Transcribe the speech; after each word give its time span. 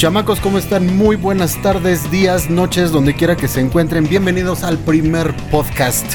Chamacos, 0.00 0.40
¿cómo 0.40 0.56
están? 0.56 0.96
Muy 0.96 1.16
buenas 1.16 1.60
tardes, 1.60 2.10
días, 2.10 2.48
noches, 2.48 2.90
donde 2.90 3.12
quiera 3.12 3.36
que 3.36 3.48
se 3.48 3.60
encuentren. 3.60 4.08
Bienvenidos 4.08 4.62
al 4.62 4.78
primer 4.78 5.36
podcast 5.50 6.14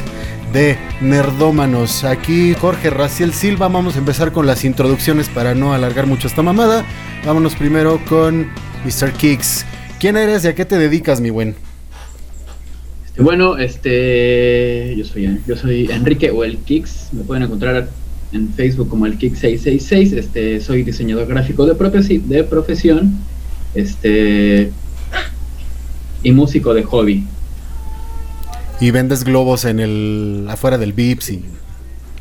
de 0.51 0.75
Nerdómanos. 1.01 2.03
Aquí 2.03 2.55
Jorge 2.55 2.89
Raciel 2.89 3.31
Silva. 3.31 3.67
Vamos 3.67 3.95
a 3.95 3.99
empezar 3.99 4.31
con 4.31 4.47
las 4.47 4.65
introducciones 4.65 5.29
para 5.29 5.53
no 5.53 5.71
alargar 5.71 6.07
mucho 6.07 6.27
esta 6.27 6.41
mamada. 6.41 6.83
Vámonos 7.27 7.53
primero 7.53 8.01
con 8.09 8.47
Mr. 8.85 9.13
Kicks. 9.13 9.67
¿Quién 9.99 10.17
eres 10.17 10.45
y 10.45 10.47
a 10.47 10.55
qué 10.55 10.65
te 10.65 10.79
dedicas, 10.79 11.21
mi 11.21 11.29
buen? 11.29 11.53
Bueno, 13.19 13.59
este, 13.59 14.95
yo 14.97 15.05
soy, 15.05 15.41
yo 15.45 15.55
soy 15.55 15.91
Enrique 15.91 16.31
o 16.31 16.43
el 16.43 16.57
Kicks. 16.57 17.09
Me 17.11 17.23
pueden 17.23 17.43
encontrar 17.43 17.87
en 18.31 18.51
Facebook 18.51 18.89
como 18.89 19.05
el 19.05 19.19
Kicks 19.19 19.37
666. 19.37 20.13
Este, 20.13 20.59
soy 20.59 20.81
diseñador 20.81 21.27
gráfico 21.27 21.67
de 21.67 22.43
profesión 22.45 23.19
este 23.75 24.71
y 26.23 26.31
músico 26.31 26.73
de 26.73 26.83
hobby. 26.83 27.23
Y 28.79 28.91
vendes 28.91 29.23
globos 29.23 29.63
en 29.65 29.79
el 29.79 30.47
afuera 30.49 30.77
del 30.77 30.93
Vips 30.93 31.29
y 31.29 31.45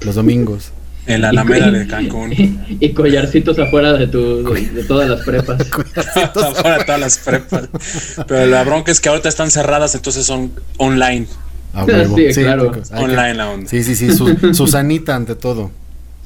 los 0.03 0.15
domingos. 0.15 0.73
En 1.07 1.21
la 1.21 1.29
Alameda 1.29 1.71
de 1.71 1.87
Cancún. 1.87 2.33
Y, 2.81 2.95
collarcitos 2.95 3.59
afuera 3.59 3.93
de, 3.93 4.07
tu, 4.07 4.43
de, 4.43 4.85
todas 4.85 5.07
las 5.07 5.21
prepas. 5.21 5.61
afuera 6.35 6.79
de 6.79 6.85
todas 6.85 7.01
las 7.01 7.19
prepas. 7.19 7.69
Pero 8.27 8.47
la 8.47 8.65
bronca 8.65 8.91
es 8.91 9.01
que 9.01 9.11
ahorita 9.11 9.29
están 9.29 9.51
cerradas, 9.51 9.95
entonces 9.95 10.25
son 10.25 10.53
online. 10.79 11.27
sí, 12.17 12.41
claro. 12.41 12.73
Online 12.95 13.35
la 13.35 13.51
onda. 13.51 13.69
Sí, 13.69 13.85
sí, 13.85 13.95
sí. 13.97 14.09
Susanita 14.55 15.15
ante 15.15 15.35
todo. 15.35 15.71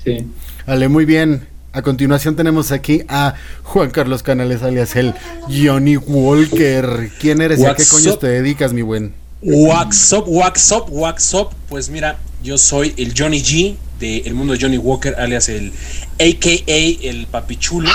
Sí. 0.05 0.29
Vale, 0.65 0.87
muy 0.87 1.05
bien. 1.05 1.49
A 1.79 1.83
continuación 1.83 2.35
tenemos 2.35 2.73
aquí 2.73 3.05
a 3.07 3.35
Juan 3.63 3.91
Carlos 3.91 4.25
Canales, 4.25 4.65
alias 4.65 4.97
el 4.97 5.15
Johnny 5.49 5.97
Walker. 5.97 7.09
¿Quién 7.21 7.41
eres 7.41 7.61
y 7.61 7.67
a 7.67 7.77
qué 7.77 7.87
coño 7.87 8.17
te 8.17 8.27
dedicas, 8.27 8.73
mi 8.73 8.83
buen? 8.83 9.15
Wax 9.43 10.13
up, 10.13 10.25
wax 10.27 10.73
up, 10.73 10.87
wax 10.89 11.35
up. 11.35 11.51
Pues 11.69 11.89
mira, 11.89 12.19
yo 12.43 12.59
soy 12.59 12.95
el 12.97 13.15
Johnny 13.17 13.41
G 13.41 13.77
del 14.01 14.27
el 14.27 14.35
mundo 14.35 14.55
de 14.55 14.61
Johnny 14.61 14.77
Walker, 14.77 15.15
alias 15.21 15.49
el 15.49 15.73
AKA 16.15 17.09
el 17.09 17.29
papichulo. 17.31 17.89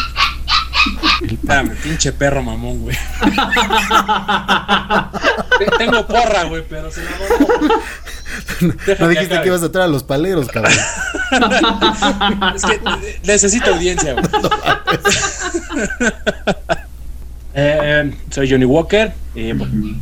Espérame, 1.21 1.75
pinche 1.83 2.13
perro 2.13 2.41
mamón, 2.41 2.83
güey. 2.83 2.95
Tengo 5.77 6.07
porra, 6.07 6.45
güey, 6.45 6.63
pero 6.69 6.89
se 6.89 7.03
la 7.03 7.11
No 8.99 9.07
dijiste 9.07 9.41
que 9.41 9.47
ibas 9.47 9.63
a 9.63 9.71
traer 9.71 9.87
a 9.87 9.91
los 9.91 10.03
paleros, 10.03 10.47
cabrón. 10.47 10.73
es 12.55 12.63
que 12.63 12.79
necesito 13.23 13.73
audiencia. 13.73 14.15
Eh, 17.55 18.11
soy 18.31 18.49
Johnny 18.49 18.65
Walker, 18.65 19.11
eh, 19.35 19.53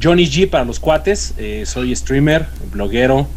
Johnny 0.01 0.25
G 0.25 0.49
para 0.49 0.63
los 0.63 0.79
cuates, 0.79 1.33
eh, 1.37 1.63
soy 1.65 1.93
streamer, 1.93 2.45
bloguero, 2.71 3.27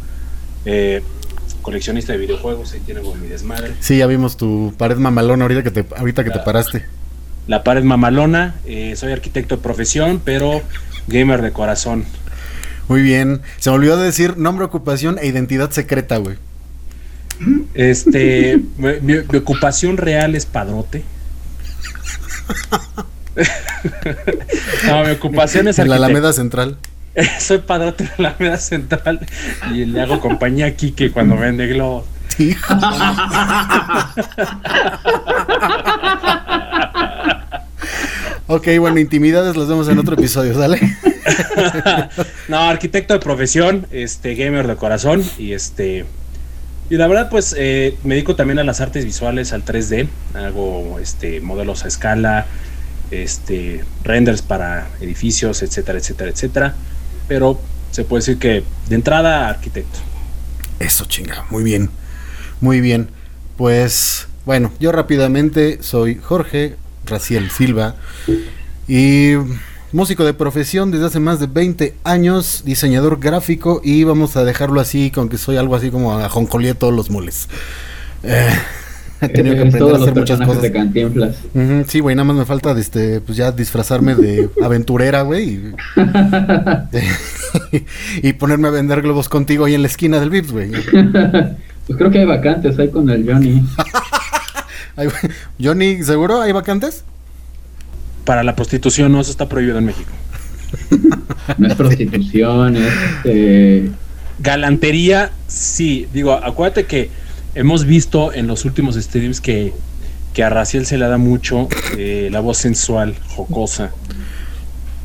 coleccionista 1.62 2.12
de 2.12 2.20
videojuegos, 2.20 2.74
ahí 2.74 2.80
tiene 2.86 3.00
mi 3.00 3.26
desmadre. 3.26 3.72
Sí, 3.80 3.98
ya 3.98 4.06
vimos 4.06 4.36
tu 4.36 4.72
pared 4.78 4.98
mamalona 4.98 5.46
ahorita 5.46 5.64
que 5.64 5.72
te, 5.72 5.84
ahorita 5.96 6.22
que 6.22 6.30
te 6.30 6.38
paraste. 6.38 6.84
La 7.48 7.64
pared 7.64 7.82
mamalona, 7.82 8.54
soy 8.94 9.10
arquitecto 9.10 9.56
de 9.56 9.62
profesión, 9.62 10.22
pero 10.24 10.62
gamer 11.08 11.42
de 11.42 11.50
corazón. 11.50 12.04
Muy 12.88 13.02
bien, 13.02 13.40
se 13.58 13.70
me 13.70 13.76
olvidó 13.76 13.96
de 13.96 14.04
decir 14.04 14.36
nombre, 14.36 14.64
ocupación 14.64 15.18
e 15.20 15.26
identidad 15.26 15.70
secreta, 15.70 16.18
güey. 16.18 16.36
Este, 17.74 18.60
mi, 18.76 19.16
ocupación 19.36 19.96
real 19.96 20.34
es 20.34 20.46
padrote. 20.46 21.04
no, 24.86 25.04
mi 25.04 25.10
ocupación 25.12 25.68
es 25.68 25.78
En 25.78 25.88
la 25.88 25.96
Alameda 25.96 26.32
Central. 26.32 26.76
Soy 27.40 27.58
padrote 27.58 28.04
de 28.04 28.10
la 28.18 28.30
Alameda 28.30 28.58
Central 28.58 29.26
y 29.72 29.84
le 29.86 30.00
hago 30.00 30.20
compañía 30.20 30.66
aquí 30.66 30.92
que 30.92 31.10
cuando 31.10 31.36
vende 31.36 31.66
globos. 31.68 32.04
Sí. 32.36 32.56
ok, 38.48 38.68
bueno, 38.80 38.98
intimidades 38.98 39.56
las 39.56 39.68
vemos 39.68 39.88
en 39.88 39.98
otro 40.00 40.14
episodio, 40.14 40.54
¿sale? 40.54 40.80
no, 42.48 42.58
arquitecto 42.58 43.14
de 43.14 43.20
profesión, 43.20 43.86
este, 43.90 44.34
gamer 44.34 44.66
de 44.66 44.76
corazón 44.76 45.24
y 45.38 45.52
este 45.52 46.04
y 46.90 46.96
la 46.96 47.06
verdad, 47.06 47.30
pues 47.30 47.54
eh, 47.58 47.96
me 48.04 48.14
dedico 48.14 48.36
también 48.36 48.58
a 48.58 48.64
las 48.64 48.80
artes 48.80 49.04
visuales, 49.04 49.52
al 49.52 49.64
3D. 49.64 50.06
Hago 50.34 50.98
este, 51.00 51.40
modelos 51.40 51.84
a 51.84 51.88
escala, 51.88 52.46
este, 53.10 53.82
renders 54.02 54.42
para 54.42 54.88
edificios, 55.00 55.62
etcétera, 55.62 55.98
etcétera, 55.98 56.30
etcétera. 56.30 56.74
Pero 57.26 57.58
se 57.90 58.04
puede 58.04 58.20
decir 58.20 58.38
que 58.38 58.64
de 58.88 58.94
entrada, 58.94 59.48
arquitecto. 59.48 59.98
Eso, 60.78 61.06
chinga, 61.06 61.46
muy 61.48 61.64
bien. 61.64 61.88
Muy 62.60 62.80
bien. 62.82 63.08
Pues 63.56 64.28
bueno, 64.44 64.70
yo 64.78 64.92
rápidamente 64.92 65.78
soy 65.80 66.16
Jorge 66.16 66.76
Raciel 67.06 67.50
Silva. 67.50 67.94
Y 68.86 69.36
músico 69.94 70.24
de 70.24 70.34
profesión 70.34 70.90
desde 70.90 71.06
hace 71.06 71.20
más 71.20 71.38
de 71.38 71.46
20 71.46 71.94
años, 72.02 72.62
diseñador 72.66 73.20
gráfico 73.20 73.80
y 73.84 74.02
vamos 74.02 74.36
a 74.36 74.44
dejarlo 74.44 74.80
así 74.80 75.12
con 75.12 75.28
que 75.28 75.38
soy 75.38 75.56
algo 75.56 75.76
así 75.76 75.90
como 75.90 76.18
a 76.18 76.28
joncolía 76.28 76.74
todos 76.74 76.92
los 76.92 77.10
moles. 77.10 77.48
Eh, 78.24 78.48
he 79.20 79.28
tenido 79.28 79.54
que 79.54 79.68
aprender 79.68 79.94
a 79.94 79.98
hacer 79.98 80.14
muchas 80.16 80.40
cosas. 80.40 80.62
De 80.62 80.72
cantinflas. 80.72 81.36
sí, 81.86 82.00
güey, 82.00 82.16
nada 82.16 82.24
más 82.24 82.36
me 82.36 82.44
falta 82.44 82.72
este, 82.72 83.20
pues 83.20 83.38
ya 83.38 83.52
disfrazarme 83.52 84.16
de 84.16 84.50
aventurera, 84.62 85.22
güey. 85.22 85.60
Y, 88.20 88.32
ponerme 88.32 88.66
a 88.66 88.72
vender 88.72 89.00
globos 89.00 89.28
contigo 89.28 89.64
ahí 89.64 89.74
en 89.74 89.82
la 89.82 89.86
esquina 89.86 90.18
del 90.18 90.28
Vips, 90.28 90.50
güey. 90.50 90.72
pues 90.72 91.96
creo 91.96 92.10
que 92.10 92.18
hay 92.18 92.24
vacantes 92.24 92.76
ahí 92.80 92.88
con 92.88 93.08
el 93.08 93.24
Johnny. 93.24 93.64
Johnny, 95.62 96.02
¿seguro 96.02 96.40
hay 96.40 96.50
vacantes? 96.50 97.04
Para 98.24 98.42
la 98.42 98.56
prostitución, 98.56 99.12
no, 99.12 99.20
eso 99.20 99.30
está 99.30 99.48
prohibido 99.48 99.78
en 99.78 99.86
México. 99.86 100.12
No 101.58 101.68
es 101.68 101.74
prostitución, 101.74 102.76
es 102.76 102.92
este... 103.24 103.90
Galantería, 104.38 105.30
sí. 105.46 106.08
Digo, 106.12 106.32
acuérdate 106.32 106.86
que 106.86 107.10
hemos 107.54 107.84
visto 107.84 108.32
en 108.32 108.46
los 108.46 108.64
últimos 108.64 108.96
streams 108.96 109.40
que, 109.40 109.72
que 110.32 110.42
a 110.42 110.50
Raciel 110.50 110.86
se 110.86 110.98
le 110.98 111.06
da 111.06 111.18
mucho 111.18 111.68
eh, 111.96 112.28
la 112.32 112.40
voz 112.40 112.58
sensual, 112.58 113.14
jocosa. 113.28 113.92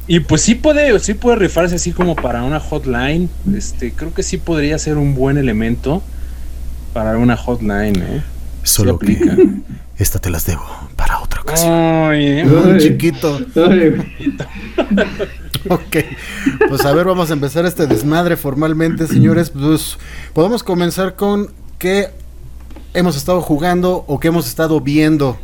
Y 0.07 0.21
pues 0.21 0.41
sí 0.41 0.55
puede, 0.55 0.97
sí 0.99 1.13
puede 1.13 1.35
rifarse 1.35 1.75
así 1.75 1.91
como 1.91 2.15
para 2.15 2.43
una 2.43 2.59
hotline. 2.59 3.29
Este, 3.55 3.91
creo 3.91 4.13
que 4.13 4.23
sí 4.23 4.37
podría 4.37 4.79
ser 4.79 4.97
un 4.97 5.13
buen 5.13 5.37
elemento 5.37 6.01
para 6.93 7.17
una 7.17 7.37
hotline, 7.37 7.95
¿eh? 7.97 8.23
Solo 8.63 8.95
aplica. 8.95 9.37
esta 9.97 10.19
te 10.19 10.29
las 10.31 10.45
debo 10.45 10.88
otra 11.41 11.53
ocasión. 11.53 11.73
Ay, 11.73 12.79
chiquito. 12.79 13.39
ok, 15.69 15.97
pues 16.67 16.85
a 16.85 16.93
ver, 16.93 17.05
vamos 17.05 17.29
a 17.29 17.33
empezar 17.33 17.65
este 17.65 17.87
desmadre 17.87 18.37
formalmente, 18.37 19.07
señores. 19.07 19.49
Pues 19.49 19.97
podemos 20.33 20.63
comenzar 20.63 21.15
con 21.15 21.51
qué 21.77 22.09
hemos 22.93 23.15
estado 23.15 23.41
jugando 23.41 24.05
o 24.07 24.19
qué 24.19 24.29
hemos 24.29 24.47
estado 24.47 24.81
viendo 24.81 25.37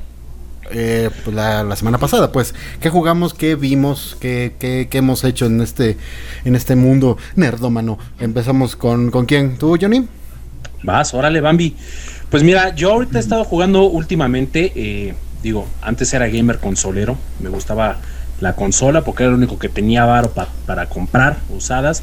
eh, 0.72 1.10
pues, 1.24 1.36
la, 1.36 1.76
semana 1.76 1.98
pasada, 2.00 2.32
pues, 2.32 2.56
¿qué 2.80 2.90
jugamos? 2.90 3.34
¿Qué 3.34 3.56
vimos? 3.56 4.18
¿Qué, 4.20 4.56
qué, 4.60 4.88
qué 4.90 4.98
hemos 4.98 5.24
hecho 5.24 5.46
en 5.46 5.62
este, 5.62 5.98
en 6.44 6.56
este 6.56 6.76
mundo 6.76 7.18
nerdómano? 7.36 8.00
Empezamos 8.20 8.76
con, 8.76 9.12
¿con 9.12 9.26
quién? 9.26 9.58
¿Tú, 9.58 9.78
Johnny? 9.80 10.08
Vas, 10.84 11.14
órale, 11.14 11.42
Bambi. 11.42 11.76
Pues 12.30 12.44
mira, 12.44 12.74
yo 12.76 12.94
ahorita 12.94 13.18
he 13.18 13.22
estado 13.22 13.44
jugando 13.44 13.84
últimamente, 13.84 14.72
eh, 14.76 15.14
digo, 15.46 15.68
antes 15.84 16.12
era 16.12 16.28
gamer 16.28 16.58
consolero, 16.58 17.20
me 17.40 17.50
gustaba 17.50 17.98
la 18.42 18.56
consola 18.56 19.04
porque 19.04 19.22
era 19.24 19.32
lo 19.32 19.38
único 19.38 19.60
que 19.60 19.70
tenía 19.70 20.04
varo 20.04 20.34
para 20.66 20.90
comprar 20.90 21.38
usadas, 21.50 22.02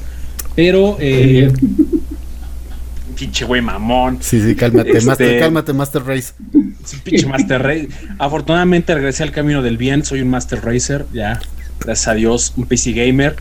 pero... 0.55 0.97
Eh, 1.01 1.53
pinche 3.17 3.45
güey 3.45 3.61
mamón. 3.61 4.19
Sí, 4.21 4.41
sí, 4.41 4.55
cálmate, 4.55 4.93
este, 4.93 5.07
Master, 5.07 5.41
cálmate, 5.41 5.73
Master 5.73 6.05
Race. 6.05 6.35
Sí, 6.85 6.99
pinche 7.03 7.27
Master 7.27 7.61
Race. 7.61 7.89
Afortunadamente 8.19 8.95
regresé 8.95 9.25
al 9.25 9.33
camino 9.33 9.61
del 9.61 9.77
bien, 9.77 10.05
soy 10.05 10.21
un 10.21 10.29
Master 10.29 10.65
Racer, 10.65 11.05
ya, 11.13 11.41
gracias 11.81 12.07
a 12.07 12.15
Dios, 12.15 12.55
un 12.57 12.67
PC 12.67 12.93
gamer, 12.93 13.35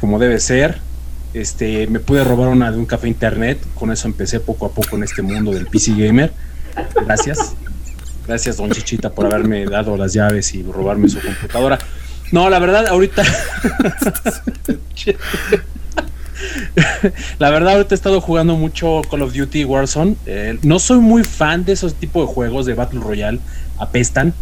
como 0.00 0.18
debe 0.18 0.40
ser. 0.40 0.78
Este, 1.32 1.86
me 1.86 2.00
pude 2.00 2.24
robar 2.24 2.48
una 2.48 2.72
de 2.72 2.78
un 2.78 2.86
café 2.86 3.06
internet, 3.06 3.58
con 3.76 3.92
eso 3.92 4.08
empecé 4.08 4.40
poco 4.40 4.66
a 4.66 4.72
poco 4.72 4.96
en 4.96 5.04
este 5.04 5.22
mundo 5.22 5.52
del 5.52 5.66
PC 5.68 5.94
gamer. 5.94 6.32
Gracias. 7.06 7.54
Gracias, 8.26 8.56
don 8.56 8.70
Chichita, 8.70 9.10
por 9.10 9.26
haberme 9.26 9.66
dado 9.66 9.96
las 9.96 10.12
llaves 10.14 10.54
y 10.54 10.62
robarme 10.62 11.08
su 11.08 11.20
computadora. 11.20 11.78
No, 12.32 12.48
la 12.48 12.58
verdad, 12.58 12.86
ahorita. 12.86 13.22
la 17.38 17.50
verdad, 17.50 17.74
ahorita 17.74 17.94
he 17.94 17.96
estado 17.96 18.20
jugando 18.20 18.56
mucho 18.56 19.02
Call 19.10 19.22
of 19.22 19.34
Duty 19.34 19.64
Warzone. 19.64 20.16
Eh, 20.26 20.58
no 20.62 20.78
soy 20.78 20.98
muy 21.00 21.22
fan 21.22 21.64
de 21.64 21.72
esos 21.72 21.94
tipos 21.94 22.26
de 22.26 22.34
juegos 22.34 22.66
de 22.66 22.74
Battle 22.74 23.00
Royale, 23.00 23.40
apestan. 23.78 24.32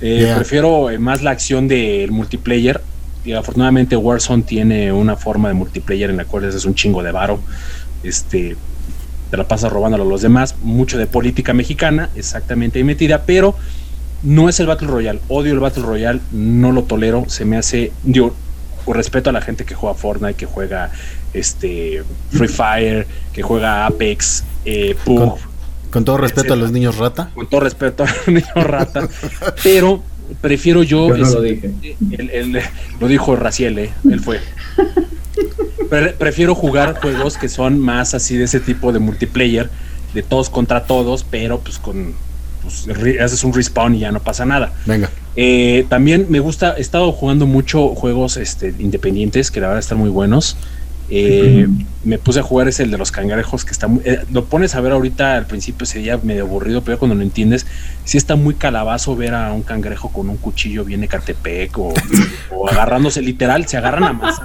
Eh, 0.00 0.32
prefiero 0.36 0.90
eh, 0.90 0.98
más 0.98 1.22
la 1.22 1.32
acción 1.32 1.68
del 1.68 2.10
multiplayer. 2.12 2.80
Y 3.24 3.32
afortunadamente 3.32 3.96
Warzone 3.96 4.44
tiene 4.44 4.92
una 4.92 5.16
forma 5.16 5.48
de 5.48 5.54
multiplayer 5.54 6.10
en 6.10 6.18
la 6.18 6.24
cual 6.24 6.44
es 6.44 6.64
un 6.64 6.76
chingo 6.76 7.02
de 7.02 7.10
varo. 7.10 7.40
Este, 8.04 8.56
te 9.30 9.36
la 9.36 9.48
pasas 9.48 9.72
robándolo 9.72 10.04
a 10.04 10.06
los 10.06 10.22
demás. 10.22 10.56
Mucho 10.62 10.98
de 10.98 11.06
política 11.06 11.52
mexicana, 11.52 12.10
exactamente 12.14 12.78
ahí 12.78 12.84
metida, 12.84 13.22
pero 13.26 13.54
no 14.22 14.48
es 14.48 14.60
el 14.60 14.66
Battle 14.66 14.88
Royale. 14.88 15.20
Odio 15.28 15.52
el 15.52 15.60
Battle 15.60 15.82
Royale, 15.82 16.20
no 16.32 16.72
lo 16.72 16.84
tolero. 16.84 17.24
Se 17.28 17.44
me 17.44 17.56
hace. 17.56 17.92
Digo, 18.02 18.34
con 18.84 18.94
respeto 18.94 19.30
a 19.30 19.32
la 19.32 19.40
gente 19.40 19.64
que 19.64 19.74
juega 19.74 19.94
Fortnite, 19.94 20.34
que 20.34 20.46
juega 20.46 20.90
este 21.34 22.02
Free 22.30 22.48
Fire, 22.48 23.06
que 23.32 23.42
juega 23.42 23.86
Apex, 23.86 24.44
eh, 24.64 24.96
PUG. 25.04 25.38
Con, 25.90 26.04
todo 26.04 26.18
respeto 26.18 26.52
a 26.52 26.56
los 26.56 26.72
niños 26.72 26.96
rata. 26.98 27.30
Con 27.34 27.48
todo 27.48 27.60
respeto 27.60 28.04
a 28.04 28.06
los 28.06 28.28
niños 28.28 28.54
rata. 28.54 29.08
pero 29.62 30.02
prefiero 30.40 30.82
yo. 30.82 31.08
yo 31.08 31.16
no 31.16 31.30
lo 31.30 31.42
dije. 31.42 31.72
lo 33.00 33.08
dijo 33.08 33.36
Raciel, 33.36 33.78
eh, 33.78 33.92
él 34.10 34.20
fue. 34.20 34.40
prefiero 35.86 36.54
jugar 36.54 37.00
juegos 37.00 37.36
que 37.36 37.48
son 37.48 37.78
más 37.78 38.14
así 38.14 38.36
de 38.36 38.44
ese 38.44 38.60
tipo 38.60 38.92
de 38.92 38.98
multiplayer, 38.98 39.70
de 40.14 40.22
todos 40.22 40.50
contra 40.50 40.84
todos, 40.84 41.24
pero 41.28 41.60
pues 41.60 41.78
con 41.78 42.14
pues, 42.62 42.86
haces 43.20 43.44
un 43.44 43.52
respawn 43.52 43.94
y 43.94 44.00
ya 44.00 44.12
no 44.12 44.20
pasa 44.20 44.44
nada. 44.44 44.72
Venga. 44.86 45.10
Eh, 45.36 45.86
también 45.88 46.26
me 46.30 46.40
gusta, 46.40 46.74
he 46.76 46.80
estado 46.80 47.12
jugando 47.12 47.46
mucho 47.46 47.88
juegos 47.94 48.36
este, 48.36 48.74
independientes 48.78 49.50
que 49.50 49.60
la 49.60 49.68
verdad 49.68 49.80
están 49.80 49.98
muy 49.98 50.10
buenos. 50.10 50.56
Eh, 51.08 51.68
me 52.04 52.18
puse 52.18 52.40
a 52.40 52.42
jugar 52.42 52.66
ese 52.66 52.82
el 52.82 52.90
de 52.90 52.98
los 52.98 53.12
cangrejos 53.12 53.64
que 53.64 53.70
está 53.70 53.86
muy, 53.86 54.02
eh, 54.04 54.24
lo 54.32 54.46
pones 54.46 54.74
a 54.74 54.80
ver 54.80 54.90
ahorita 54.90 55.36
al 55.36 55.46
principio 55.46 55.86
sería 55.86 56.18
medio 56.20 56.42
aburrido 56.42 56.82
pero 56.82 56.98
cuando 56.98 57.14
lo 57.14 57.22
entiendes 57.22 57.64
sí 58.04 58.18
está 58.18 58.34
muy 58.34 58.54
calabazo 58.54 59.14
ver 59.14 59.34
a 59.34 59.52
un 59.52 59.62
cangrejo 59.62 60.08
con 60.08 60.28
un 60.28 60.36
cuchillo 60.36 60.84
bien 60.84 61.04
ecatepec 61.04 61.78
o, 61.78 61.94
o 62.50 62.68
agarrándose 62.68 63.22
literal 63.22 63.66
se 63.68 63.76
agarran 63.76 64.02
a 64.02 64.12
más 64.12 64.40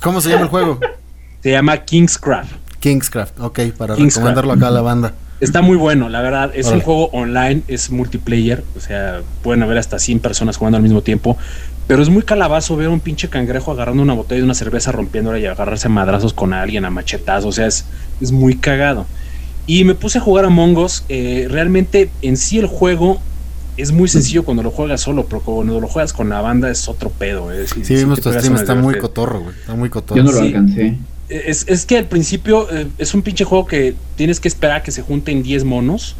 ¿Cómo, 0.00 0.20
se 0.20 0.30
llama 0.30 0.42
el 0.42 0.48
juego? 0.48 0.78
se 1.42 1.50
llama 1.50 1.76
Kingscraft 1.78 2.52
Kingscraft 2.78 3.40
ok 3.40 3.60
para 3.76 3.96
recomendarlo 3.96 4.52
acá 4.52 4.68
a 4.68 4.72
la 4.72 4.82
banda 4.82 5.14
Está 5.38 5.60
muy 5.60 5.76
bueno, 5.76 6.08
la 6.08 6.22
verdad. 6.22 6.50
Es 6.54 6.68
un 6.68 6.80
juego 6.80 7.08
online, 7.08 7.62
es 7.68 7.90
multiplayer. 7.90 8.64
O 8.74 8.80
sea, 8.80 9.20
pueden 9.42 9.62
haber 9.62 9.76
hasta 9.76 9.98
100 9.98 10.20
personas 10.20 10.56
jugando 10.56 10.78
al 10.78 10.82
mismo 10.82 11.02
tiempo. 11.02 11.36
Pero 11.86 12.02
es 12.02 12.08
muy 12.08 12.22
calabazo 12.22 12.76
ver 12.76 12.88
a 12.88 12.90
un 12.90 13.00
pinche 13.00 13.28
cangrejo 13.28 13.70
agarrando 13.70 14.02
una 14.02 14.14
botella 14.14 14.38
de 14.38 14.44
una 14.44 14.54
cerveza, 14.54 14.90
rompiéndola 14.90 15.38
y 15.38 15.46
agarrarse 15.46 15.86
a 15.86 15.90
madrazos 15.90 16.32
con 16.32 16.52
alguien 16.52 16.84
a 16.84 16.90
machetazos. 16.90 17.46
O 17.46 17.52
sea, 17.52 17.66
es, 17.66 17.84
es 18.20 18.32
muy 18.32 18.56
cagado. 18.56 19.06
Y 19.66 19.84
me 19.84 19.94
puse 19.94 20.18
a 20.18 20.20
jugar 20.20 20.44
a 20.44 20.48
Mongos. 20.48 21.04
Eh, 21.08 21.46
realmente, 21.50 22.10
en 22.22 22.36
sí, 22.36 22.58
el 22.58 22.66
juego 22.66 23.20
es 23.76 23.92
muy 23.92 24.08
sencillo 24.08 24.44
cuando 24.44 24.62
lo 24.62 24.70
juegas 24.70 25.00
solo, 25.00 25.26
pero 25.26 25.42
cuando 25.42 25.80
lo 25.80 25.88
juegas 25.88 26.12
con 26.12 26.28
la 26.28 26.40
banda 26.40 26.70
es 26.70 26.88
otro 26.88 27.10
pedo. 27.10 27.52
Eh. 27.52 27.66
sí, 27.66 27.94
vimos 27.94 28.20
tu 28.20 28.32
stream, 28.32 28.56
está 28.56 28.74
muy 28.74 28.98
cotorro, 28.98 29.40
güey. 29.40 29.54
Está 29.54 29.74
muy 29.74 29.90
cotorro. 29.90 30.16
Yo 30.16 30.24
no 30.24 30.32
lo 30.32 30.40
alcancé. 30.40 30.96
Es, 31.28 31.86
que 31.86 31.98
al 31.98 32.06
principio 32.06 32.68
eh, 32.70 32.86
es 32.98 33.12
un 33.12 33.22
pinche 33.22 33.44
juego 33.44 33.66
que 33.66 33.94
tienes 34.14 34.38
que 34.38 34.46
esperar 34.48 34.76
a 34.78 34.82
que 34.84 34.92
se 34.92 35.02
junten 35.02 35.42
10 35.42 35.64
monos 35.64 36.14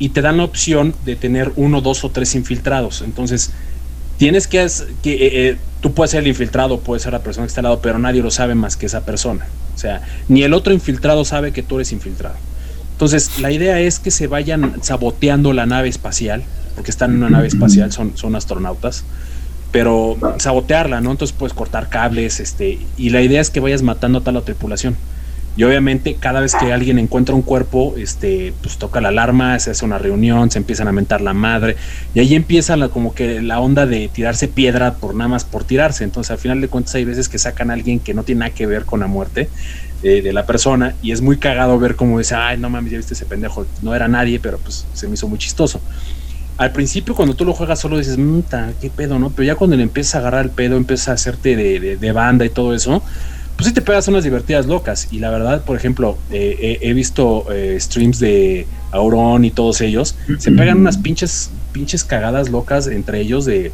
y 0.00 0.08
te 0.08 0.20
dan 0.20 0.36
la 0.36 0.44
opción 0.44 0.94
de 1.04 1.14
tener 1.14 1.52
uno, 1.56 1.80
dos 1.80 2.04
o 2.04 2.10
tres 2.10 2.34
infiltrados. 2.34 3.02
Entonces, 3.02 3.52
tienes 4.18 4.46
que, 4.46 4.66
que 5.02 5.12
eh, 5.12 5.48
eh, 5.50 5.56
tú 5.80 5.92
puedes 5.92 6.10
ser 6.10 6.22
el 6.22 6.28
infiltrado, 6.28 6.80
puedes 6.80 7.02
ser 7.02 7.12
la 7.12 7.20
persona 7.20 7.46
que 7.46 7.48
está 7.48 7.60
al 7.60 7.64
lado, 7.64 7.80
pero 7.80 7.98
nadie 7.98 8.22
lo 8.22 8.30
sabe 8.30 8.54
más 8.54 8.76
que 8.76 8.86
esa 8.86 9.04
persona. 9.04 9.46
O 9.74 9.78
sea, 9.78 10.02
ni 10.28 10.42
el 10.42 10.54
otro 10.54 10.72
infiltrado 10.72 11.24
sabe 11.24 11.52
que 11.52 11.62
tú 11.62 11.76
eres 11.76 11.92
infiltrado. 11.92 12.36
Entonces, 12.92 13.40
la 13.40 13.52
idea 13.52 13.78
es 13.80 13.98
que 13.98 14.10
se 14.10 14.26
vayan 14.26 14.82
saboteando 14.82 15.52
la 15.52 15.66
nave 15.66 15.88
espacial, 15.88 16.42
porque 16.74 16.90
están 16.90 17.10
en 17.10 17.18
una 17.18 17.30
nave 17.30 17.48
espacial, 17.48 17.92
son, 17.92 18.16
son 18.16 18.34
astronautas 18.36 19.04
pero 19.76 20.16
sabotearla, 20.38 21.02
¿no? 21.02 21.10
Entonces 21.10 21.36
puedes 21.36 21.52
cortar 21.52 21.90
cables, 21.90 22.40
este, 22.40 22.78
y 22.96 23.10
la 23.10 23.20
idea 23.20 23.42
es 23.42 23.50
que 23.50 23.60
vayas 23.60 23.82
matando 23.82 24.18
a 24.18 24.20
toda 24.22 24.32
la 24.32 24.40
tripulación. 24.40 24.96
Y 25.56 25.64
obviamente 25.64 26.16
cada 26.20 26.40
vez 26.40 26.54
que 26.54 26.72
alguien 26.72 26.98
encuentra 26.98 27.34
un 27.34 27.42
cuerpo, 27.42 27.94
este, 27.96 28.52
pues 28.62 28.76
toca 28.76 29.00
la 29.00 29.08
alarma, 29.08 29.58
se 29.58 29.70
hace 29.70 29.84
una 29.84 29.98
reunión, 29.98 30.50
se 30.50 30.58
empiezan 30.58 30.88
a 30.88 30.92
mentar 30.92 31.20
la 31.20 31.32
madre, 31.32 31.76
y 32.14 32.20
ahí 32.20 32.34
empieza 32.34 32.76
como 32.88 33.14
que 33.14 33.40
la 33.40 33.60
onda 33.60 33.86
de 33.86 34.08
tirarse 34.08 34.48
piedra 34.48 34.94
por 34.94 35.14
nada 35.14 35.28
más 35.28 35.44
por 35.44 35.64
tirarse. 35.64 36.04
Entonces 36.04 36.30
al 36.30 36.38
final 36.38 36.60
de 36.60 36.68
cuentas 36.68 36.94
hay 36.94 37.04
veces 37.04 37.28
que 37.28 37.38
sacan 37.38 37.70
a 37.70 37.74
alguien 37.74 38.00
que 38.00 38.14
no 38.14 38.22
tiene 38.22 38.40
nada 38.40 38.50
que 38.50 38.66
ver 38.66 38.84
con 38.84 39.00
la 39.00 39.06
muerte 39.06 39.48
eh, 40.02 40.20
de 40.22 40.32
la 40.32 40.44
persona, 40.44 40.94
y 41.02 41.12
es 41.12 41.22
muy 41.22 41.38
cagado 41.38 41.78
ver 41.78 41.96
cómo 41.96 42.18
dice, 42.18 42.34
ay 42.34 42.58
no 42.58 42.68
mames, 42.68 42.92
ya 42.92 42.98
viste 42.98 43.14
ese 43.14 43.24
pendejo, 43.24 43.66
no 43.82 43.94
era 43.94 44.08
nadie, 44.08 44.38
pero 44.38 44.58
pues 44.58 44.86
se 44.92 45.08
me 45.08 45.14
hizo 45.14 45.26
muy 45.26 45.38
chistoso 45.38 45.80
al 46.58 46.72
principio 46.72 47.14
cuando 47.14 47.34
tú 47.34 47.44
lo 47.44 47.52
juegas 47.52 47.80
solo 47.80 47.98
dices, 47.98 48.16
mmm, 48.16 48.40
qué 48.80 48.90
pedo, 48.90 49.18
¿no? 49.18 49.30
Pero 49.30 49.46
ya 49.46 49.54
cuando 49.56 49.76
le 49.76 49.82
empiezas 49.82 50.14
a 50.16 50.18
agarrar 50.18 50.44
el 50.46 50.50
pedo, 50.50 50.76
empiezas 50.76 51.08
a 51.08 51.12
hacerte 51.12 51.54
de, 51.54 52.12
banda 52.12 52.44
y 52.44 52.48
todo 52.48 52.74
eso, 52.74 53.02
pues 53.56 53.68
sí 53.68 53.72
te 53.72 53.80
pegas 53.82 54.06
unas 54.08 54.22
divertidas 54.22 54.66
locas. 54.66 55.08
Y 55.10 55.18
la 55.18 55.30
verdad, 55.30 55.64
por 55.64 55.76
ejemplo, 55.76 56.18
eh, 56.30 56.78
he 56.82 56.92
visto 56.92 57.46
eh, 57.50 57.78
streams 57.80 58.18
de 58.18 58.66
Auron 58.92 59.44
y 59.44 59.50
todos 59.50 59.80
ellos, 59.80 60.16
se 60.38 60.52
pegan 60.52 60.78
unas 60.78 60.98
pinches, 60.98 61.50
pinches 61.72 62.04
cagadas 62.04 62.50
locas 62.50 62.86
entre 62.86 63.20
ellos 63.20 63.44
de, 63.46 63.72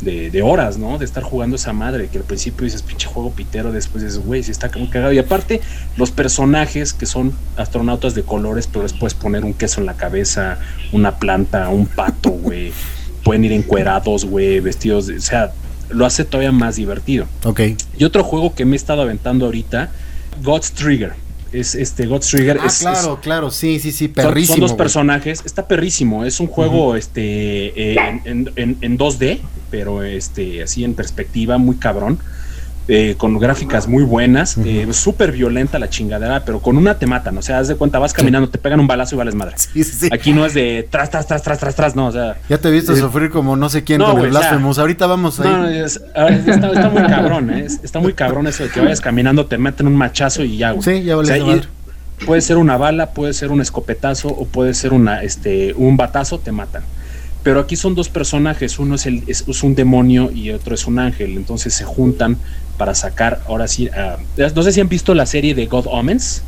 de, 0.00 0.42
horas, 0.42 0.78
¿no? 0.78 0.98
De 0.98 1.04
estar 1.04 1.22
jugando 1.22 1.56
esa 1.56 1.72
madre, 1.72 2.08
que 2.08 2.18
al 2.18 2.24
principio 2.24 2.64
dices, 2.64 2.82
pinche 2.82 3.06
juego 3.06 3.30
pitero, 3.30 3.70
después 3.70 4.02
dices, 4.02 4.18
güey, 4.18 4.42
sí 4.42 4.50
está 4.50 4.70
muy 4.76 4.88
cagado. 4.88 5.12
Y 5.12 5.18
aparte, 5.18 5.60
los 5.96 6.10
personajes 6.10 6.92
que 6.92 7.06
son 7.06 7.32
astronautas 7.56 8.14
de 8.14 8.22
colores, 8.22 8.66
pero 8.66 8.82
les 8.82 8.92
puedes 8.92 9.14
poner 9.14 9.44
un 9.44 9.54
queso 9.54 9.80
en 9.80 9.86
la 9.86 9.94
cabeza, 9.94 10.58
una 10.92 11.16
planta, 11.18 11.68
un 11.68 11.86
pato, 11.86 12.30
güey. 12.30 12.72
Pueden 13.24 13.44
ir 13.44 13.52
encuerados, 13.52 14.24
güey, 14.24 14.60
vestidos, 14.60 15.06
de, 15.06 15.16
o 15.16 15.20
sea, 15.20 15.52
lo 15.90 16.06
hace 16.06 16.24
todavía 16.24 16.52
más 16.52 16.76
divertido. 16.76 17.26
Ok. 17.44 17.60
Y 17.98 18.04
otro 18.04 18.24
juego 18.24 18.54
que 18.54 18.64
me 18.64 18.72
he 18.72 18.76
estado 18.76 19.02
aventando 19.02 19.46
ahorita, 19.46 19.90
God's 20.42 20.72
Trigger 20.72 21.12
es 21.52 21.74
este 21.74 22.06
God 22.06 22.20
Trigger. 22.20 22.58
Ah, 22.60 22.68
claro, 22.78 23.20
claro, 23.20 23.50
sí, 23.50 23.80
sí, 23.80 23.92
sí, 23.92 24.08
perrísimo. 24.08 24.56
Son, 24.56 24.60
dos 24.60 24.74
personajes, 24.74 25.42
está 25.44 25.66
perrísimo. 25.66 26.24
Es 26.24 26.40
un 26.40 26.46
juego 26.46 26.96
este 26.96 27.92
eh, 27.92 28.20
en, 28.24 28.52
en, 28.56 28.98
2D, 28.98 29.40
pero 29.70 30.02
este 30.02 30.62
así 30.62 30.84
en 30.84 30.94
perspectiva, 30.94 31.58
muy 31.58 31.76
cabrón. 31.76 32.18
Eh, 32.88 33.14
con 33.16 33.38
gráficas 33.38 33.86
muy 33.86 34.02
buenas, 34.02 34.56
eh, 34.64 34.88
súper 34.90 35.30
violenta 35.30 35.78
la 35.78 35.88
chingadera, 35.88 36.44
pero 36.44 36.60
con 36.60 36.76
una 36.76 36.98
te 36.98 37.06
matan, 37.06 37.38
o 37.38 37.42
sea, 37.42 37.60
haz 37.60 37.68
de 37.68 37.76
cuenta, 37.76 38.00
vas 38.00 38.12
caminando, 38.12 38.48
te 38.48 38.58
pegan 38.58 38.80
un 38.80 38.88
balazo 38.88 39.14
y 39.14 39.18
vales 39.18 39.36
madre. 39.36 39.54
Aquí 40.10 40.32
no 40.32 40.44
es 40.44 40.54
de 40.54 40.88
tras, 40.90 41.08
tras, 41.08 41.24
tras, 41.26 41.42
tras, 41.42 41.58
tras, 41.60 41.76
tras, 41.76 41.94
no, 41.94 42.08
o 42.08 42.12
sea. 42.12 42.38
Ya 42.48 42.58
te 42.58 42.66
he 42.66 42.72
visto 42.72 42.96
sufrir 42.96 43.30
como 43.30 43.54
no 43.54 43.68
sé 43.68 43.84
quién 43.84 44.00
con 44.00 44.18
el 44.18 44.30
Blasphemous, 44.30 44.78
ahorita 44.80 45.06
vamos 45.06 45.38
ahí. 45.38 45.48
No, 45.48 45.68
está, 45.68 46.88
muy 46.88 47.02
cabrón, 47.02 47.50
¿eh? 47.50 47.66
está 47.66 48.00
muy 48.00 48.12
cabrón 48.12 48.48
eso 48.48 48.64
de 48.64 48.70
que 48.70 48.80
vayas 48.80 49.00
caminando, 49.00 49.46
te 49.46 49.56
meten 49.56 49.86
un 49.86 49.94
machazo 49.94 50.42
y 50.42 50.56
ya, 50.56 50.72
güey. 50.72 50.82
Sí, 50.82 51.04
ya 51.04 51.14
vale 51.14 51.62
Puede 52.26 52.42
ser 52.42 52.58
una 52.58 52.76
bala, 52.76 53.12
puede 53.12 53.32
ser 53.32 53.50
un 53.50 53.60
escopetazo 53.60 54.28
o 54.28 54.46
puede 54.46 54.74
ser 54.74 54.92
una, 54.92 55.22
este, 55.22 55.72
un 55.74 55.96
batazo, 55.96 56.38
te 56.38 56.52
matan. 56.52 56.82
Pero 57.42 57.60
aquí 57.60 57.76
son 57.76 57.94
dos 57.94 58.10
personajes, 58.10 58.78
uno 58.78 58.96
es, 58.96 59.06
el, 59.06 59.24
es, 59.26 59.62
un 59.62 59.74
demonio 59.74 60.30
y 60.30 60.50
otro 60.50 60.74
es 60.74 60.86
un 60.86 60.98
ángel, 60.98 61.36
entonces 61.38 61.72
se 61.72 61.84
juntan 61.84 62.36
para 62.80 62.94
sacar, 62.94 63.42
ahora 63.46 63.68
sí, 63.68 63.90
no 64.56 64.62
sé 64.62 64.72
si 64.72 64.80
han 64.80 64.88
visto 64.88 65.12
la 65.12 65.26
serie 65.26 65.54
de 65.54 65.66
God 65.66 65.84
Omens, 65.86 66.42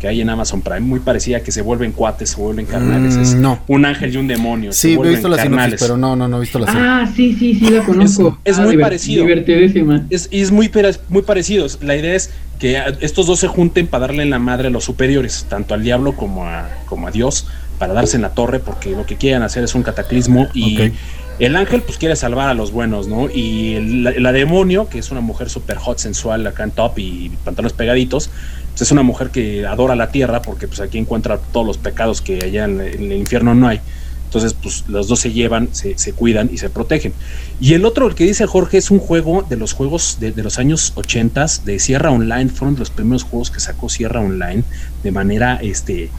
que 0.00 0.08
hay 0.08 0.22
en 0.22 0.30
Amazon 0.30 0.62
Prime, 0.62 0.80
muy 0.80 1.00
parecida, 1.00 1.40
que 1.40 1.52
se 1.52 1.60
vuelven 1.60 1.92
cuates, 1.92 2.30
se 2.30 2.36
vuelven 2.36 2.64
carnales. 2.64 3.34
Mm, 3.34 3.42
no. 3.42 3.58
Un 3.68 3.84
ángel 3.84 4.14
y 4.14 4.16
un 4.16 4.28
demonio. 4.28 4.72
Sí, 4.72 4.94
he 4.94 5.08
visto 5.08 5.28
la 5.28 5.36
serie, 5.36 5.76
pero 5.78 5.98
no, 5.98 6.16
no, 6.16 6.26
no 6.26 6.38
he 6.38 6.40
visto 6.40 6.58
la 6.58 6.68
serie. 6.68 6.82
Ah, 6.82 7.12
sí, 7.14 7.36
sí, 7.38 7.54
sí, 7.56 7.68
la 7.68 7.84
conozco. 7.84 8.38
Es, 8.46 8.58
ah, 8.58 8.62
muy 8.62 8.78
parecido. 8.78 9.24
Divertidísima. 9.24 10.06
Es, 10.08 10.30
es 10.30 10.50
muy, 10.50 10.70
muy 11.10 11.20
parecido. 11.20 11.66
La 11.82 11.94
idea 11.94 12.14
es 12.14 12.30
que 12.58 12.80
estos 13.00 13.26
dos 13.26 13.38
se 13.38 13.48
junten 13.48 13.88
para 13.88 14.06
darle 14.06 14.22
en 14.22 14.30
la 14.30 14.38
madre 14.38 14.68
a 14.68 14.70
los 14.70 14.84
superiores, 14.84 15.44
tanto 15.50 15.74
al 15.74 15.82
diablo 15.82 16.16
como 16.16 16.46
a, 16.46 16.70
como 16.86 17.08
a 17.08 17.10
Dios 17.10 17.46
para 17.78 17.92
darse 17.92 18.16
en 18.16 18.22
la 18.22 18.30
torre 18.30 18.58
porque 18.58 18.92
lo 18.92 19.04
que 19.04 19.16
quieren 19.16 19.42
hacer 19.42 19.64
es 19.64 19.74
un 19.74 19.82
cataclismo 19.82 20.48
y 20.54 20.92
el 21.38 21.56
ángel 21.56 21.82
pues 21.82 21.98
quiere 21.98 22.16
salvar 22.16 22.48
a 22.48 22.54
los 22.54 22.72
buenos, 22.72 23.06
¿no? 23.06 23.28
Y 23.30 23.78
la, 24.02 24.32
demonio, 24.32 24.88
que 24.88 24.98
es 24.98 25.10
una 25.10 25.20
mujer 25.20 25.48
súper 25.48 25.76
hot, 25.76 25.98
sensual, 25.98 26.46
acá 26.46 26.64
en 26.64 26.72
top 26.72 26.98
y 26.98 27.30
pantalones 27.44 27.72
pegaditos, 27.72 28.30
pues 28.70 28.82
es 28.82 28.90
una 28.90 29.02
mujer 29.02 29.30
que 29.30 29.64
adora 29.66 29.94
la 29.94 30.10
tierra 30.10 30.42
porque 30.42 30.66
pues 30.66 30.80
aquí 30.80 30.98
encuentra 30.98 31.38
todos 31.38 31.66
los 31.66 31.78
pecados 31.78 32.20
que 32.20 32.44
allá 32.44 32.64
en, 32.64 32.80
el 32.80 33.12
infierno 33.12 33.54
no 33.54 33.68
hay. 33.68 33.80
Entonces, 34.24 34.52
pues 34.52 34.84
los 34.88 35.08
dos 35.08 35.20
se 35.20 35.32
llevan, 35.32 35.70
se, 35.72 36.12
cuidan 36.12 36.50
y 36.52 36.58
se 36.58 36.68
protegen. 36.68 37.14
Y 37.60 37.72
el 37.72 37.86
otro, 37.86 38.06
el 38.08 38.14
que 38.14 38.24
dice 38.24 38.44
Jorge, 38.44 38.76
es 38.76 38.90
un 38.90 38.98
juego 38.98 39.42
de 39.48 39.56
los 39.56 39.72
juegos 39.72 40.18
de, 40.20 40.32
los 40.42 40.58
años 40.58 40.92
80 40.96 41.46
de 41.64 41.78
Sierra 41.78 42.10
Online. 42.10 42.50
Fueron 42.50 42.78
los 42.78 42.90
primeros 42.90 43.22
juegos 43.22 43.50
que 43.50 43.58
sacó 43.58 43.88
Sierra 43.88 44.20
Online 44.20 44.64
de 45.02 45.12
manera 45.12 45.58
este, 45.62 46.10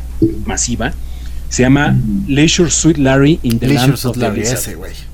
masiva. 0.45 0.91
Se 1.49 1.61
llama 1.61 1.95
Leisure 2.27 2.71
Suit 2.71 2.97
Larry 2.97 3.39
in 3.43 3.59
the 3.59 3.67
Land 3.67 4.03
of 4.03 4.17
the 4.17 4.31
Lizards. 4.31 5.08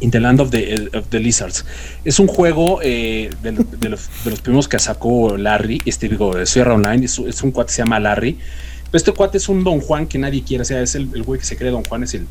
In 0.00 0.10
the 0.10 0.20
Land 0.20 0.40
of 0.40 0.50
the, 0.50 1.20
Lizards. 1.20 1.64
Es 2.04 2.18
un 2.18 2.26
juego 2.26 2.80
eh, 2.82 3.30
de, 3.42 3.88
los, 3.88 4.08
primeros 4.42 4.68
que 4.68 4.78
sacó 4.78 5.36
Larry, 5.36 5.80
este 5.86 6.08
digo, 6.08 6.34
de 6.34 6.46
Sierra 6.46 6.74
Online. 6.74 7.04
Es, 7.04 7.18
un 7.18 7.50
cuate 7.50 7.68
que 7.68 7.74
se 7.74 7.82
llama 7.82 7.98
Larry. 7.98 8.38
Pero 8.84 8.96
este 8.96 9.12
cuate 9.12 9.38
es 9.38 9.48
un 9.48 9.64
Don 9.64 9.80
Juan 9.80 10.06
que 10.06 10.18
nadie 10.18 10.42
quiere. 10.42 10.62
O 10.62 10.64
sea, 10.64 10.82
es 10.82 10.94
el, 10.94 11.06
güey 11.22 11.40
que 11.40 11.46
se 11.46 11.56
cree 11.56 11.70
Don 11.70 11.84
Juan, 11.84 12.02
es 12.02 12.14
el, 12.14 12.26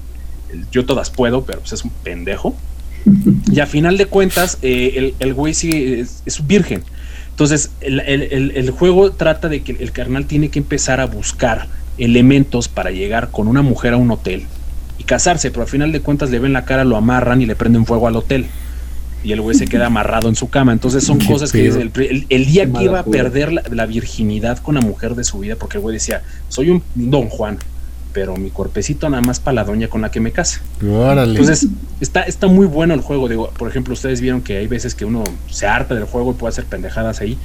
yo 0.72 0.86
todas 0.86 1.10
puedo, 1.10 1.44
pero 1.44 1.60
pues 1.60 1.74
es 1.74 1.84
un 1.84 1.92
pendejo. 2.04 2.56
Y 3.52 3.60
a 3.60 3.66
final 3.66 3.98
de 3.98 4.06
cuentas, 4.08 4.58
eh, 4.62 5.14
el, 5.20 5.34
güey 5.34 5.54
sigue, 5.54 6.02
es, 6.02 6.22
es 6.26 6.46
virgen. 6.46 6.84
Entonces, 7.32 7.72
el 7.82 8.72
juego 8.72 9.12
trata 9.12 9.50
de 9.50 9.62
que 9.62 9.74
el 9.74 9.92
carnal 9.92 10.26
tiene 10.26 10.50
que 10.50 10.60
empezar 10.60 11.02
a 11.02 11.06
buscar 11.06 11.68
elementos 11.98 12.68
para 12.68 12.92
llegar 12.92 13.32
con 13.32 13.48
una 13.48 13.62
mujer 13.62 13.94
a 13.94 13.98
un 13.98 14.12
hotel 14.12 14.46
y 15.00 15.04
casarse, 15.04 15.52
pero 15.52 15.64
a 15.64 15.68
final 15.68 15.92
de 15.92 16.02
cuentas 16.02 16.30
le 16.30 16.40
ven 16.40 16.54
la 16.54 16.66
cara, 16.66 16.84
lo 16.86 16.96
amarran 16.98 17.42
y 17.42 17.46
le 17.46 17.56
prenden 17.56 17.86
fuego 17.86 18.08
al 18.08 18.16
hotel. 18.16 18.48
Y 19.24 19.32
el 19.32 19.42
güey 19.42 19.58
se 19.58 19.66
queda 19.66 19.88
amarrado 19.88 20.30
en 20.30 20.36
su 20.36 20.50
cama. 20.50 20.72
Entonces 20.72 21.04
son 21.04 21.18
Qué 21.20 21.28
cosas 21.28 21.52
que 21.52 21.68
el, 21.68 21.90
pri- 21.90 22.08
el- 22.08 22.26
el 22.30 22.46
día 22.46 22.66
que 22.66 22.84
iba 22.84 23.00
a 23.00 23.04
perder 23.24 23.52
la, 23.54 23.64
la 23.72 23.86
virginidad 23.88 24.60
con 24.60 24.76
la 24.76 24.82
mujer 24.82 25.16
de 25.16 25.24
su 25.24 25.40
vida, 25.40 25.56
porque 25.60 25.78
el 25.78 25.82
güey 25.82 25.94
decía, 25.96 26.22
soy 26.48 26.70
un 26.70 26.84
don 26.94 27.28
Juan, 27.30 27.58
pero 28.14 28.38
mi 28.38 28.50
cuerpecito 28.52 29.10
nada 29.10 29.22
más 29.22 29.40
para 29.40 29.56
la 29.56 29.64
doña 29.66 29.88
con 29.90 30.02
la 30.02 30.10
que 30.12 30.20
me 30.22 30.32
casa. 30.32 30.62
Órale. 30.88 31.32
Entonces, 31.32 31.68
está, 32.00 32.22
está 32.22 32.48
muy 32.48 32.66
bueno 32.68 32.94
el 32.94 33.02
juego. 33.02 33.28
Digo, 33.28 33.50
por 33.58 33.68
ejemplo, 33.68 33.94
ustedes 33.94 34.22
vieron 34.22 34.42
que 34.42 34.58
hay 34.58 34.68
veces 34.68 34.96
que 34.96 35.04
uno 35.06 35.24
se 35.50 35.66
harta 35.68 35.96
del 35.96 36.06
juego 36.06 36.32
y 36.32 36.36
puede 36.36 36.52
hacer 36.52 36.66
pendejadas 36.66 37.20
ahí. 37.20 37.38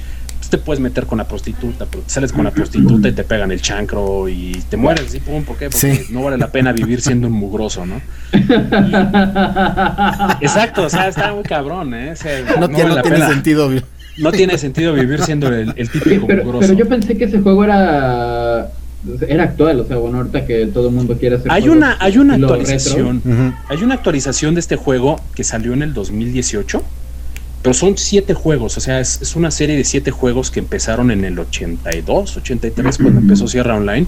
Te 0.51 0.57
puedes 0.57 0.79
meter 0.81 1.05
con 1.07 1.17
la 1.17 1.27
prostituta, 1.27 1.85
pero 1.89 2.03
te 2.03 2.09
sales 2.09 2.31
con 2.33 2.43
la 2.43 2.51
prostituta 2.51 3.07
y 3.07 3.13
te 3.13 3.23
pegan 3.23 3.51
el 3.51 3.61
chancro 3.61 4.27
y 4.29 4.51
te 4.69 4.75
mueres. 4.77 5.11
¿sí? 5.11 5.19
¿Pum? 5.21 5.43
¿Por 5.43 5.57
qué? 5.57 5.69
Porque 5.69 5.95
Sí. 5.95 6.13
no 6.13 6.23
vale 6.23 6.37
la 6.37 6.51
pena 6.51 6.71
vivir 6.73 7.01
siendo 7.01 7.27
un 7.27 7.33
mugroso, 7.33 7.85
¿no? 7.85 8.01
Exacto, 10.41 10.83
o 10.83 10.89
sea, 10.89 11.07
está 11.07 11.33
muy 11.33 11.43
cabrón, 11.43 11.93
¿eh? 11.93 12.11
O 12.11 12.15
sea, 12.15 12.41
no, 12.59 12.67
no 12.67 12.77
ya 12.77 12.83
vale 12.83 12.89
no 12.89 12.95
la 12.95 13.01
tiene 13.01 13.17
pena. 13.17 13.29
sentido. 13.29 13.69
No 14.17 14.31
tiene 14.31 14.57
sentido 14.57 14.93
vivir 14.93 15.21
siendo 15.21 15.47
el, 15.47 15.73
típico 15.89 16.27
pero, 16.27 16.43
mugroso. 16.43 16.59
pero 16.67 16.73
yo 16.73 16.87
pensé 16.87 17.17
que 17.17 17.25
ese 17.25 17.39
juego 17.39 17.63
era 17.63 18.69
era 19.27 19.45
actual, 19.45 19.79
o 19.79 19.85
sea, 19.85 19.97
bueno, 19.97 20.19
ahorita 20.19 20.45
que 20.45 20.67
todo 20.67 20.89
el 20.89 20.93
mundo 20.93 21.17
quiere 21.17 21.37
hacer 21.37 21.51
Hay 21.51 21.69
una, 21.69 21.97
hay 21.99 22.17
una 22.19 22.35
actualización. 22.35 23.55
Hay 23.69 23.83
una 23.83 23.95
actualización 23.95 24.53
de 24.53 24.59
este 24.59 24.75
juego 24.75 25.19
que 25.33 25.43
salió 25.43 25.73
en 25.73 25.81
el 25.81 25.93
2018, 25.93 26.83
pero 27.61 27.73
son 27.73 27.97
siete 27.97 28.33
juegos, 28.33 28.77
o 28.77 28.81
sea, 28.81 28.99
es, 28.99 29.21
es 29.21 29.35
una 29.35 29.51
serie 29.51 29.75
de 29.75 29.83
siete 29.83 30.11
juegos 30.11 30.51
que 30.51 30.59
empezaron 30.59 31.11
en 31.11 31.23
el 31.23 31.37
82, 31.37 32.37
83, 32.37 32.97
cuando 32.97 33.19
empezó 33.19 33.47
Sierra 33.47 33.75
Online, 33.75 34.07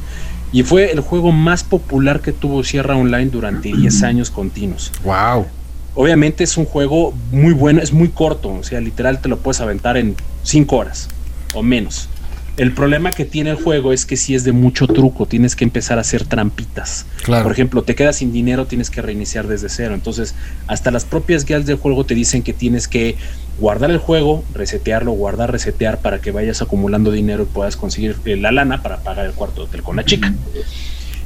y 0.51 0.63
fue 0.63 0.91
el 0.91 0.99
juego 0.99 1.31
más 1.31 1.63
popular 1.63 2.21
que 2.21 2.31
tuvo 2.31 2.63
Sierra 2.63 2.95
Online 2.95 3.29
durante 3.31 3.73
10 3.73 4.03
años 4.03 4.29
continuos. 4.29 4.91
Wow. 5.03 5.47
Obviamente 5.95 6.43
es 6.43 6.57
un 6.57 6.65
juego 6.65 7.13
muy 7.31 7.53
bueno, 7.53 7.81
es 7.81 7.91
muy 7.91 8.09
corto, 8.09 8.49
o 8.49 8.63
sea, 8.63 8.79
literal 8.79 9.19
te 9.19 9.29
lo 9.29 9.37
puedes 9.37 9.61
aventar 9.61 9.97
en 9.97 10.15
5 10.43 10.75
horas 10.75 11.09
o 11.53 11.63
menos. 11.63 12.09
El 12.55 12.71
problema 12.71 13.09
que 13.09 13.25
tiene 13.25 13.49
el 13.49 13.55
juego 13.55 13.93
es 13.93 14.05
que 14.05 14.15
si 14.15 14.35
es 14.35 14.43
de 14.43 14.51
mucho 14.51 14.85
truco, 14.85 15.25
tienes 15.25 15.55
que 15.55 15.63
empezar 15.63 15.97
a 15.97 16.01
hacer 16.01 16.23
trampitas. 16.25 17.07
Claro. 17.23 17.43
Por 17.43 17.51
ejemplo, 17.51 17.81
te 17.81 17.95
quedas 17.95 18.17
sin 18.17 18.31
dinero, 18.31 18.67
tienes 18.67 18.91
que 18.91 19.01
reiniciar 19.01 19.47
desde 19.47 19.69
cero. 19.69 19.95
Entonces, 19.95 20.35
hasta 20.67 20.91
las 20.91 21.03
propias 21.03 21.45
guías 21.45 21.65
del 21.65 21.77
juego 21.77 22.05
te 22.05 22.13
dicen 22.13 22.43
que 22.43 22.53
tienes 22.53 22.87
que 22.87 23.15
guardar 23.59 23.89
el 23.89 23.97
juego, 23.97 24.43
resetearlo, 24.53 25.13
guardar, 25.13 25.51
resetear 25.51 25.99
para 25.99 26.21
que 26.21 26.31
vayas 26.31 26.61
acumulando 26.61 27.11
dinero 27.11 27.43
y 27.43 27.45
puedas 27.47 27.75
conseguir 27.75 28.17
eh, 28.25 28.35
la 28.37 28.51
lana 28.51 28.83
para 28.83 28.97
pagar 28.97 29.25
el 29.25 29.33
cuarto 29.33 29.61
de 29.61 29.67
hotel 29.69 29.81
con 29.81 29.95
la 29.95 30.05
chica. 30.05 30.31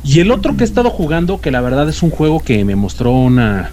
Y 0.06 0.22
el 0.22 0.32
otro 0.32 0.56
que 0.56 0.64
he 0.64 0.68
estado 0.68 0.90
jugando, 0.90 1.42
que 1.42 1.52
la 1.52 1.60
verdad 1.60 1.90
es 1.90 2.04
un 2.04 2.10
juego 2.10 2.40
que 2.40 2.64
me 2.64 2.78
mostró 2.78 3.12
una, 3.12 3.72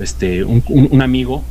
este, 0.00 0.42
un, 0.42 0.64
un- 0.68 0.88
un 0.90 1.02
amigo 1.02 1.44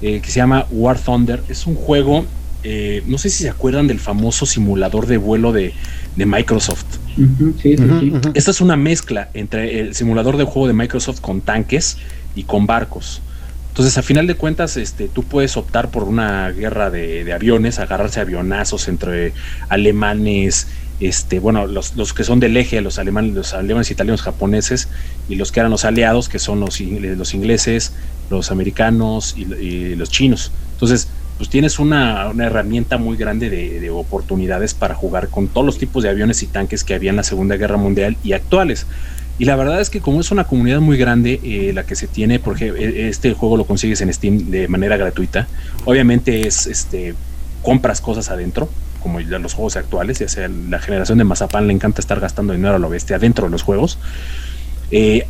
eh, 0.00 0.20
que 0.20 0.28
se 0.30 0.40
llama 0.40 0.66
War 0.72 0.98
Thunder, 0.98 1.40
es 1.48 1.66
un 1.68 1.76
juego, 1.76 2.24
eh, 2.64 3.02
no 3.06 3.18
sé 3.18 3.30
si 3.30 3.42
se 3.42 3.50
acuerdan 3.50 3.86
del 3.86 3.98
famoso 3.98 4.46
simulador 4.46 5.06
de 5.06 5.16
vuelo 5.16 5.52
de, 5.52 5.72
de 6.16 6.26
Microsoft. 6.26 6.84
Sí, 7.16 7.76
sí, 7.76 7.76
sí. 7.76 8.12
Esta 8.34 8.50
es 8.50 8.60
una 8.60 8.76
mezcla 8.76 9.28
entre 9.34 9.80
el 9.80 9.94
simulador 9.94 10.36
de 10.36 10.44
juego 10.44 10.66
de 10.66 10.72
Microsoft 10.72 11.20
con 11.20 11.40
tanques 11.40 11.98
y 12.34 12.44
con 12.44 12.66
barcos. 12.66 13.20
Entonces, 13.68 13.96
a 13.96 14.02
final 14.02 14.26
de 14.26 14.34
cuentas, 14.34 14.76
este, 14.76 15.08
tú 15.08 15.22
puedes 15.22 15.56
optar 15.56 15.90
por 15.90 16.04
una 16.04 16.50
guerra 16.50 16.90
de, 16.90 17.24
de 17.24 17.32
aviones, 17.32 17.78
agarrarse 17.78 18.20
a 18.20 18.22
avionazos 18.24 18.86
entre 18.86 19.32
alemanes, 19.70 20.66
este, 21.00 21.38
bueno, 21.38 21.66
los, 21.66 21.96
los 21.96 22.12
que 22.12 22.22
son 22.22 22.38
del 22.38 22.56
eje, 22.58 22.82
los 22.82 22.98
alemanes, 22.98 23.34
los 23.34 23.54
alemanes, 23.54 23.90
italianos, 23.90 24.20
japoneses, 24.20 24.88
y 25.28 25.36
los 25.36 25.52
que 25.52 25.60
eran 25.60 25.72
los 25.72 25.86
aliados, 25.86 26.28
que 26.28 26.38
son 26.38 26.60
los, 26.60 26.80
los 26.80 27.32
ingleses, 27.32 27.94
los 28.28 28.50
americanos 28.50 29.34
y, 29.38 29.50
y 29.54 29.96
los 29.96 30.10
chinos. 30.10 30.52
Entonces, 30.74 31.08
pues 31.36 31.48
tienes 31.48 31.78
una, 31.78 32.28
una 32.28 32.46
herramienta 32.46 32.98
muy 32.98 33.16
grande 33.16 33.50
de, 33.50 33.80
de 33.80 33.90
oportunidades 33.90 34.74
para 34.74 34.94
jugar 34.94 35.28
con 35.28 35.48
todos 35.48 35.66
los 35.66 35.78
tipos 35.78 36.02
de 36.02 36.10
aviones 36.10 36.42
y 36.42 36.46
tanques 36.46 36.84
que 36.84 36.94
había 36.94 37.10
en 37.10 37.16
la 37.16 37.24
Segunda 37.24 37.56
Guerra 37.56 37.76
Mundial 37.76 38.16
y 38.22 38.32
actuales. 38.32 38.86
Y 39.38 39.44
la 39.44 39.56
verdad 39.56 39.80
es 39.80 39.90
que 39.90 40.00
como 40.00 40.20
es 40.20 40.30
una 40.30 40.44
comunidad 40.44 40.80
muy 40.80 40.96
grande, 40.96 41.40
eh, 41.42 41.72
la 41.74 41.84
que 41.84 41.96
se 41.96 42.06
tiene, 42.06 42.38
porque 42.38 43.08
este 43.08 43.32
juego 43.32 43.56
lo 43.56 43.64
consigues 43.64 44.00
en 44.00 44.12
Steam 44.12 44.50
de 44.50 44.68
manera 44.68 44.96
gratuita, 44.96 45.48
obviamente 45.84 46.46
es, 46.46 46.66
este, 46.66 47.14
compras 47.62 48.00
cosas 48.00 48.28
adentro, 48.28 48.68
como 49.02 49.18
los 49.18 49.54
juegos 49.54 49.76
actuales, 49.76 50.18
ya 50.20 50.28
sea 50.28 50.48
la 50.48 50.78
generación 50.78 51.18
de 51.18 51.24
Mazapán 51.24 51.66
le 51.66 51.72
encanta 51.72 52.00
estar 52.00 52.20
gastando 52.20 52.52
dinero 52.52 52.76
a 52.76 52.78
lo 52.78 52.88
bestia 52.88 53.16
adentro 53.16 53.46
de 53.46 53.50
los 53.50 53.62
juegos. 53.62 53.98
Eh, 54.90 55.26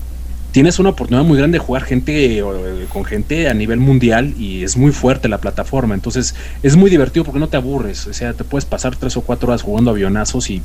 tienes 0.52 0.78
una 0.78 0.90
oportunidad 0.90 1.24
muy 1.24 1.38
grande 1.38 1.58
de 1.58 1.64
jugar 1.64 1.82
gente 1.82 2.38
eh, 2.38 2.42
con 2.90 3.04
gente 3.04 3.48
a 3.48 3.54
nivel 3.54 3.80
mundial 3.80 4.34
y 4.38 4.62
es 4.62 4.76
muy 4.76 4.92
fuerte 4.92 5.28
la 5.28 5.38
plataforma, 5.38 5.94
entonces 5.94 6.34
es 6.62 6.76
muy 6.76 6.90
divertido 6.90 7.24
porque 7.24 7.40
no 7.40 7.48
te 7.48 7.56
aburres, 7.56 8.06
o 8.06 8.12
sea, 8.12 8.34
te 8.34 8.44
puedes 8.44 8.64
pasar 8.64 8.94
tres 8.96 9.16
o 9.16 9.22
cuatro 9.22 9.48
horas 9.48 9.62
jugando 9.62 9.90
avionazos 9.90 10.50
y 10.50 10.62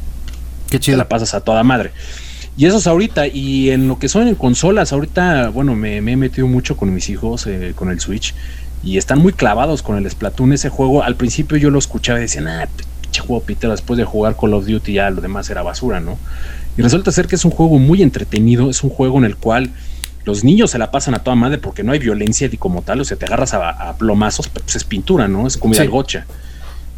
Qué 0.69 0.79
te 0.79 0.79
chido. 0.79 0.97
la 0.97 1.07
pasas 1.07 1.33
a 1.33 1.41
toda 1.41 1.63
madre. 1.63 1.91
Y 2.57 2.65
eso 2.65 2.77
es 2.77 2.87
ahorita, 2.87 3.27
y 3.27 3.69
en 3.69 3.87
lo 3.87 3.99
que 3.99 4.09
son 4.09 4.27
en 4.27 4.35
consolas, 4.35 4.91
ahorita, 4.91 5.49
bueno, 5.49 5.75
me, 5.75 6.01
me 6.01 6.13
he 6.13 6.17
metido 6.17 6.47
mucho 6.47 6.75
con 6.75 6.91
mis 6.93 7.07
hijos, 7.09 7.45
eh, 7.45 7.73
con 7.75 7.91
el 7.91 7.99
Switch, 7.99 8.33
y 8.83 8.97
están 8.97 9.19
muy 9.19 9.31
clavados 9.31 9.83
con 9.83 9.95
el 9.97 10.09
Splatoon, 10.09 10.53
ese 10.53 10.69
juego. 10.69 11.03
Al 11.03 11.15
principio 11.15 11.57
yo 11.57 11.69
lo 11.69 11.77
escuchaba 11.77 12.17
y 12.17 12.23
decían, 12.23 12.47
ah, 12.47 12.67
pinche 13.17 13.27
juego 13.27 13.43
pitero, 13.43 13.71
después 13.71 13.97
de 13.97 14.03
jugar 14.05 14.35
Call 14.39 14.53
of 14.53 14.65
Duty 14.65 14.93
ya 14.93 15.09
lo 15.09 15.21
demás 15.21 15.49
era 15.49 15.61
basura, 15.63 15.99
¿no? 15.99 16.17
Y 16.77 16.81
resulta 16.81 17.11
ser 17.11 17.27
que 17.27 17.35
es 17.35 17.45
un 17.45 17.51
juego 17.51 17.79
muy 17.79 18.01
entretenido, 18.03 18.69
es 18.69 18.83
un 18.83 18.89
juego 18.89 19.17
en 19.17 19.25
el 19.25 19.35
cual 19.35 19.71
los 20.25 20.43
niños 20.43 20.71
se 20.71 20.77
la 20.77 20.91
pasan 20.91 21.15
a 21.15 21.19
toda 21.19 21.35
madre 21.35 21.57
porque 21.57 21.83
no 21.83 21.91
hay 21.93 21.99
violencia 21.99 22.49
y 22.51 22.57
como 22.57 22.81
tal, 22.81 23.01
o 23.01 23.05
sea, 23.05 23.17
te 23.17 23.25
agarras 23.25 23.53
a, 23.53 23.69
a 23.69 23.97
plomazos, 23.97 24.47
pues 24.49 24.75
es 24.75 24.83
pintura, 24.83 25.27
¿no? 25.27 25.47
Es 25.47 25.57
comida 25.57 25.77
Sí. 25.79 25.83
de 25.83 25.89
gocha. 25.89 26.25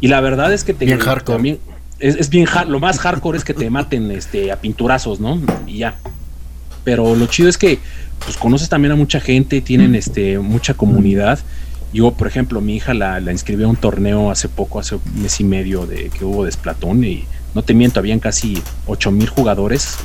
Y 0.00 0.08
la 0.08 0.20
verdad 0.20 0.52
es 0.52 0.64
que 0.64 0.74
te, 0.74 0.84
Bien 0.84 0.98
hardcore. 0.98 1.36
también- 1.36 1.58
es, 1.98 2.16
es 2.16 2.28
bien 2.30 2.46
hard, 2.52 2.68
lo 2.68 2.80
más 2.80 2.98
hardcore 2.98 3.38
es 3.38 3.44
que 3.44 3.54
te 3.54 3.68
maten 3.70 4.10
este 4.10 4.50
a 4.52 4.56
pinturazos, 4.56 5.20
¿no? 5.20 5.40
Y 5.66 5.78
ya. 5.78 5.94
Pero 6.84 7.14
lo 7.14 7.26
chido 7.26 7.48
es 7.48 7.56
que 7.58 7.78
pues 8.24 8.36
conoces 8.36 8.68
también 8.68 8.92
a 8.92 8.96
mucha 8.96 9.20
gente, 9.20 9.60
tienen 9.60 9.94
este 9.94 10.38
mucha 10.38 10.74
comunidad. 10.74 11.38
Yo, 11.92 12.12
por 12.12 12.26
ejemplo, 12.28 12.60
mi 12.60 12.76
hija 12.76 12.94
la, 12.94 13.18
la 13.20 13.32
inscribió 13.32 13.66
a 13.66 13.70
un 13.70 13.76
torneo 13.76 14.30
hace 14.30 14.48
poco, 14.48 14.78
hace 14.78 14.94
un 14.96 15.02
mes 15.22 15.40
y 15.40 15.44
medio 15.44 15.86
de 15.86 16.08
que 16.10 16.24
hubo 16.24 16.44
de 16.44 16.52
Splatoon 16.52 17.02
y 17.04 17.24
no 17.54 17.62
te 17.62 17.74
miento, 17.74 17.98
habían 17.98 18.20
casi 18.20 18.62
8000 18.86 19.18
mil 19.18 19.28
jugadores 19.28 19.96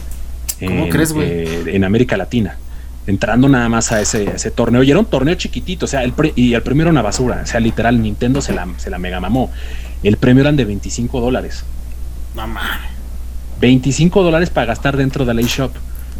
¿Cómo 0.60 0.86
en, 0.86 0.90
crees, 0.90 1.14
eh, 1.18 1.64
en 1.68 1.84
América 1.84 2.18
Latina. 2.18 2.58
Entrando 3.08 3.48
nada 3.48 3.70
más 3.70 3.92
a 3.92 4.02
ese, 4.02 4.28
a 4.30 4.32
ese 4.32 4.50
torneo. 4.50 4.82
Y 4.82 4.90
era 4.90 5.00
un 5.00 5.06
torneo 5.06 5.36
chiquitito, 5.36 5.86
o 5.86 5.88
sea, 5.88 6.04
el 6.04 6.14
pre- 6.14 6.34
y 6.36 6.56
el 6.56 6.64
premio 6.64 6.84
era 6.84 6.92
una 6.92 7.04
basura. 7.04 7.42
O 7.44 7.46
sea, 7.46 7.60
literal, 7.60 8.02
Nintendo 8.02 8.42
se 8.42 8.54
la, 8.54 8.68
se 8.78 8.90
la 8.90 8.98
mega 8.98 9.20
mamó. 9.20 9.52
El 10.02 10.18
premio 10.18 10.42
eran 10.42 10.56
de 10.56 10.66
25 10.66 11.22
dólares. 11.22 11.64
Mames. 12.36 12.64
25 13.62 14.24
dólares 14.24 14.50
para 14.50 14.66
gastar 14.68 14.98
dentro 14.98 15.24
de 15.26 15.34
la 15.36 15.42
eShop. 15.42 15.72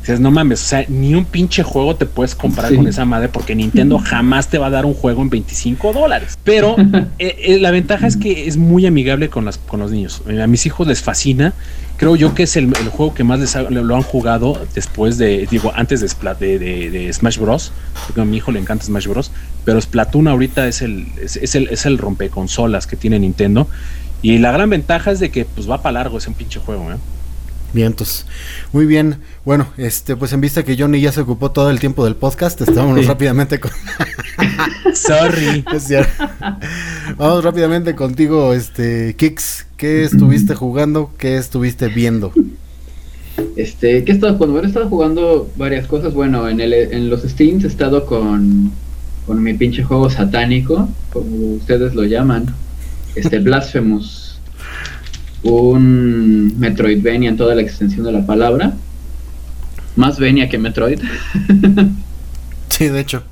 Dices, 0.06 0.20
no 0.20 0.30
mames, 0.30 0.62
o 0.62 0.66
sea, 0.66 0.86
ni 0.88 1.16
un 1.16 1.26
pinche 1.26 1.64
juego 1.64 1.96
te 1.96 2.06
puedes 2.06 2.36
comprar 2.36 2.70
Sí. 2.70 2.76
con 2.76 2.88
esa 2.88 3.06
madre 3.06 3.28
porque 3.28 3.56
Nintendo 3.56 3.98
jamás 4.04 4.50
te 4.50 4.60
va 4.60 4.68
a 4.68 4.70
dar 4.70 4.86
un 4.86 4.94
juego 4.94 5.24
en 5.24 5.30
25 5.32 5.94
dólares. 5.94 6.38
Pero 6.44 6.76
eh, 7.18 7.36
eh, 7.40 7.58
la 7.60 7.72
ventaja 7.72 8.06
es 8.06 8.16
que 8.16 8.48
es 8.48 8.56
muy 8.58 8.86
amigable 8.86 9.30
con, 9.30 9.46
las, 9.46 9.58
con 9.58 9.80
los 9.80 9.90
niños. 9.90 10.22
Eh, 10.28 10.42
A 10.44 10.48
mis 10.48 10.66
hijos 10.68 10.86
les 10.88 11.02
fascina. 11.02 11.54
Creo 11.98 12.16
yo 12.18 12.36
que 12.36 12.44
es 12.44 12.56
el, 12.58 12.66
el 12.66 12.90
juego 12.90 13.14
que 13.16 13.24
más 13.24 13.40
les 13.40 13.56
ha- 13.56 13.64
lo, 13.64 13.84
lo 13.84 13.96
han 13.96 14.04
jugado 14.04 14.62
después 14.76 15.18
de, 15.18 15.48
digo, 15.50 15.72
antes 15.76 16.02
de, 16.02 16.08
Splat- 16.08 16.38
de, 16.38 16.60
de- 16.60 16.90
de 16.92 17.12
Smash 17.14 17.40
Bros. 17.40 17.72
Porque 18.06 18.22
a 18.22 18.26
mi 18.26 18.38
hijo 18.38 18.52
le 18.52 18.60
encanta 18.60 18.86
Smash 18.86 19.08
Bros. 19.08 19.32
Pero 19.64 19.82
Splatoon 19.82 20.28
ahorita 20.28 20.68
es 20.68 20.82
el, 20.84 21.08
es, 21.20 21.38
es 21.38 21.56
el, 21.56 21.70
es 21.70 21.86
el 21.88 21.98
rompeconsolas 21.98 22.86
que 22.86 22.96
tiene 22.96 23.18
Nintendo. 23.18 23.68
Y 24.22 24.38
la 24.40 24.52
gran 24.52 24.70
ventaja 24.70 25.10
es 25.12 25.20
de 25.20 25.32
que 25.32 25.46
pues 25.46 25.70
va 25.70 25.82
para 25.82 25.94
largo 25.94 26.18
ese 26.20 26.30
pinche 26.32 26.60
juego, 26.60 26.92
¿eh? 26.92 26.98
Vientos. 27.76 28.26
Muy 28.72 28.86
bien. 28.86 29.18
Bueno, 29.44 29.68
este, 29.78 30.16
pues 30.16 30.32
en 30.32 30.40
vista 30.40 30.64
que 30.64 30.78
Johnny 30.78 31.02
ya 31.02 31.12
se 31.12 31.20
ocupó 31.20 31.52
todo 31.52 31.70
el 31.70 31.80
tiempo 31.82 32.06
del 32.06 32.16
podcast, 32.16 32.62
estábamos 32.62 33.02
Sí. 33.02 33.06
rápidamente 33.06 33.60
con. 33.60 33.70
Sorry. 34.96 35.64
Es. 35.74 35.90
Vamos 37.18 37.44
rápidamente 37.44 37.94
contigo, 37.94 38.54
este, 38.54 39.14
Kix. 39.18 39.68
¿Qué 39.76 40.06
estuviste 40.06 40.56
jugando? 40.56 41.12
¿Qué 41.18 41.36
estuviste 41.38 41.90
viendo? 41.90 42.32
Este, 43.58 44.06
¿qué 44.06 44.14
he 44.14 44.16
estado 44.16 44.36
jugando? 44.36 44.54
Bueno, 44.54 44.68
he 44.68 44.70
estado 44.70 44.88
jugando 44.90 45.50
varias 45.58 45.86
cosas. 45.86 46.14
Bueno, 46.14 46.48
en, 46.48 46.62
el, 46.62 46.72
en 46.74 47.10
los 47.10 47.24
Steams 47.24 47.66
he 47.66 47.68
estado 47.68 48.06
con, 48.06 48.72
con 49.28 49.44
mi 49.44 49.54
pinche 49.54 49.84
juego 49.84 50.10
satánico, 50.10 50.88
como 51.12 51.56
ustedes 51.56 51.94
lo 51.94 52.06
llaman. 52.06 52.46
Este, 53.16 53.40
Blasphemous. 53.48 54.25
Un 55.46 56.60
Metroidvania 56.60 57.30
en 57.30 57.38
toda 57.38 57.56
la 57.56 57.62
extensión 57.62 58.06
de 58.06 58.12
la 58.12 58.26
palabra. 58.26 58.74
Más 59.96 60.20
Venia 60.20 60.50
que 60.50 60.58
Metroid. 60.58 61.00
Sí, 62.70 62.90
de 62.90 63.00
hecho. 63.00 63.24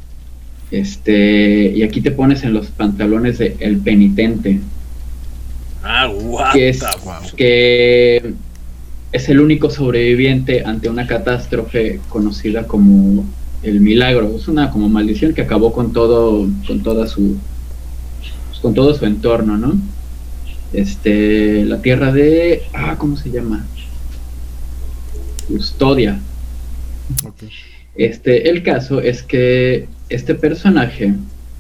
Este, 0.72 1.74
y 1.76 1.84
aquí 1.84 2.00
te 2.00 2.12
pones 2.12 2.44
en 2.44 2.54
los 2.54 2.68
pantalones 2.68 3.40
de 3.40 3.58
El 3.60 3.80
Penitente. 3.80 4.62
Ah, 5.84 6.10
what 6.10 6.54
que 6.54 6.70
es, 6.70 6.80
the 6.80 7.36
que 7.36 8.34
es 9.12 9.28
el 9.28 9.42
único 9.42 9.70
sobreviviente 9.70 10.64
ante 10.66 10.88
una 10.88 11.08
catástrofe 11.08 12.00
conocida 12.08 12.68
como 12.68 13.26
el 13.64 13.82
milagro. 13.82 14.34
Es 14.38 14.48
una 14.48 14.72
como 14.72 14.88
maldición 14.88 15.34
que 15.34 15.42
acabó 15.42 15.74
con 15.74 15.92
todo, 15.92 16.48
con 16.66 16.82
toda 16.82 17.06
su, 17.08 17.36
con 18.62 18.74
todo 18.74 18.94
su 18.94 19.06
entorno, 19.06 19.58
¿no? 19.58 19.74
Este, 20.74 21.64
la 21.66 21.82
tierra 21.82 22.12
de, 22.12 22.64
ah, 22.74 22.96
¿cómo 22.98 23.16
se 23.18 23.30
llama? 23.30 23.66
Custodia. 25.48 26.20
Ok. 27.26 27.44
Este, 27.96 28.50
el 28.50 28.64
caso 28.64 29.02
es 29.02 29.22
que 29.24 29.88
este 30.10 30.36
personaje 30.36 31.14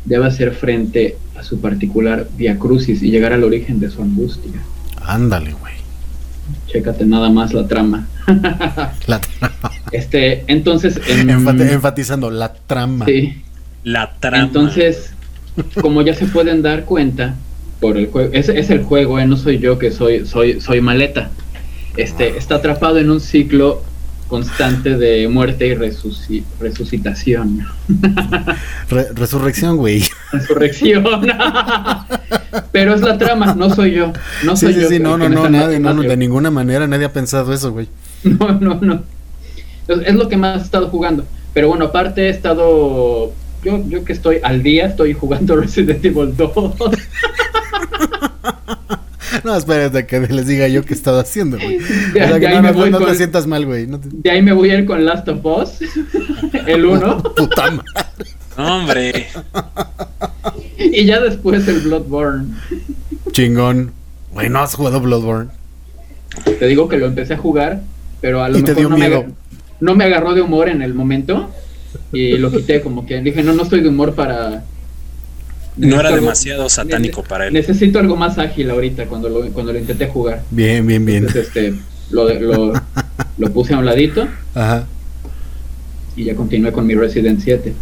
debe 0.05 0.25
hacer 0.25 0.53
frente 0.53 1.17
a 1.37 1.43
su 1.43 1.59
particular 1.61 2.27
via 2.37 2.57
crucis 2.57 3.03
y 3.03 3.11
llegar 3.11 3.33
al 3.33 3.43
origen 3.43 3.79
de 3.79 3.89
su 3.89 4.01
angustia. 4.01 4.51
Ándale, 5.01 5.53
güey. 5.53 5.73
Chécate 6.67 7.05
nada 7.05 7.29
más 7.29 7.53
la 7.53 7.67
trama. 7.67 8.07
La 9.07 9.21
Este, 9.91 10.43
entonces, 10.47 10.99
en- 11.07 11.29
Enfati- 11.29 11.71
enfatizando 11.71 12.31
la 12.31 12.53
trama. 12.53 13.05
sí, 13.05 13.41
La 13.83 14.13
trama. 14.19 14.43
entonces, 14.45 15.11
como 15.81 16.01
ya 16.01 16.15
se 16.15 16.25
pueden 16.25 16.61
dar 16.61 16.85
cuenta 16.85 17.35
por 17.83 17.97
el 17.97 18.07
juego, 18.07 18.29
es, 18.33 18.47
es 18.47 18.69
el 18.69 18.81
juego, 18.83 19.19
eh, 19.19 19.27
no 19.27 19.35
soy 19.35 19.59
yo 19.59 19.77
que 19.77 19.91
soy, 19.91 20.25
soy, 20.25 20.61
soy 20.61 20.79
maleta. 20.79 21.29
Este, 21.97 22.37
está 22.37 22.55
atrapado 22.55 22.97
en 22.97 23.11
un 23.11 23.19
ciclo 23.19 23.81
constante 24.29 24.97
de 24.97 25.27
muerte 25.27 25.67
y 25.67 25.75
resuci- 25.75 26.43
resucitación. 26.61 27.67
Re- 28.89 29.09
resurrección, 29.13 29.75
güey. 29.75 30.01
Resurrección. 30.31 31.03
Pero 32.71 32.95
es 32.95 33.01
la 33.01 33.17
trama, 33.17 33.53
no 33.53 33.69
soy 33.75 33.91
yo. 33.91 34.13
No 34.45 34.55
soy 34.55 34.73
sí, 34.73 34.79
yo. 34.81 34.87
sí, 34.87 34.99
no, 34.99 35.17
no, 35.17 35.27
no, 35.27 35.49
nadie, 35.49 35.77
no, 35.79 35.93
de 35.93 36.15
ninguna 36.15 36.49
manera 36.51 36.87
nadie 36.87 37.05
ha 37.05 37.11
pensado 37.13 37.51
eso, 37.53 37.73
güey. 37.73 37.89
No, 38.23 38.47
no, 38.59 38.75
no. 38.81 39.03
Es 39.87 40.15
lo 40.15 40.29
que 40.29 40.37
más 40.37 40.61
he 40.61 40.63
estado 40.63 40.87
jugando. 40.87 41.25
Pero 41.53 41.67
bueno, 41.67 41.85
aparte 41.85 42.27
he 42.27 42.29
estado. 42.29 43.33
Yo, 43.63 43.81
yo 43.87 44.03
que 44.03 44.13
estoy 44.13 44.37
al 44.43 44.61
día, 44.63 44.87
estoy 44.87 45.13
jugando 45.13 45.55
Resident 45.61 46.03
Evil 46.03 46.35
2. 46.35 46.51
No, 49.43 49.55
espérate 49.57 50.05
que 50.05 50.19
les 50.21 50.47
diga 50.47 50.67
yo 50.67 50.85
qué 50.85 50.93
he 50.93 50.95
estado 50.95 51.19
haciendo, 51.19 51.57
güey. 51.57 51.77
O 51.77 51.79
De, 52.13 52.27
sea, 52.27 52.39
que 52.39 52.49
no, 52.49 52.61
me 52.61 52.71
no- 52.71 52.77
voy 52.77 52.91
no 52.91 52.99
te 52.99 53.05
con, 53.05 53.15
sientas 53.15 53.47
mal, 53.47 53.65
güey. 53.65 53.87
No 53.87 53.99
te- 53.99 54.07
de 54.11 54.31
ahí 54.31 54.41
me 54.41 54.53
voy 54.53 54.69
a 54.69 54.75
ir 54.77 54.85
con 54.85 55.03
Last 55.03 55.27
of 55.27 55.43
Us, 55.43 55.79
el 56.67 56.85
1. 56.85 57.23
Puta 57.35 57.71
madre. 57.71 57.83
Hombre. 58.55 59.27
Y 60.77 61.05
ya 61.05 61.19
después 61.19 61.67
el 61.67 61.79
Bloodborne. 61.81 62.53
Chingón. 63.31 63.91
Güey, 64.31 64.49
no 64.49 64.59
has 64.59 64.75
jugado 64.75 65.01
Bloodborne. 65.01 65.49
Te 66.59 66.67
digo 66.67 66.87
que 66.87 66.97
lo 66.97 67.07
empecé 67.07 67.33
a 67.33 67.37
jugar, 67.37 67.81
pero 68.21 68.43
a 68.43 68.49
lo 68.49 68.59
Y 68.59 68.63
te 68.63 68.75
mejor 68.75 68.77
dio 68.77 68.89
no, 68.89 68.97
miedo. 68.97 69.23
Me, 69.27 69.33
no 69.81 69.95
me 69.95 70.03
agarró 70.05 70.33
de 70.35 70.41
humor 70.41 70.69
en 70.69 70.81
el 70.83 70.93
momento. 70.93 71.49
Y 72.13 72.37
lo 72.37 72.51
quité 72.51 72.81
como 72.81 73.05
que 73.05 73.19
dije, 73.21 73.41
no, 73.43 73.53
no 73.53 73.63
estoy 73.63 73.81
de 73.81 73.89
humor 73.89 74.13
para... 74.15 74.63
No 75.75 75.99
era 75.99 76.09
algo- 76.09 76.21
demasiado 76.21 76.69
satánico 76.69 77.23
para 77.23 77.47
él. 77.47 77.53
Necesito 77.53 77.97
algo 77.99 78.15
más 78.15 78.37
ágil 78.37 78.69
ahorita 78.69 79.07
cuando 79.07 79.27
lo, 79.29 79.41
cuando 79.51 79.73
lo 79.73 79.79
intenté 79.79 80.07
jugar. 80.07 80.43
Bien, 80.51 80.85
bien, 80.85 81.03
bien. 81.03 81.25
Entonces, 81.25 81.47
este, 81.47 81.73
lo, 82.11 82.31
lo, 82.39 82.73
lo 83.39 83.51
puse 83.53 83.73
a 83.73 83.79
un 83.79 83.85
ladito 83.85 84.27
Ajá. 84.53 84.85
y 86.15 86.25
ya 86.25 86.35
continué 86.35 86.71
con 86.71 86.85
mi 86.85 86.93
Resident 86.93 87.41
7. 87.43 87.73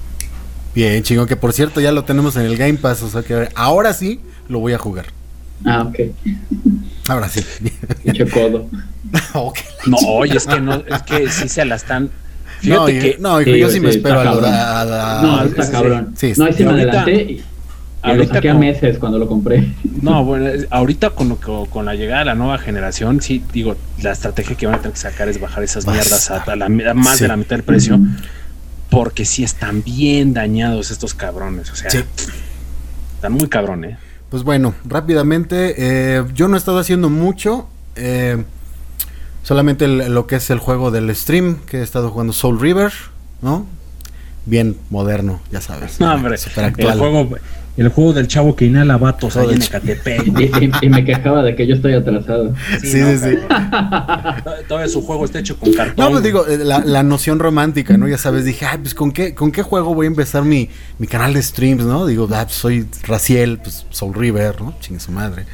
Bien, 0.73 1.03
chingón. 1.03 1.27
Que 1.27 1.35
por 1.35 1.51
cierto 1.51 1.81
ya 1.81 1.91
lo 1.91 2.05
tenemos 2.05 2.37
en 2.37 2.43
el 2.43 2.55
Game 2.55 2.75
Pass. 2.75 3.03
O 3.03 3.09
sea 3.09 3.23
que 3.23 3.49
ahora 3.55 3.93
sí 3.93 4.21
lo 4.47 4.59
voy 4.59 4.71
a 4.71 4.77
jugar. 4.77 5.07
Ah, 5.65 5.81
ok. 5.83 5.99
Ahora 7.09 7.27
sí. 7.27 7.43
Pinche 8.03 8.25
codo. 8.29 8.67
Ok. 9.33 9.57
No, 9.87 9.97
oye, 9.97 10.37
es 10.37 10.47
que 10.47 10.61
no, 10.61 10.75
es 10.75 11.01
que 11.03 11.29
sí 11.29 11.49
se 11.49 11.65
la 11.65 11.75
están. 11.75 12.09
No, 12.63 12.85
Fíjate 12.87 12.91
hijo, 12.93 13.01
que 13.01 13.17
no, 13.21 13.41
hijo, 13.41 13.51
yo 13.51 13.69
sí 13.69 13.79
me 13.79 13.89
espero 13.89 14.19
a 14.19 14.23
cabrón. 14.23 14.45
a 14.53 14.85
la- 14.85 15.19
no, 15.23 15.39
a- 15.39 15.45
está 15.45 15.63
sí, 15.63 15.71
cabrón. 15.71 16.13
Sí, 16.15 16.33
no, 16.37 16.45
ahí 16.45 16.53
sí 16.53 16.63
me 16.63 16.69
ahorita- 16.71 17.01
adelanté 17.01 17.31
y, 17.33 17.43
saqué 18.27 18.49
a 18.49 18.53
con- 18.53 18.59
meses 18.59 18.97
cuando 18.99 19.17
lo 19.19 19.27
compré. 19.27 19.67
No, 20.01 20.23
bueno, 20.25 20.49
ahorita 20.71 21.11
con, 21.11 21.29
lo 21.29 21.37
con 21.37 21.85
la 21.85 21.93
llegada 21.95 22.19
de 22.19 22.25
la 22.25 22.35
nueva 22.35 22.57
generación, 22.57 23.21
sí, 23.21 23.43
digo, 23.53 23.75
la 24.01 24.11
estrategia 24.11 24.55
que 24.55 24.65
van 24.65 24.75
a 24.75 24.77
tener 24.79 24.93
que 24.93 24.99
sacar 24.99 25.27
es 25.29 25.39
bajar 25.39 25.63
esas 25.63 25.85
Vas- 25.85 25.93
mierdas 25.95 26.31
a, 26.31 26.37
a 26.41 26.55
la, 26.55 26.65
a 26.65 26.93
más 26.95 27.17
Sí. 27.17 27.23
de 27.23 27.27
la 27.27 27.35
mitad 27.37 27.55
del 27.55 27.63
precio, 27.63 27.99
porque 28.89 29.25
sí 29.25 29.43
están 29.43 29.83
bien 29.83 30.33
dañados 30.33 30.89
estos 30.91 31.13
cabrones, 31.13 31.71
o 31.71 31.75
sea, 31.75 31.89
Sí. 31.91 31.99
están 33.15 33.33
muy 33.33 33.47
cabrones. 33.47 33.97
Pues 34.29 34.43
bueno, 34.43 34.73
rápidamente, 34.85 35.75
eh, 35.77 36.23
yo 36.33 36.47
no 36.47 36.55
he 36.55 36.57
estado 36.57 36.79
haciendo 36.79 37.09
mucho, 37.09 37.67
eh, 37.95 38.43
solamente 39.43 39.85
el- 39.85 40.13
lo 40.13 40.27
que 40.27 40.35
es 40.37 40.49
el 40.49 40.59
juego 40.59 40.91
del 40.91 41.13
stream, 41.15 41.57
que 41.65 41.79
he 41.79 41.83
estado 41.83 42.09
jugando 42.09 42.33
Soul 42.33 42.59
River, 42.59 42.91
¿no? 43.41 43.65
Bien 44.45 44.75
moderno, 44.89 45.39
ya 45.51 45.61
sabes. 45.61 45.99
No, 45.99 46.13
hombre, 46.13 46.37
Super 46.37 46.73
el 46.77 46.97
juego, 46.99 47.37
el 47.77 47.89
juego 47.89 48.13
del 48.13 48.27
chavo 48.27 48.55
que 48.55 48.65
inhala 48.65 48.97
vatos 48.97 49.37
ahí 49.37 49.47
en 49.49 49.55
el- 49.55 49.63
Ecatepec. 49.63 50.27
Y, 50.27 50.43
y- 50.65 50.71
y 50.81 50.89
me 50.89 51.05
quejaba 51.05 51.41
de 51.43 51.55
que 51.55 51.65
yo 51.67 51.75
estoy 51.75 51.93
atrasado. 51.93 52.53
Sí, 52.81 52.87
sí, 52.87 53.17
sí. 53.17 53.35
Todavía- 53.47 54.43
Todavía 54.67 54.89
su 54.89 55.01
juego 55.01 55.25
está 55.25 55.39
hecho 55.39 55.57
con 55.57 55.71
cartón. 55.73 56.05
No, 56.05 56.11
pues 56.11 56.23
digo, 56.23 56.45
eh, 56.47 56.57
la, 56.57 56.79
la 56.79 57.03
noción 57.03 57.39
romántica, 57.39 57.97
¿no? 57.97 58.07
Ya 58.07 58.17
sabes, 58.17 58.45
dije, 58.45 58.65
ay, 58.65 58.79
pues 58.79 58.93
¿con 58.93 59.11
qué, 59.11 59.33
con 59.33 59.51
qué 59.51 59.63
juego 59.63 59.93
voy 59.95 60.05
a 60.05 60.07
empezar 60.07 60.43
mi, 60.43 60.69
mi 60.99 61.07
canal 61.07 61.33
de 61.33 61.41
streams, 61.41 61.83
¿no? 61.85 62.05
Digo, 62.05 62.27
ah, 62.33 62.43
pues, 62.43 62.55
soy 62.55 62.85
Raciel, 63.07 63.59
pues 63.59 63.85
Soul 63.89 64.13
River, 64.13 64.61
¿no? 64.61 64.73
Chingue 64.79 64.99
su 64.99 65.11
madre. 65.11 65.45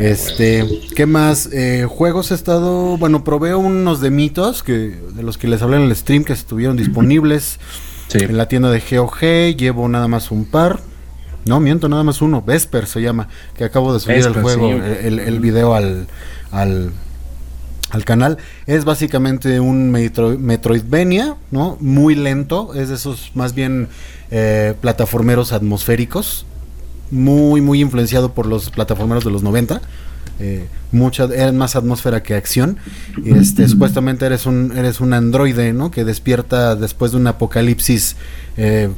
Este, 0.00 0.64
¿qué 0.94 1.06
más? 1.06 1.48
Eh, 1.52 1.86
juegos 1.88 2.30
he 2.30 2.34
estado, 2.34 2.96
bueno, 2.98 3.24
probé 3.24 3.54
unos 3.54 4.00
de 4.00 4.10
mitos 4.10 4.62
que, 4.62 4.72
de 5.14 5.22
los 5.22 5.38
que 5.38 5.48
les 5.48 5.62
hablé 5.62 5.76
en 5.76 5.82
el 5.84 5.96
stream 5.96 6.24
que 6.24 6.32
estuvieron 6.32 6.76
disponibles 6.76 7.58
Sí. 8.08 8.18
en 8.20 8.36
la 8.36 8.46
tienda 8.46 8.70
de 8.70 8.80
GOG, 8.88 9.56
llevo 9.56 9.88
nada 9.88 10.06
más 10.06 10.30
un 10.30 10.44
par. 10.44 10.80
No, 11.46 11.60
miento, 11.60 11.88
nada 11.88 12.02
más 12.02 12.20
uno. 12.22 12.42
Vesper 12.42 12.86
se 12.86 13.00
llama, 13.00 13.28
que 13.56 13.64
acabo 13.64 13.94
de 13.94 14.00
subir 14.00 14.16
Vesper, 14.16 14.36
el 14.36 14.42
juego, 14.42 14.68
sí. 14.68 15.06
el, 15.06 15.18
el 15.20 15.40
video 15.40 15.74
al, 15.74 16.06
al, 16.50 16.90
al 17.90 18.04
canal. 18.04 18.38
Es 18.66 18.84
básicamente 18.84 19.60
un 19.60 19.90
Metro- 19.92 20.38
Metroidvania, 20.38 21.36
¿no? 21.50 21.76
Muy 21.80 22.14
lento, 22.16 22.74
es 22.74 22.88
de 22.88 22.96
esos 22.96 23.30
más 23.34 23.54
bien 23.54 23.88
eh, 24.30 24.74
plataformeros 24.80 25.52
atmosféricos, 25.52 26.46
muy, 27.12 27.60
muy 27.60 27.80
influenciado 27.80 28.32
por 28.32 28.46
los 28.46 28.70
plataformeros 28.70 29.24
de 29.24 29.30
los 29.30 29.42
90. 29.44 29.80
Eh, 30.38 30.66
mucha, 30.92 31.24
es 31.26 31.52
más 31.54 31.76
atmósfera 31.76 32.22
que 32.24 32.34
acción. 32.34 32.76
Y 33.24 33.34
este, 33.38 33.68
supuestamente 33.68 34.26
eres 34.26 34.44
un, 34.46 34.72
eres 34.76 35.00
un 35.00 35.14
androide, 35.14 35.72
¿no? 35.72 35.90
Que 35.92 36.04
despierta 36.04 36.74
después 36.74 37.12
de 37.12 37.18
un 37.18 37.26
apocalipsis 37.28 38.16
eh, 38.56 38.90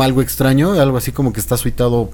algo 0.00 0.22
extraño, 0.22 0.72
algo 0.72 0.96
así 0.96 1.12
como 1.12 1.32
que 1.32 1.40
está 1.40 1.56
suitado 1.56 2.10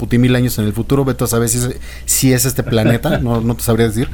putimil 0.00 0.34
años 0.34 0.58
en 0.58 0.64
el 0.64 0.72
futuro, 0.72 1.04
vete 1.04 1.24
a 1.24 1.26
saber 1.26 1.50
si 1.50 1.58
es, 1.58 1.76
si 2.06 2.32
es 2.32 2.46
este 2.46 2.62
planeta, 2.62 3.18
no, 3.22 3.42
no 3.42 3.54
te 3.54 3.62
sabría 3.62 3.86
decir, 3.86 4.08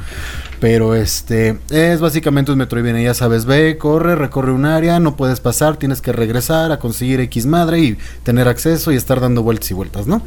pero 0.59 0.93
este 0.93 1.57
es 1.69 2.01
básicamente 2.01 2.51
un 2.51 2.57
Metroidvania, 2.57 3.01
ya 3.01 3.13
sabes, 3.13 3.45
ve, 3.45 3.77
corre, 3.77 4.15
recorre 4.15 4.51
un 4.51 4.65
área, 4.65 4.99
no 4.99 5.15
puedes 5.15 5.39
pasar, 5.39 5.77
tienes 5.77 6.01
que 6.01 6.11
regresar 6.11 6.73
a 6.73 6.79
conseguir 6.79 7.21
X 7.21 7.45
madre 7.45 7.79
y 7.79 7.97
tener 8.23 8.49
acceso 8.49 8.91
y 8.91 8.97
estar 8.97 9.21
dando 9.21 9.43
vueltas 9.43 9.71
y 9.71 9.73
vueltas, 9.73 10.07
¿no? 10.07 10.21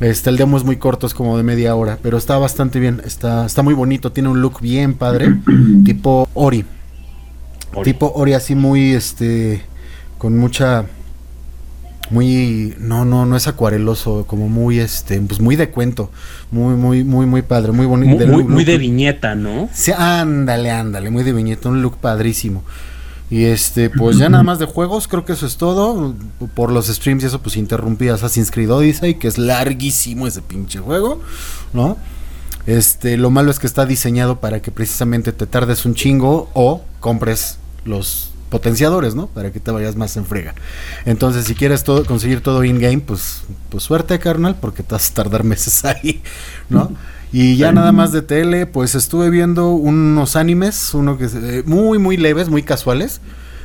Este, 0.00 0.30
el 0.30 0.36
demo 0.36 0.56
es 0.56 0.64
muy 0.64 0.76
corto, 0.76 1.06
es 1.06 1.14
como 1.14 1.36
de 1.36 1.42
media 1.42 1.74
hora, 1.74 1.98
pero 2.02 2.18
está 2.18 2.36
bastante 2.36 2.80
bien, 2.80 3.00
está, 3.04 3.46
está 3.46 3.62
muy 3.62 3.72
bonito, 3.72 4.12
tiene 4.12 4.28
un 4.28 4.42
look 4.42 4.60
bien 4.60 4.94
padre, 4.94 5.36
tipo 5.84 6.28
Ori, 6.34 6.64
Ori. 7.72 7.92
tipo 7.92 8.12
Ori 8.14 8.34
así 8.34 8.54
muy, 8.54 8.92
este, 8.92 9.62
con 10.18 10.36
mucha, 10.36 10.86
muy, 12.10 12.74
no, 12.78 13.04
no, 13.04 13.24
no 13.24 13.36
es 13.36 13.46
acuareloso, 13.48 14.26
como 14.26 14.48
muy, 14.48 14.78
este, 14.78 15.20
pues 15.20 15.40
muy 15.40 15.56
de 15.56 15.70
cuento, 15.70 16.10
muy, 16.50 16.74
muy, 16.74 17.04
muy, 17.04 17.26
muy 17.26 17.42
padre, 17.42 17.72
muy 17.72 17.86
bonito. 17.86 18.10
Muy, 18.10 18.18
de 18.18 18.26
muy, 18.26 18.42
look- 18.42 18.50
muy 18.50 18.64
de 18.64 18.76
viñeta, 18.78 19.34
¿no? 19.34 19.68
Sí, 19.72 19.92
ándale, 19.96 20.70
ándale, 20.70 21.10
muy 21.10 21.22
de 21.24 21.32
viñeta, 21.32 21.68
un 21.68 21.80
look 21.80 21.96
padrísimo. 21.96 22.62
Y 23.30 23.44
este, 23.44 23.88
pues 23.88 24.18
ya 24.18 24.28
nada 24.28 24.42
más 24.42 24.58
de 24.58 24.66
juegos, 24.66 25.08
creo 25.08 25.24
que 25.24 25.32
eso 25.32 25.46
es 25.46 25.56
todo. 25.56 26.14
Por 26.52 26.70
los 26.70 26.88
streams 26.88 27.22
y 27.22 27.26
eso, 27.28 27.40
pues 27.40 27.56
interrumpí 27.56 28.08
Assassin's 28.08 28.50
Creed 28.50 28.70
Odyssey, 28.70 29.14
que 29.14 29.26
es 29.26 29.38
larguísimo 29.38 30.26
ese 30.26 30.42
pinche 30.42 30.80
juego, 30.80 31.18
¿no? 31.72 31.96
Este, 32.66 33.16
lo 33.16 33.30
malo 33.30 33.50
es 33.50 33.58
que 33.58 33.66
está 33.66 33.86
diseñado 33.86 34.38
para 34.38 34.60
que 34.60 34.70
precisamente 34.70 35.32
te 35.32 35.46
tardes 35.46 35.86
un 35.86 35.94
chingo 35.94 36.50
o 36.52 36.82
compres 37.00 37.56
los 37.86 38.31
potenciadores, 38.52 39.14
¿no? 39.14 39.28
Para 39.28 39.50
que 39.50 39.60
te 39.60 39.70
vayas 39.70 39.96
más 39.96 40.14
en 40.18 40.26
frega. 40.26 40.54
Entonces, 41.06 41.46
si 41.46 41.54
quieres 41.54 41.84
todo, 41.84 42.04
conseguir 42.04 42.42
todo 42.42 42.62
in-game, 42.62 42.98
pues, 42.98 43.44
pues 43.70 43.82
suerte, 43.82 44.18
carnal, 44.18 44.56
porque 44.60 44.82
te 44.82 44.92
vas 44.92 45.10
a 45.10 45.14
tardar 45.14 45.42
meses 45.52 45.84
ahí, 45.84 46.22
¿no? 46.68 46.92
Y 47.34 47.56
ya 47.56 47.72
nada 47.72 47.92
más 47.92 48.12
de 48.12 48.20
tele, 48.20 48.66
pues 48.66 48.94
estuve 48.94 49.30
viendo 49.30 49.70
unos 49.70 50.36
animes, 50.36 50.92
uno 50.92 51.16
que 51.16 51.24
es, 51.24 51.34
eh, 51.34 51.62
muy, 51.64 51.98
muy 51.98 52.18
leves, 52.18 52.50
muy 52.50 52.62
casuales. 52.62 53.22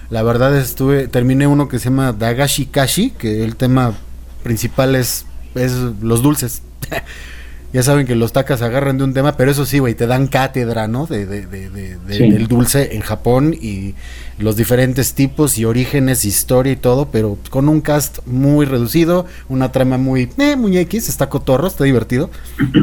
La 0.09 0.23
verdad 0.23 0.55
estuve, 0.55 1.09
terminé 1.09 1.47
uno 1.47 1.67
que 1.67 1.77
se 1.77 1.89
llama 1.89 2.13
Dagashi 2.13 2.67
Kashi, 2.67 3.09
que 3.09 3.43
el 3.43 3.57
tema 3.57 3.93
principal 4.41 4.95
es, 4.95 5.25
es 5.53 5.73
los 6.01 6.21
dulces. 6.21 6.61
ya 7.73 7.83
saben 7.83 8.07
que 8.07 8.15
los 8.15 8.31
tacas 8.31 8.61
agarran 8.61 8.97
de 8.97 9.03
un 9.03 9.13
tema, 9.13 9.35
pero 9.37 9.51
eso 9.51 9.65
sí, 9.65 9.79
güey, 9.79 9.93
te 9.93 10.07
dan 10.07 10.27
cátedra, 10.27 10.87
¿no? 10.87 11.05
De, 11.05 11.25
de, 11.25 11.45
de, 11.45 11.69
de- 11.69 11.97
de- 11.97 12.17
Sí. 12.17 12.29
del 12.31 12.47
dulce 12.47 12.95
en 12.95 13.01
Japón 13.01 13.53
y 13.53 13.93
los 14.39 14.55
diferentes 14.55 15.13
tipos 15.13 15.57
y 15.57 15.65
orígenes, 15.65 16.23
historia 16.25 16.71
y 16.73 16.77
todo, 16.77 17.09
pero 17.11 17.37
con 17.49 17.67
un 17.69 17.81
cast 17.81 18.19
muy 18.25 18.65
reducido, 18.65 19.25
una 19.49 19.71
trama 19.71 19.97
muy, 19.97 20.29
eh, 20.37 20.55
X, 20.81 21.09
está 21.09 21.27
cotorro, 21.29 21.67
está 21.67 21.83
divertido, 21.83 22.29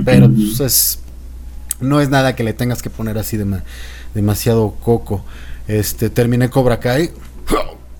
pero 0.05 0.29
pues, 0.31 0.61
es, 0.61 0.99
no 1.81 2.01
es 2.01 2.11
nada 2.11 2.37
que 2.37 2.44
le 2.44 2.53
tengas 2.53 2.83
que 2.83 2.90
poner 2.90 3.16
así 3.18 3.37
de 3.37 3.44
demasiado 4.14 4.73
coco. 4.83 5.25
Este, 5.66 6.11
terminé 6.11 6.51
Cobra 6.51 6.79
Kai. 6.79 7.11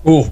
Uh, 0.03 0.27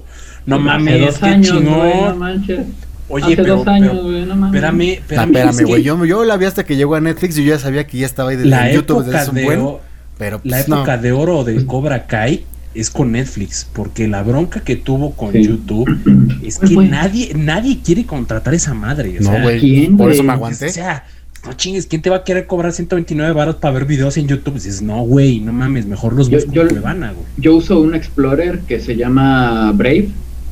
no 0.46 0.58
mames, 0.60 1.00
dos 1.00 1.18
qué 1.18 1.26
años, 1.26 1.48
chingón. 1.48 1.74
güey, 1.78 2.00
no 2.04 2.14
manches. 2.16 2.66
Oye, 3.08 3.24
Hace 3.26 3.36
pero, 3.36 3.56
dos 3.56 3.66
años, 3.66 3.90
pero- 3.92 4.02
güey, 4.04 4.24
no 4.26 4.34
mames. 4.36 4.54
espérame, 4.54 4.80
Ah, 5.18 5.24
espérame, 5.24 5.66
güey. 5.66 5.82
Yo, 5.82 6.04
yo 6.06 6.24
la 6.24 6.36
vi 6.38 6.46
hasta 6.46 6.64
que 6.64 6.76
llegó 6.76 6.94
a 6.94 7.00
Netflix 7.00 7.36
y 7.38 7.44
yo 7.44 7.50
ya 7.54 7.58
sabía 7.58 7.86
que 7.86 7.98
ya 7.98 8.06
estaba 8.06 8.30
ahí 8.30 8.36
de, 8.36 8.46
la 8.46 8.70
en 8.70 8.76
YouTube 8.76 9.04
desde 9.04 9.18
hace 9.18 9.30
un 9.30 9.36
de 9.36 9.44
buen. 9.44 9.60
o- 9.60 9.80
Pero 10.18 10.40
la 10.44 10.56
pues, 10.56 10.68
no. 10.68 10.76
época 10.76 10.96
de 10.98 11.12
oro 11.12 11.44
de 11.44 11.66
Cobra 11.66 12.06
Kai 12.06 12.44
es 12.74 12.90
con 12.90 13.12
Netflix, 13.12 13.66
porque 13.72 14.08
la 14.08 14.22
bronca 14.22 14.60
que 14.60 14.76
tuvo 14.76 15.12
con 15.12 15.32
Sí. 15.32 15.44
YouTube 15.44 15.86
es 16.42 16.56
¿Cuál 16.58 16.68
que 16.70 16.76
nadie, 16.90 17.32
nadie 17.36 17.78
quiere 17.84 18.04
contratar 18.06 18.54
esa 18.54 18.72
madre. 18.74 19.18
O 19.18 19.22
No, 19.22 19.30
sea, 19.32 19.42
güey. 19.42 19.60
¿quién, 19.60 19.96
Por 19.96 20.06
güey? 20.06 20.14
eso 20.14 20.22
me 20.22 20.30
O 20.30 20.32
aguanté. 20.32 20.70
sea, 20.70 21.04
no 21.44 21.52
chingues, 21.52 21.86
¿quién 21.86 22.00
te 22.00 22.08
va 22.08 22.16
a 22.16 22.24
querer 22.24 22.46
cobrar 22.46 22.72
129 22.72 23.32
baros 23.34 23.56
para 23.56 23.74
ver 23.74 23.84
videos 23.84 24.16
en 24.16 24.26
YouTube? 24.28 24.54
Dices, 24.54 24.80
no, 24.80 25.02
güey, 25.02 25.40
no 25.40 25.52
mames, 25.52 25.84
mejor 25.84 26.14
los 26.14 26.30
Yo- 26.30 26.38
busco 26.38 26.52
yo- 26.52 26.62
en 26.62 26.68
Cuevana, 26.68 27.12
güey. 27.12 27.26
Yo 27.36 27.54
uso 27.56 27.78
un 27.80 27.94
Explorer 27.94 28.60
que 28.60 28.80
se 28.80 28.96
llama 28.96 29.70
Brave, 29.72 30.08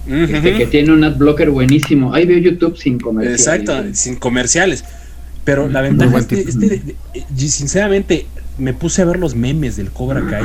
este, 0.08 0.54
que 0.54 0.66
tiene 0.66 0.92
un 0.92 1.04
adblocker 1.04 1.50
buenísimo. 1.50 2.12
Ahí 2.14 2.26
veo 2.26 2.38
YouTube 2.38 2.76
sin 2.76 2.98
comerciales. 2.98 3.40
Exacto, 3.40 3.82
sin 3.94 4.16
comerciales. 4.16 4.84
Pero 5.44 5.68
la 5.68 5.80
ventaja 5.80 6.18
es 6.18 6.26
que, 6.26 6.40
este, 6.40 6.82
y 7.36 7.48
sinceramente, 7.48 8.26
me 8.58 8.74
puse 8.74 9.02
a 9.02 9.04
ver 9.06 9.18
los 9.18 9.34
memes 9.34 9.76
del 9.76 9.90
Cobra 9.90 10.22
Kai. 10.28 10.44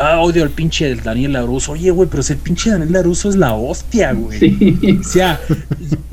Ah, 0.00 0.20
odio 0.20 0.42
al 0.42 0.50
pinche 0.50 0.88
del 0.88 1.02
Daniel 1.02 1.32
Laruso. 1.34 1.72
Oye, 1.72 1.90
güey, 1.90 2.08
pero 2.08 2.22
el 2.26 2.36
pinche 2.36 2.70
Daniel 2.70 2.92
Laruso 2.92 3.28
es 3.28 3.36
la 3.36 3.54
hostia, 3.54 4.12
güey. 4.12 4.38
Sí. 4.38 4.78
O 5.00 5.02
sea, 5.04 5.40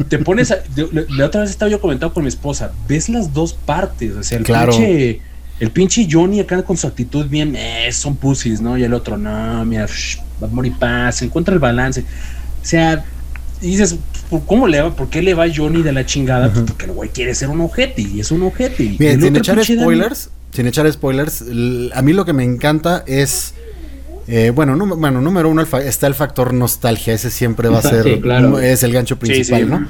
te 0.09 0.17
pones 0.17 0.51
a, 0.51 0.55
de- 0.75 1.05
La 1.11 1.27
otra 1.27 1.41
vez 1.41 1.51
estaba 1.51 1.69
yo 1.71 1.79
comentando 1.79 2.13
con 2.13 2.23
mi 2.23 2.29
esposa. 2.29 2.71
Ves 2.89 3.07
las 3.07 3.33
dos 3.33 3.53
partes. 3.53 4.13
O 4.15 4.23
sea, 4.23 4.39
el 4.39 4.43
Claro. 4.43 4.71
pinche. 4.71 5.21
El 5.59 5.71
pinche 5.71 6.07
Johnny 6.11 6.39
acá 6.39 6.61
con 6.63 6.77
su 6.77 6.85
actitud 6.85 7.25
bien, 7.27 7.55
eh, 7.55 7.89
son 7.91 8.15
pussies, 8.15 8.61
¿no? 8.61 8.77
Y 8.77 8.83
el 8.83 8.93
otro, 8.93 9.17
no, 9.17 9.65
mira, 9.65 9.87
shh, 9.87 10.19
amor 10.39 10.67
y 10.67 10.69
paz, 10.69 11.23
encuentra 11.23 11.51
el 11.53 11.59
balance. 11.59 12.03
O 12.67 12.69
sea, 12.69 13.05
y 13.61 13.67
dices, 13.67 13.95
¿por 14.29 14.43
¿cómo 14.45 14.67
le 14.67 14.81
va? 14.81 14.93
¿Por 14.93 15.09
qué 15.09 15.21
le 15.21 15.33
va 15.33 15.45
Johnny 15.55 15.83
de 15.83 15.93
la 15.93 16.05
chingada? 16.05 16.51
Pues 16.51 16.65
porque 16.67 16.83
el 16.85 16.91
güey 16.91 17.09
quiere 17.11 17.33
ser 17.33 17.47
un 17.47 17.61
ojete 17.61 18.01
y 18.01 18.19
es 18.19 18.29
un 18.29 18.43
ojete. 18.43 18.83
Bien, 18.99 19.21
sin 19.21 19.37
echar 19.37 19.57
Dani- 19.57 19.79
spoilers, 19.81 20.29
sin 20.51 20.67
echar 20.67 20.91
spoilers, 20.91 21.45
a 21.93 22.01
mí 22.01 22.11
lo 22.11 22.25
que 22.25 22.33
me 22.33 22.43
encanta 22.43 23.05
es, 23.07 23.53
eh, 24.27 24.51
bueno, 24.53 24.75
bueno, 24.97 25.21
número 25.21 25.47
uno 25.49 25.61
está 25.61 26.07
el 26.07 26.13
factor 26.13 26.53
nostalgia, 26.53 27.13
ese 27.13 27.29
siempre 27.31 27.69
va 27.69 27.79
a 27.79 27.81
Sí, 27.83 27.87
ser, 27.89 28.19
claro. 28.19 28.59
es 28.59 28.83
el 28.83 28.91
gancho 28.91 29.15
Sí, 29.15 29.27
sí, 29.27 29.51
principal, 29.53 29.69
¿no? 29.69 29.87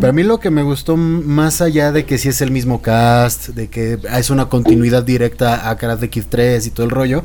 Pero 0.00 0.08
a 0.10 0.12
mí 0.12 0.22
lo 0.22 0.38
que 0.38 0.50
me 0.50 0.62
gustó 0.62 0.96
más 0.96 1.60
allá 1.60 1.90
de 1.90 2.04
que 2.04 2.18
si 2.18 2.28
es 2.28 2.40
el 2.40 2.52
mismo 2.52 2.82
cast, 2.82 3.48
de 3.48 3.66
que 3.66 3.98
es 4.16 4.30
una 4.30 4.44
continuidad 4.48 5.02
directa 5.02 5.68
a 5.68 5.76
Karate 5.76 6.08
Kid 6.08 6.26
3 6.30 6.68
y 6.68 6.70
todo 6.70 6.84
el 6.86 6.92
rollo, 6.92 7.24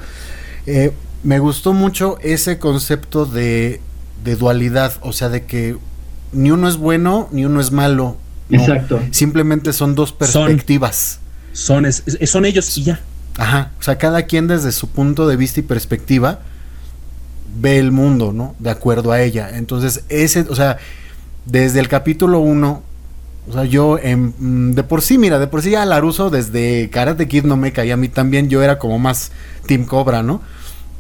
eh, 0.65 0.91
me 1.21 1.37
gustó 1.37 1.73
mucho 1.73 2.17
ese 2.23 2.57
concepto 2.57 3.27
de, 3.27 3.79
de 4.23 4.35
dualidad, 4.35 4.93
o 5.01 5.13
sea, 5.13 5.29
de 5.29 5.45
que 5.45 5.77
ni 6.33 6.51
uno 6.51 6.67
es 6.67 6.77
bueno 6.77 7.29
ni 7.31 7.45
uno 7.45 7.59
es 7.61 7.71
malo. 7.71 8.17
¿no? 8.49 8.59
Exacto. 8.59 8.99
Simplemente 9.11 9.73
son 9.73 9.95
dos 9.95 10.11
perspectivas. 10.13 11.19
Son, 11.53 11.85
es- 11.85 12.03
son 12.25 12.45
ellos 12.45 12.77
y 12.77 12.83
ya. 12.83 12.99
Ajá, 13.37 13.71
o 13.79 13.83
sea, 13.83 13.97
cada 13.97 14.23
quien 14.23 14.47
desde 14.47 14.71
su 14.71 14.87
punto 14.89 15.27
de 15.27 15.35
vista 15.37 15.59
y 15.59 15.63
perspectiva 15.63 16.39
ve 17.59 17.77
el 17.79 17.91
mundo, 17.91 18.33
¿no? 18.33 18.55
De 18.59 18.69
acuerdo 18.69 19.11
a 19.11 19.21
ella. 19.21 19.49
Entonces, 19.53 20.03
ese, 20.09 20.41
o 20.49 20.55
sea, 20.55 20.77
desde 21.45 21.79
el 21.79 21.87
capítulo 21.87 22.39
1, 22.39 22.83
o 23.49 23.53
sea, 23.53 23.63
yo 23.65 23.97
em, 23.99 24.33
mm, 24.37 24.71
de 24.73 24.83
por 24.83 25.01
sí, 25.01 25.17
mira, 25.17 25.39
de 25.39 25.47
por 25.47 25.61
sí 25.61 25.71
ya 25.71 25.85
Laruso 25.85 26.29
desde 26.29 26.89
Karate 26.89 27.27
Kid 27.27 27.45
no 27.45 27.57
me 27.57 27.71
caía 27.73 27.93
a 27.93 27.97
mí 27.97 28.09
también, 28.09 28.49
yo 28.49 28.61
era 28.61 28.77
como 28.79 28.99
más 28.99 29.31
Team 29.65 29.85
Cobra, 29.85 30.21
¿no? 30.23 30.41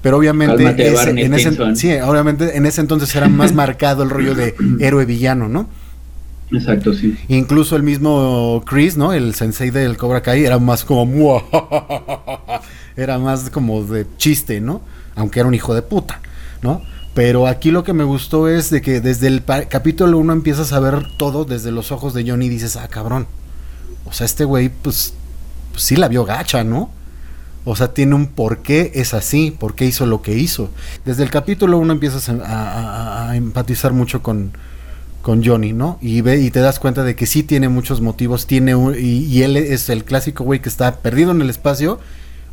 Pero 0.07 0.19
obviamente 0.19 0.55
Cálmate, 0.63 0.87
ese- 0.87 0.95
Barney 0.95 1.23
en 1.25 1.33
ese, 1.33 1.75
sí, 1.75 1.91
obviamente 1.99 2.55
en 2.55 2.65
ese 2.65 2.79
entonces 2.79 3.13
era 3.13 3.27
más 3.27 3.53
marcado 3.53 4.03
el 4.03 4.09
rollo 4.09 4.35
de 4.35 4.55
héroe 4.79 5.03
villano, 5.03 5.49
¿no? 5.49 5.67
Exacto, 6.49 6.93
sí. 6.93 7.17
Incluso 7.27 7.75
el 7.75 7.83
mismo 7.83 8.63
Chris, 8.65 8.95
¿no? 8.95 9.11
El 9.11 9.35
sensei 9.35 9.69
del 9.69 9.97
Cobra 9.97 10.21
Kai 10.21 10.45
era 10.45 10.59
más 10.59 10.85
como 10.85 11.43
era 12.95 13.19
más 13.19 13.49
como 13.49 13.83
de 13.83 14.07
chiste, 14.15 14.61
¿no? 14.61 14.79
Aunque 15.15 15.41
era 15.41 15.49
un 15.49 15.53
hijo 15.55 15.75
de 15.75 15.81
puta, 15.81 16.21
¿no? 16.61 16.81
Pero 17.13 17.47
aquí 17.47 17.69
lo 17.71 17.83
que 17.83 17.91
me 17.91 18.05
gustó 18.05 18.47
es 18.47 18.69
de 18.69 18.81
que 18.81 19.01
desde 19.01 19.27
el 19.27 19.43
capítulo 19.43 20.19
1 20.19 20.31
empiezas 20.31 20.71
a 20.71 20.79
ver 20.79 21.05
todo 21.17 21.43
desde 21.43 21.71
los 21.71 21.91
ojos 21.91 22.13
de 22.13 22.23
Johnny 22.29 22.45
y 22.45 22.49
dices, 22.49 22.77
ah, 22.77 22.87
cabrón. 22.87 23.27
O 24.05 24.13
sea, 24.13 24.23
este 24.23 24.45
güey, 24.45 24.69
pues, 24.69 25.15
pues 25.73 25.83
sí 25.83 25.97
la 25.97 26.07
vio 26.07 26.23
gacha, 26.23 26.63
¿no? 26.63 26.91
O 27.69 27.75
sea, 27.75 27.93
tiene 27.93 28.15
un 28.15 28.27
por 28.27 28.59
qué 28.59 28.91
es 28.95 29.13
así, 29.13 29.51
por 29.51 29.75
qué 29.75 29.83
hizo 29.85 30.05
lo 30.05 30.21
que 30.21 30.37
hizo. 30.37 30.69
Desde 31.03 31.23
el 31.23 31.29
capítulo 31.29 31.77
1 31.79 31.91
empiezas 31.91 32.29
a, 32.29 33.33
empatizar 33.35 33.91
mucho 33.91 34.23
con, 34.23 34.53
con 35.21 35.43
Johnny, 35.43 35.73
¿no? 35.73 35.99
Y 36.01 36.21
ve 36.21 36.39
y 36.39 36.49
te 36.49 36.61
das 36.61 36.79
cuenta 36.79 37.03
de 37.03 37.17
que 37.17 37.25
sí 37.25 37.43
tiene 37.43 37.67
muchos 37.67 37.99
motivos, 37.99 38.47
tiene 38.47 38.73
un- 38.73 38.95
y, 38.95 39.25
y 39.25 39.43
él 39.43 39.57
es 39.57 39.89
el 39.89 40.05
clásico 40.05 40.45
güey 40.45 40.61
que 40.61 40.69
está 40.69 40.95
perdido 41.01 41.31
en 41.31 41.41
el 41.41 41.49
espacio 41.49 41.99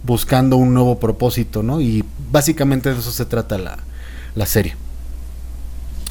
buscando 0.03 0.57
un 0.57 0.75
nuevo 0.75 0.99
propósito, 0.99 1.63
¿no? 1.63 1.81
Y 1.81 2.05
básicamente 2.33 2.93
de 2.93 2.99
eso 2.99 3.13
se 3.13 3.25
trata 3.25 3.57
la, 3.57 3.79
la 4.35 4.47
serie. 4.47 4.75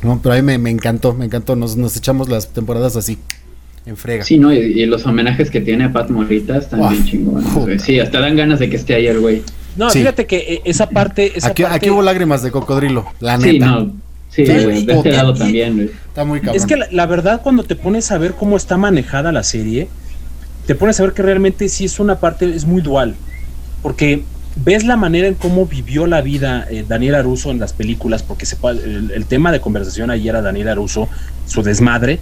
No, 0.02 0.22
pero 0.24 0.34
a 0.34 0.38
mí 0.38 0.44
me, 0.44 0.58
me 0.58 0.70
encantó, 0.70 1.13
me 1.13 1.26
encantó, 1.26 1.58
nos, 1.58 1.76
nos 1.76 1.98
echamos 1.98 2.30
las 2.30 2.50
temporadas 2.54 2.96
así, 2.96 3.20
en 3.86 3.98
frega. 3.98 4.24
Sí, 4.24 4.38
¿no? 4.38 4.54
Y, 4.54 4.58
y 4.58 4.86
los 4.86 5.06
homenajes 5.06 5.50
que 5.50 5.62
tiene 5.62 5.86
a 5.86 5.91
Pat 5.93 6.10
Morita 6.10 6.58
están 6.58 6.89
bien 6.89 7.04
chingones, 7.06 7.54
güey. 7.54 7.80
Sí, 7.80 8.00
hasta 8.00 8.19
dan 8.19 8.36
ganas 8.36 8.60
de 8.60 8.69
que 8.69 8.76
esté 8.78 8.96
ahí 8.96 9.08
el 9.08 9.19
güey. 9.19 9.41
No, 9.76 9.89
Sí. 9.89 10.00
fíjate 10.00 10.26
que 10.28 10.38
eh, 10.38 10.62
esa 10.65 10.88
parte. 10.89 11.34
Esa 11.36 11.50
aquí, 11.50 11.63
parte 11.63 11.78
aquí 11.78 11.89
hubo 11.89 12.02
lágrimas 12.02 12.43
de 12.43 12.52
cocodrilo, 12.52 13.06
la 13.19 13.39
Sí, 13.39 13.54
neta. 13.54 13.65
no. 13.67 13.91
Sí, 14.30 14.46
güey. 14.46 14.86
De 14.86 14.93
este 14.93 15.12
lado 15.12 15.34
también, 15.34 15.76
güey. 15.76 15.89
Está 16.08 16.26
muy 16.26 16.39
cabrón. 16.39 16.56
Es 16.56 16.65
que 16.65 16.76
la, 16.78 16.88
la 16.91 17.06
verdad, 17.06 17.41
cuando 17.43 17.63
te 17.63 17.76
pones 17.76 18.12
a 18.12 18.17
ver 18.17 18.34
cómo 18.34 18.56
está 18.58 18.78
manejada 18.78 19.32
la 19.32 19.43
serie, 19.43 19.88
te 20.65 20.76
pones 20.76 21.00
a 21.00 21.04
ver 21.04 21.13
que 21.13 21.22
realmente 21.22 21.67
sí 21.69 21.86
es 21.86 22.00
una 22.00 22.19
parte, 22.19 22.46
es 22.56 22.65
muy 22.65 22.82
dual. 22.82 23.15
Porque 23.82 24.24
ves 24.56 24.86
la 24.86 24.96
manera 24.98 25.28
en 25.28 25.34
cómo 25.34 25.65
vivió 25.65 26.08
la 26.08 26.22
vida 26.22 26.65
eh, 26.69 26.86
Daniel 26.88 27.15
Aruso 27.15 27.52
en 27.52 27.60
las 27.60 27.74
películas, 27.74 28.24
porque 28.24 28.46
se, 28.46 28.56
el, 28.63 29.12
el 29.13 29.26
tema 29.26 29.52
de 29.52 29.60
conversación 29.60 30.10
ahí 30.10 30.28
era 30.30 30.41
Daniel 30.41 30.69
Aruso, 30.69 31.10
su 31.46 31.62
desmadre, 31.63 32.19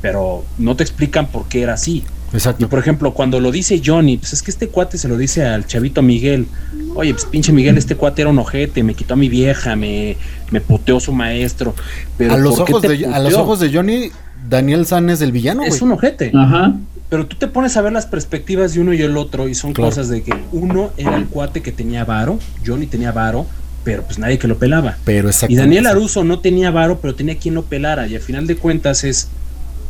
pero 0.00 0.44
no 0.58 0.76
te 0.76 0.82
explican 0.82 1.26
por 1.28 1.48
qué 1.48 1.62
era 1.62 1.74
así. 1.74 2.04
Y 2.32 2.36
Exacto. 2.36 2.68
por 2.68 2.78
ejemplo, 2.78 3.14
cuando 3.14 3.40
lo 3.40 3.50
dice 3.50 3.80
Johnny, 3.84 4.18
pues 4.18 4.34
es 4.34 4.42
que 4.42 4.50
este 4.50 4.68
cuate 4.68 4.98
se 4.98 5.08
lo 5.08 5.16
dice 5.16 5.44
al 5.46 5.66
chavito 5.66 6.02
Miguel. 6.02 6.46
Oye, 6.94 7.12
pues 7.14 7.24
pinche 7.24 7.52
Miguel, 7.52 7.78
este 7.78 7.94
cuate 7.96 8.20
era 8.22 8.30
un 8.30 8.38
ojete, 8.38 8.82
me 8.82 8.94
quitó 8.94 9.14
a 9.14 9.16
mi 9.16 9.28
vieja, 9.30 9.76
me, 9.76 10.16
me 10.50 10.60
puteó 10.60 11.00
su 11.00 11.12
maestro. 11.12 11.74
Pero 12.18 12.34
A 12.34 12.36
los, 12.36 12.56
¿por 12.56 12.66
qué 12.66 12.72
ojos 12.72 12.82
te 12.82 12.88
de, 12.98 13.06
a 13.06 13.18
los 13.18 13.32
ojos 13.34 13.60
de 13.60 13.72
Johnny, 13.72 14.10
Daniel 14.48 14.84
San 14.84 15.08
es 15.08 15.20
el 15.22 15.32
villano. 15.32 15.62
Es 15.64 15.80
un 15.80 15.92
ojete. 15.92 16.30
Ajá. 16.34 16.74
Pero 17.08 17.26
tú 17.26 17.36
te 17.36 17.48
pones 17.48 17.74
a 17.78 17.80
ver 17.80 17.92
las 17.94 18.04
perspectivas 18.04 18.74
de 18.74 18.80
uno 18.82 18.92
y 18.92 19.00
el 19.00 19.16
otro 19.16 19.48
y 19.48 19.54
son 19.54 19.72
Claro. 19.72 19.88
cosas 19.88 20.10
de 20.10 20.22
que 20.22 20.32
uno 20.52 20.90
era 20.98 21.16
el 21.16 21.24
cuate 21.26 21.62
que 21.62 21.72
tenía 21.72 22.04
varo, 22.04 22.38
Johnny 22.66 22.86
tenía 22.86 23.10
varo, 23.12 23.46
pero 23.84 24.02
pues 24.02 24.18
nadie 24.18 24.38
que 24.38 24.46
lo 24.48 24.58
pelaba. 24.58 24.98
Pero 25.06 25.28
Y 25.28 25.30
exactamente. 25.30 25.62
Daniel 25.62 25.86
Aruso 25.86 26.22
no 26.24 26.40
tenía 26.40 26.70
varo, 26.70 26.98
pero 27.00 27.14
tenía 27.14 27.38
quien 27.38 27.54
lo 27.54 27.62
pelara. 27.64 28.06
Y 28.06 28.16
al 28.16 28.20
final 28.20 28.46
de 28.46 28.56
cuentas 28.56 29.04
es, 29.04 29.28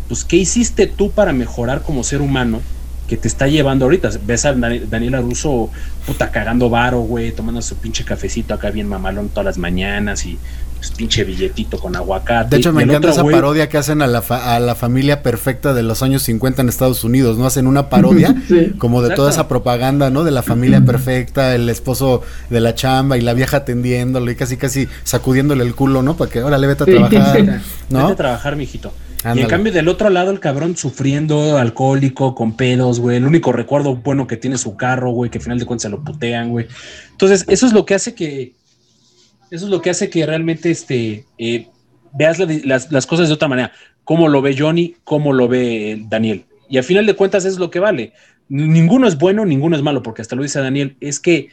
pues, 0.09 0.25
¿qué 0.25 0.37
hiciste 0.37 0.87
tú 0.87 1.11
para 1.11 1.33
mejorar 1.33 1.83
como 1.83 2.03
ser 2.03 2.21
humano 2.21 2.61
que 3.09 3.17
te 3.17 3.29
está 3.29 3.47
llevando 3.47 3.85
ahorita? 3.85 4.11
Ves 4.27 4.45
a 4.45 4.55
Dani- 4.55 4.81
Daniel 4.89 5.15
Aruso, 5.17 5.71
puta, 6.07 6.31
cagando 6.31 6.69
varo, 6.71 7.01
güey, 7.01 7.33
tomando 7.33 7.63
su 7.63 7.77
pinche 7.77 8.05
cafecito 8.05 8.55
acá 8.55 8.71
bien 8.71 8.89
mamalón 8.89 9.29
todas 9.29 9.45
las 9.47 9.59
mañanas 9.59 10.25
y 10.27 10.39
pues, 10.79 10.93
pinche 10.93 11.25
billetito 11.25 11.79
con 11.79 11.97
aguacate. 11.97 12.51
De 12.51 12.57
hecho, 12.59 12.73
me 12.73 12.85
encanta 12.85 13.09
otro 13.11 13.11
esa 13.11 13.25
parodia 13.37 13.69
que 13.69 13.79
hacen 13.79 14.01
a 14.01 14.07
la, 14.07 14.23
fa- 14.23 14.55
a 14.55 14.61
la 14.61 14.75
familia 14.77 15.23
perfecta 15.25 15.75
de 15.75 15.83
los 15.83 16.03
años 16.05 16.23
50 16.23 16.63
en 16.63 16.69
Estados 16.69 17.03
Unidos, 17.03 17.37
¿no? 17.37 17.47
Hacen 17.47 17.67
una 17.67 17.89
parodia 17.91 18.35
Sí. 18.49 18.75
como 18.79 19.03
de 19.03 19.15
toda 19.17 19.31
esa 19.31 19.49
propaganda, 19.49 20.11
¿no? 20.11 20.23
De 20.23 20.31
la 20.31 20.43
familia 20.43 20.81
perfecta, 20.83 21.55
el 21.55 21.69
esposo 21.69 22.23
de 22.51 22.61
la 22.61 22.75
chamba 22.77 23.19
y 23.19 23.23
la 23.23 23.35
vieja 23.35 23.57
atendiéndolo 23.59 24.31
y 24.31 24.37
casi 24.37 24.57
casi 24.57 24.87
sacudiéndole 25.03 25.65
el 25.65 25.75
culo, 25.75 26.03
¿no? 26.03 26.17
Para 26.17 26.31
que, 26.31 26.43
órale, 26.43 26.67
vete 26.69 26.85
a 26.85 26.87
Sí. 26.87 26.93
trabajar, 26.93 27.37
Vete 27.43 27.61
¿no? 27.91 28.07
a 28.07 28.15
trabajar, 28.17 28.55
mijito. 28.57 28.93
Y 29.35 29.41
en 29.41 29.49
cambio, 29.49 29.73
del 29.73 29.89
otro 29.89 30.11
lado, 30.11 30.31
el 30.31 30.39
cabrón 30.39 30.77
sufriendo, 30.77 31.59
alcohólico, 31.59 32.35
con 32.35 32.57
pedos, 32.57 33.01
güey. 33.01 33.17
El 33.17 33.27
único 33.27 33.51
recuerdo 33.53 33.97
bueno 33.97 34.27
que 34.29 34.37
tiene 34.37 34.59
su 34.59 34.77
carro, 34.77 35.11
güey, 35.11 35.31
que 35.31 35.39
al 35.39 35.43
final 35.43 35.59
de 35.59 35.67
cuentas 35.67 35.83
se 35.83 35.89
lo 35.89 36.05
putean, 36.05 36.51
güey. 36.51 36.67
Entonces, 37.11 37.45
eso 37.49 37.67
es 37.67 37.73
lo 37.73 37.85
que 37.85 37.95
hace 37.95 38.15
que, 38.15 38.55
Eso 39.51 39.65
es 39.65 39.71
lo 39.71 39.83
que 39.83 39.91
hace 39.91 40.09
que 40.09 40.25
realmente 40.25 40.71
este, 40.71 41.25
eh, 41.37 41.67
veas 42.13 42.39
las, 42.39 42.93
las, 42.93 43.07
cosas 43.07 43.29
de 43.29 43.35
otra 43.35 43.49
manera. 43.49 43.73
Cómo 44.05 44.29
lo 44.29 44.41
ve 44.41 44.55
Johnny, 44.57 44.95
cómo 45.03 45.33
lo 45.33 45.49
ve 45.49 46.05
Daniel. 46.09 46.45
Y 46.69 46.77
al 46.77 46.85
final 46.85 47.05
de 47.05 47.15
cuentas 47.15 47.45
es 47.45 47.59
lo 47.59 47.71
que 47.71 47.81
vale. 47.81 48.13
Ninguno 48.49 49.09
es 49.09 49.19
bueno, 49.19 49.45
ninguno 49.45 49.75
es 49.77 49.83
malo, 49.83 50.03
porque 50.03 50.23
hasta 50.23 50.37
lo 50.37 50.43
dice 50.43 50.61
Daniel, 50.61 50.97
es 51.01 51.19
que 51.19 51.49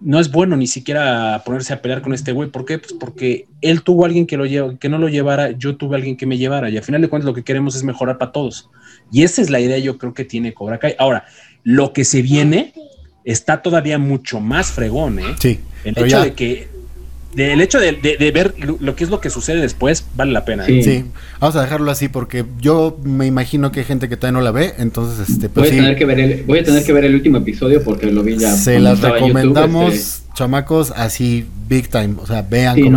no 0.00 0.20
es 0.20 0.30
bueno 0.30 0.56
ni 0.56 0.66
siquiera 0.66 1.42
ponerse 1.44 1.72
a 1.72 1.82
pelear 1.82 2.02
con 2.02 2.14
este 2.14 2.32
güey. 2.32 2.50
¿Por 2.50 2.64
qué? 2.64 2.78
Pues 2.78 2.92
porque 2.92 3.46
él 3.60 3.82
tuvo 3.82 4.04
alguien 4.04 4.26
que, 4.26 4.36
lo 4.36 4.46
lleva, 4.46 4.76
que 4.78 4.88
no 4.88 4.98
lo 4.98 5.08
llevara, 5.08 5.50
yo 5.52 5.76
tuve 5.76 5.96
alguien 5.96 6.16
que 6.16 6.26
me 6.26 6.38
llevara. 6.38 6.70
Y 6.70 6.76
al 6.76 6.84
final 6.84 7.00
de 7.00 7.08
cuentas 7.08 7.26
lo 7.26 7.34
que 7.34 7.44
queremos 7.44 7.74
es 7.74 7.82
mejorar 7.82 8.18
para 8.18 8.32
todos. 8.32 8.70
Y 9.10 9.22
esa 9.22 9.42
es 9.42 9.50
la 9.50 9.60
idea 9.60 9.78
yo 9.78 9.98
creo 9.98 10.14
que 10.14 10.24
tiene 10.24 10.54
Cobra 10.54 10.78
Kai. 10.78 10.94
Ahora, 10.98 11.24
lo 11.64 11.92
que 11.92 12.04
se 12.04 12.22
viene 12.22 12.72
está 13.24 13.62
todavía 13.62 13.98
mucho 13.98 14.40
más 14.40 14.70
fregón, 14.70 15.18
¿eh? 15.18 15.34
Sí. 15.40 15.60
El 15.84 15.98
hecho 15.98 16.20
de 16.22 16.34
que 16.34 16.68
del 17.34 17.60
hecho 17.60 17.78
de, 17.78 17.92
ver 18.32 18.54
lo, 18.80 18.96
que 18.96 19.04
es 19.04 19.10
lo 19.10 19.20
que 19.20 19.30
sucede 19.30 19.60
después, 19.60 20.04
vale 20.16 20.32
la 20.32 20.44
pena. 20.44 20.66
¿eh? 20.66 20.82
Sí. 20.82 21.04
vamos 21.38 21.56
a 21.56 21.62
dejarlo 21.62 21.90
así 21.90 22.08
porque 22.08 22.44
yo 22.60 22.98
me 23.04 23.26
imagino 23.26 23.70
que 23.70 23.80
hay 23.80 23.86
gente 23.86 24.08
que 24.08 24.16
todavía 24.16 24.38
no 24.38 24.44
la 24.44 24.50
ve, 24.50 24.74
entonces 24.78 25.28
este, 25.28 25.48
pues 25.48 25.70
voy, 25.70 25.78
a 25.78 25.82
tener 25.82 25.96
que 25.96 26.04
ver 26.04 26.20
el, 26.20 26.42
voy 26.44 26.58
a 26.60 26.64
tener 26.64 26.84
que 26.84 26.92
ver 26.92 27.04
el 27.04 27.14
último 27.14 27.38
episodio 27.38 27.82
porque 27.84 28.06
lo 28.10 28.22
vi 28.22 28.38
ya. 28.38 28.52
Se 28.52 28.80
las 28.80 29.00
recomendamos, 29.00 29.94
este. 29.94 30.27
Chamacos, 30.38 30.92
así 30.96 31.46
big 31.68 31.88
time, 31.88 32.16
o 32.20 32.26
sea, 32.26 32.42
vean 32.42 32.76
sí, 32.76 32.90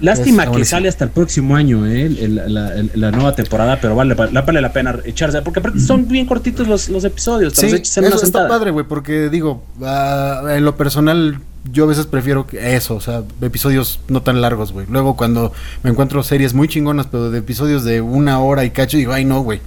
Lástima 0.00 0.50
que 0.50 0.64
sale 0.64 0.88
hasta 0.88 1.04
el 1.04 1.10
próximo 1.10 1.54
año, 1.54 1.86
¿eh? 1.86 2.08
la, 2.08 3.10
nueva 3.10 3.34
temporada, 3.34 3.78
pero 3.80 3.94
vale, 3.94 4.14
vale 4.14 4.60
la 4.60 4.72
pena 4.72 4.98
echarse, 5.04 5.40
porque 5.42 5.62
son 5.78 6.08
bien 6.08 6.26
cortitos 6.26 6.66
los, 6.66 6.88
los 6.88 7.04
episodios. 7.04 7.52
Sí, 7.54 7.66
eso 7.66 8.24
está 8.24 8.48
padre, 8.48 8.70
güey, 8.70 8.86
porque 8.86 9.28
digo, 9.28 9.62
uh, 9.80 10.48
en 10.48 10.64
lo 10.64 10.76
personal 10.76 11.38
yo 11.70 11.84
a 11.84 11.86
veces 11.86 12.06
prefiero 12.06 12.46
eso, 12.52 12.96
o 12.96 13.00
sea, 13.00 13.22
episodios 13.40 14.00
no 14.08 14.22
tan 14.22 14.40
largos, 14.40 14.72
güey. 14.72 14.86
Luego 14.90 15.16
cuando 15.16 15.52
me 15.82 15.90
encuentro 15.90 16.22
series 16.22 16.54
muy 16.54 16.66
chingonas, 16.66 17.06
pero 17.06 17.30
de 17.30 17.38
episodios 17.38 17.84
de 17.84 18.00
una 18.00 18.40
hora 18.40 18.64
y 18.64 18.70
cacho, 18.70 18.96
digo, 18.96 19.12
ay, 19.12 19.24
no, 19.24 19.42
güey. 19.42 19.60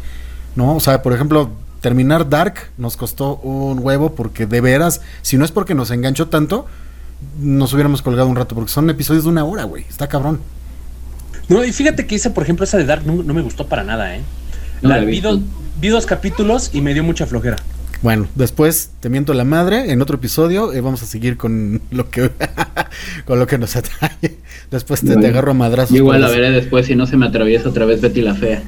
No, 0.55 0.75
o 0.75 0.79
sea, 0.79 1.01
por 1.01 1.13
ejemplo, 1.13 1.51
terminar 1.81 2.29
Dark 2.29 2.55
nos 2.77 2.97
costó 2.97 3.35
un 3.37 3.79
huevo 3.79 4.15
porque 4.15 4.45
de 4.45 4.59
veras, 4.59 5.01
si 5.21 5.37
no 5.37 5.45
es 5.45 5.51
porque 5.51 5.75
nos 5.75 5.91
enganchó 5.91 6.27
tanto, 6.27 6.65
nos 7.39 7.73
hubiéramos 7.73 8.01
colgado 8.01 8.27
un 8.27 8.35
rato, 8.35 8.55
porque 8.55 8.71
son 8.71 8.89
episodios 8.89 9.23
de 9.23 9.29
una 9.29 9.43
hora, 9.45 9.63
güey. 9.63 9.85
Está 9.89 10.07
cabrón. 10.07 10.39
No, 11.47 11.63
y 11.63 11.71
fíjate 11.71 12.07
que 12.07 12.15
hice, 12.15 12.29
por 12.31 12.43
ejemplo, 12.43 12.63
esa 12.63 12.77
de 12.77 12.85
Dark 12.85 13.05
no, 13.05 13.33
me 13.33 13.41
gustó 13.41 13.67
para 13.67 13.83
nada, 13.83 14.15
¿eh? 14.15 14.21
La, 14.81 14.99
vi, 14.99 15.21
vi 15.79 15.87
dos 15.89 16.05
capítulos 16.05 16.71
y 16.73 16.81
me 16.81 16.93
dio 16.93 17.03
mucha 17.03 17.25
flojera. 17.25 17.57
Bueno, 18.01 18.27
después 18.35 18.91
te 18.99 19.09
miento 19.09 19.33
la 19.33 19.45
madre 19.45 19.91
en 19.91 20.01
otro 20.01 20.17
episodio 20.17 20.73
y 20.73 20.79
vamos 20.79 21.01
a 21.01 21.05
seguir 21.05 21.37
con 21.37 21.81
lo 21.91 22.09
que 22.09 22.29
con 23.25 23.39
lo 23.39 23.47
que 23.47 23.57
nos 23.57 23.75
atañe. 23.75 24.37
Después 24.69 25.01
te, 25.01 25.13
agarro 25.13 25.51
a 25.51 25.53
madrazos. 25.55 25.95
igual 25.95 26.21
la 26.21 26.29
veré 26.29 26.51
después 26.51 26.85
si 26.85 26.95
no 26.95 27.07
se 27.07 27.17
me 27.17 27.25
atraviesa 27.25 27.69
otra 27.69 27.85
vez 27.85 28.01
Betty 28.01 28.21
la 28.21 28.35
fea. 28.35 28.63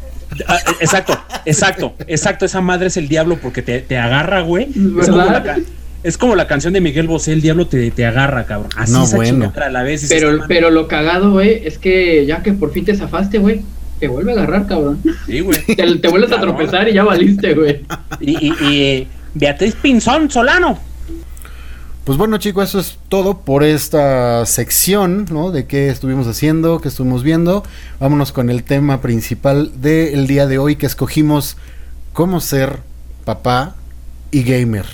Ah, 0.48 0.58
exacto, 0.80 1.18
exacto, 1.46 1.94
exacto. 2.08 2.46
Esa 2.46 2.62
madre 2.62 2.88
es 2.88 2.98
el 2.98 3.08
diablo 3.08 3.38
porque 3.42 3.62
te, 3.62 3.98
agarra, 3.98 4.42
güey. 4.42 4.70
Es 6.08 6.18
como, 6.18 6.38
la, 6.38 6.48
canción 6.48 6.72
de 6.72 6.80
Miguel 6.80 7.06
Bosé, 7.06 7.34
el 7.34 7.42
diablo 7.42 7.68
te, 7.68 7.92
te 7.92 8.06
agarra, 8.06 8.46
cabrón. 8.46 8.70
Así 8.78 8.94
no, 8.94 9.06
bueno. 9.08 9.52
la 9.70 9.84
vez. 9.84 10.06
Pero, 10.08 10.40
pero 10.48 10.72
lo 10.72 10.88
cagado, 10.88 11.32
güey, 11.32 11.68
es 11.68 11.78
que 11.78 12.26
ya 12.26 12.42
que 12.42 12.54
por 12.54 12.72
fin 12.72 12.86
te 12.86 12.96
zafaste, 12.96 13.40
güey, 13.40 13.62
te 14.00 14.08
vuelve 14.08 14.32
a 14.32 14.36
agarrar, 14.36 14.68
cabrón. 14.68 15.02
Sí, 15.26 15.42
güey. 15.42 15.58
Te, 15.76 16.08
vuelves 16.08 16.32
a 16.32 16.40
tropezar 16.40 16.88
y 16.88 16.94
ya 16.94 17.04
valiste, 17.04 17.54
güey. 17.54 17.82
y, 18.22 18.54
y 18.64 19.08
Beatriz 19.34 19.76
Pinzón 19.76 20.32
Solano. 20.32 20.80
Pues 22.06 22.18
bueno 22.18 22.38
chicos, 22.38 22.70
eso 22.70 22.80
es 22.80 23.00
todo 23.10 23.40
por 23.40 23.66
esta 23.66 24.46
sección, 24.46 25.26
¿no? 25.30 25.52
De 25.52 25.66
qué 25.66 25.90
estuvimos 25.90 26.26
haciendo, 26.28 26.80
qué 26.80 26.88
estuvimos 26.88 27.22
viendo. 27.22 27.66
Vámonos 28.00 28.32
con 28.32 28.50
el 28.50 28.64
tema 28.64 29.02
principal 29.02 29.82
del 29.82 30.26
día 30.26 30.48
de 30.48 30.58
hoy 30.58 30.78
que 30.78 30.86
escogimos 30.86 31.58
cómo 32.14 32.40
ser 32.40 32.80
papá 33.26 33.76
y 34.32 34.44
gamer. 34.44 34.86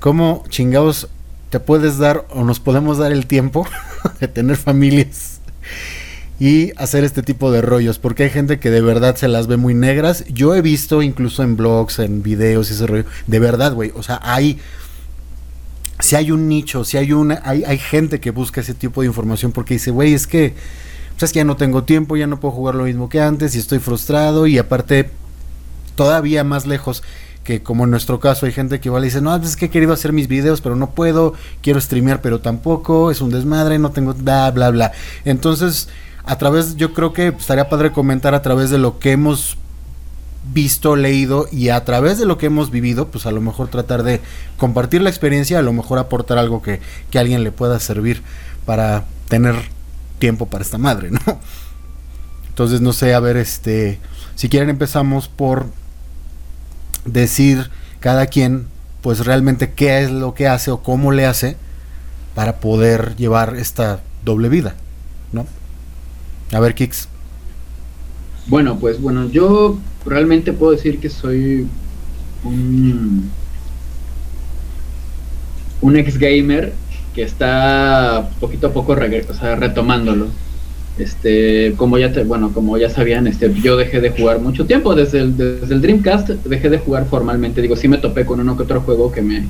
¿Cómo 0.00 0.44
chingados 0.48 1.08
te 1.50 1.60
puedes 1.60 1.98
dar 1.98 2.26
o 2.30 2.44
nos 2.44 2.60
podemos 2.60 2.98
dar 2.98 3.12
el 3.12 3.26
tiempo 3.26 3.66
de 4.20 4.28
tener 4.28 4.56
familias 4.56 5.40
y 6.38 6.72
hacer 6.76 7.04
este 7.04 7.22
tipo 7.22 7.50
de 7.50 7.62
rollos, 7.62 7.98
porque 7.98 8.24
hay 8.24 8.30
gente 8.30 8.58
que 8.58 8.70
de 8.70 8.82
verdad 8.82 9.16
se 9.16 9.28
las 9.28 9.46
ve 9.46 9.56
muy 9.56 9.74
negras. 9.74 10.24
Yo 10.28 10.54
he 10.54 10.60
visto 10.60 11.02
incluso 11.02 11.42
en 11.42 11.56
blogs, 11.56 11.98
en 11.98 12.22
videos 12.22 12.70
y 12.70 12.74
ese 12.74 12.86
rollo, 12.86 13.04
de 13.26 13.38
verdad, 13.38 13.72
güey, 13.72 13.92
o 13.94 14.02
sea, 14.02 14.20
hay 14.22 14.58
si 15.98 16.14
hay 16.14 16.30
un 16.30 16.46
nicho, 16.46 16.84
si 16.84 16.98
hay 16.98 17.12
una 17.12 17.40
hay, 17.42 17.64
hay 17.64 17.78
gente 17.78 18.20
que 18.20 18.30
busca 18.30 18.60
ese 18.60 18.74
tipo 18.74 19.00
de 19.00 19.06
información 19.06 19.52
porque 19.52 19.74
dice, 19.74 19.90
güey, 19.90 20.12
es 20.12 20.26
que 20.26 20.54
pues 21.12 21.22
es 21.22 21.32
que 21.32 21.38
ya 21.38 21.44
no 21.44 21.56
tengo 21.56 21.84
tiempo, 21.84 22.18
ya 22.18 22.26
no 22.26 22.38
puedo 22.38 22.52
jugar 22.52 22.74
lo 22.74 22.84
mismo 22.84 23.08
que 23.08 23.20
antes 23.20 23.54
y 23.56 23.58
estoy 23.58 23.78
frustrado 23.78 24.46
y 24.46 24.58
aparte 24.58 25.08
todavía 25.94 26.44
más 26.44 26.66
lejos 26.66 27.02
que 27.46 27.62
como 27.62 27.84
en 27.84 27.90
nuestro 27.90 28.18
caso 28.18 28.44
hay 28.44 28.52
gente 28.52 28.80
que 28.80 28.88
igual 28.88 29.04
dice, 29.04 29.20
no, 29.20 29.30
pues 29.38 29.50
es 29.50 29.56
que 29.56 29.66
he 29.66 29.70
querido 29.70 29.92
hacer 29.92 30.12
mis 30.12 30.26
videos, 30.26 30.60
pero 30.60 30.74
no 30.74 30.90
puedo, 30.90 31.34
quiero 31.62 31.80
streamear, 31.80 32.20
pero 32.20 32.40
tampoco, 32.40 33.12
es 33.12 33.20
un 33.20 33.30
desmadre, 33.30 33.78
no 33.78 33.92
tengo, 33.92 34.14
bla, 34.14 34.50
bla, 34.50 34.70
bla. 34.70 34.92
Entonces, 35.24 35.88
a 36.24 36.36
través, 36.38 36.74
yo 36.74 36.92
creo 36.92 37.12
que 37.12 37.28
estaría 37.28 37.68
padre 37.68 37.92
comentar 37.92 38.34
a 38.34 38.42
través 38.42 38.70
de 38.70 38.78
lo 38.78 38.98
que 38.98 39.12
hemos 39.12 39.56
visto, 40.52 40.96
leído 40.96 41.46
y 41.52 41.68
a 41.68 41.84
través 41.84 42.18
de 42.18 42.26
lo 42.26 42.36
que 42.36 42.46
hemos 42.46 42.72
vivido, 42.72 43.08
pues 43.08 43.26
a 43.26 43.30
lo 43.30 43.40
mejor 43.40 43.68
tratar 43.68 44.02
de 44.02 44.20
compartir 44.56 45.02
la 45.02 45.10
experiencia, 45.10 45.60
a 45.60 45.62
lo 45.62 45.72
mejor 45.72 46.00
aportar 46.00 46.38
algo 46.38 46.62
que, 46.62 46.80
que 47.10 47.18
a 47.18 47.20
alguien 47.20 47.44
le 47.44 47.52
pueda 47.52 47.78
servir 47.78 48.22
para 48.64 49.04
tener 49.28 49.54
tiempo 50.18 50.46
para 50.46 50.64
esta 50.64 50.78
madre, 50.78 51.12
¿no? 51.12 51.20
Entonces, 52.48 52.80
no 52.80 52.92
sé, 52.92 53.14
a 53.14 53.20
ver, 53.20 53.36
este, 53.36 54.00
si 54.34 54.48
quieren 54.48 54.68
empezamos 54.68 55.28
por 55.28 55.66
decir 57.06 57.70
cada 58.00 58.26
quien, 58.26 58.66
pues 59.02 59.24
realmente 59.24 59.72
qué 59.72 60.02
es 60.02 60.10
lo 60.10 60.34
que 60.34 60.48
hace 60.48 60.70
o 60.70 60.82
cómo 60.82 61.12
le 61.12 61.26
hace 61.26 61.56
para 62.34 62.56
poder 62.56 63.16
llevar 63.16 63.56
esta 63.56 64.00
doble 64.24 64.48
vida, 64.48 64.74
¿no? 65.32 65.46
A 66.52 66.60
ver, 66.60 66.74
Kix. 66.74 67.08
Bueno, 68.46 68.78
pues 68.78 69.00
bueno, 69.00 69.28
yo 69.28 69.78
realmente 70.04 70.52
puedo 70.52 70.72
decir 70.72 71.00
que 71.00 71.10
soy 71.10 71.66
un, 72.44 73.30
un 75.80 75.96
ex 75.96 76.18
gamer 76.18 76.72
que 77.14 77.22
está 77.22 78.28
poquito 78.40 78.68
a 78.68 78.72
poco 78.72 78.94
retomándolo. 78.94 80.28
Este, 80.98 81.74
como 81.76 81.98
ya 81.98 82.10
te, 82.10 82.24
bueno, 82.24 82.52
como 82.52 82.78
ya 82.78 82.88
sabían, 82.88 83.26
este, 83.26 83.52
yo 83.52 83.76
dejé 83.76 84.00
de 84.00 84.10
jugar 84.10 84.40
mucho 84.40 84.64
tiempo 84.64 84.94
desde 84.94 85.20
el, 85.20 85.36
desde 85.36 85.74
el 85.74 85.82
Dreamcast, 85.82 86.30
dejé 86.30 86.70
de 86.70 86.78
jugar 86.78 87.06
formalmente. 87.06 87.60
Digo, 87.60 87.76
sí 87.76 87.86
me 87.86 87.98
topé 87.98 88.24
con 88.24 88.40
uno 88.40 88.56
que 88.56 88.62
otro 88.62 88.80
juego 88.80 89.12
que 89.12 89.20
me, 89.20 89.46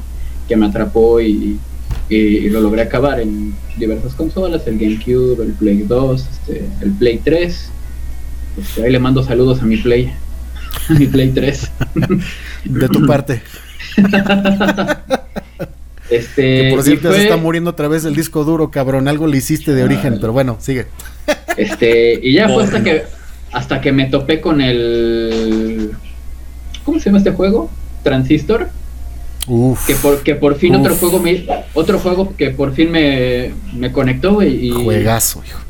que 0.48 0.56
me 0.56 0.66
atrapó 0.66 1.20
y, 1.20 1.59
y, 2.09 2.48
lo 2.50 2.61
logré 2.61 2.82
acabar 2.82 3.20
en 3.20 3.54
diversas 3.76 4.14
consolas, 4.14 4.66
el 4.66 4.78
GameCube, 4.78 5.42
el 5.42 5.52
Play 5.52 5.82
2, 5.82 6.20
este, 6.20 6.64
el 6.82 6.90
Play 6.92 7.20
3. 7.22 7.70
Este, 8.59 8.85
ahí 8.85 8.90
le 8.90 8.98
mando 8.98 9.22
saludos 9.22 9.62
a 9.62 9.66
mi 9.66 9.76
Play, 9.76 10.12
a 10.88 10.94
mi 10.94 11.06
Play 11.06 11.30
3. 11.30 11.70
De 12.64 12.88
tu 12.88 13.06
parte. 13.06 13.40
Este, 16.11 16.71
por 16.71 16.83
cierto, 16.83 17.12
se 17.12 17.23
está 17.23 17.37
muriendo 17.37 17.71
otra 17.71 17.88
vez 17.88 18.05
el 18.05 18.14
disco 18.14 18.45
duro, 18.45 18.71
cabrón. 18.71 19.09
Algo 19.09 19.27
le 19.27 19.38
hiciste 19.38 19.75
de 19.75 19.83
origen, 19.83 20.19
pero 20.21 20.33
bueno, 20.33 20.57
sigue. 20.61 20.87
Este, 21.57 22.21
y 22.23 22.35
ya 22.35 22.49
fue 22.49 22.64
hasta 22.64 22.83
que 22.83 23.05
hasta 23.53 23.81
que 23.81 23.90
me 23.92 24.07
topé 24.07 24.40
con 24.40 24.61
el 24.61 25.92
¿Cómo 26.87 27.01
se 27.01 27.07
llama 27.07 27.19
este 27.19 27.33
juego? 27.33 27.69
Transistor. 28.05 28.69
Que 29.87 29.95
por, 29.97 30.23
que 30.23 30.35
por 30.35 30.57
fin 30.57 30.75
otro 30.75 30.95
juego 30.97 31.21
me, 31.21 31.47
otro 31.75 31.99
juego 31.99 32.35
que 32.37 32.51
por 32.51 32.75
fin 32.75 32.90
me, 32.90 33.53
me 33.75 33.92
conectó 33.92 34.42
y, 34.42 34.71
juegazo 34.71 35.40
hijo. 35.47 35.61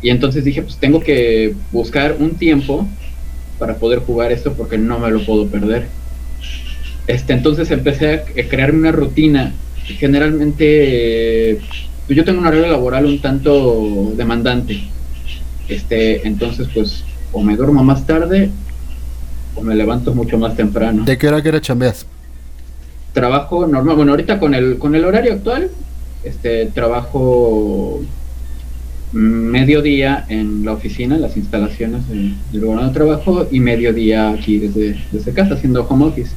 y 0.00 0.08
entonces 0.08 0.44
dije 0.44 0.62
pues 0.62 0.78
tengo 0.78 1.00
que 1.00 1.54
buscar 1.72 2.16
un 2.18 2.36
tiempo 2.36 2.88
para 3.58 3.74
poder 3.76 3.98
jugar 3.98 4.32
esto 4.32 4.54
porque 4.54 4.78
no 4.78 4.98
me 4.98 5.10
lo 5.10 5.22
puedo 5.26 5.46
perder 5.46 5.88
este 7.08 7.32
entonces 7.32 7.70
empecé 7.72 8.14
a 8.14 8.24
crearme 8.48 8.78
una 8.78 8.92
rutina. 8.92 9.52
Generalmente 9.84 11.58
pues, 12.06 12.16
yo 12.16 12.24
tengo 12.24 12.38
una 12.38 12.50
horario 12.50 12.68
laboral 12.68 13.06
un 13.06 13.20
tanto 13.20 14.12
demandante. 14.16 14.80
Este 15.68 16.26
entonces 16.28 16.68
pues 16.72 17.04
o 17.32 17.42
me 17.42 17.56
duermo 17.56 17.82
más 17.82 18.06
tarde 18.06 18.50
o 19.56 19.62
me 19.62 19.74
levanto 19.74 20.14
mucho 20.14 20.38
más 20.38 20.56
temprano. 20.56 21.04
De 21.04 21.18
qué 21.18 21.26
hora 21.26 21.42
que 21.42 21.48
era 21.48 21.60
chambeas 21.60 22.06
trabajo 23.18 23.66
normal, 23.66 23.96
bueno, 23.96 24.12
ahorita 24.12 24.38
con 24.38 24.54
el, 24.54 24.78
con 24.78 24.94
el 24.94 25.04
horario 25.04 25.32
actual, 25.32 25.70
este, 26.22 26.66
trabajo 26.66 28.00
mediodía 29.10 30.24
en 30.28 30.64
la 30.64 30.72
oficina, 30.72 31.16
en 31.16 31.22
las 31.22 31.36
instalaciones 31.36 32.08
del, 32.08 32.36
lugar 32.52 32.86
de 32.86 32.94
trabajo, 32.94 33.48
y 33.50 33.58
mediodía 33.58 34.30
aquí 34.30 34.58
desde, 34.58 34.96
desde 35.10 35.32
casa, 35.32 35.54
haciendo 35.54 35.84
home 35.84 36.06
office. 36.06 36.30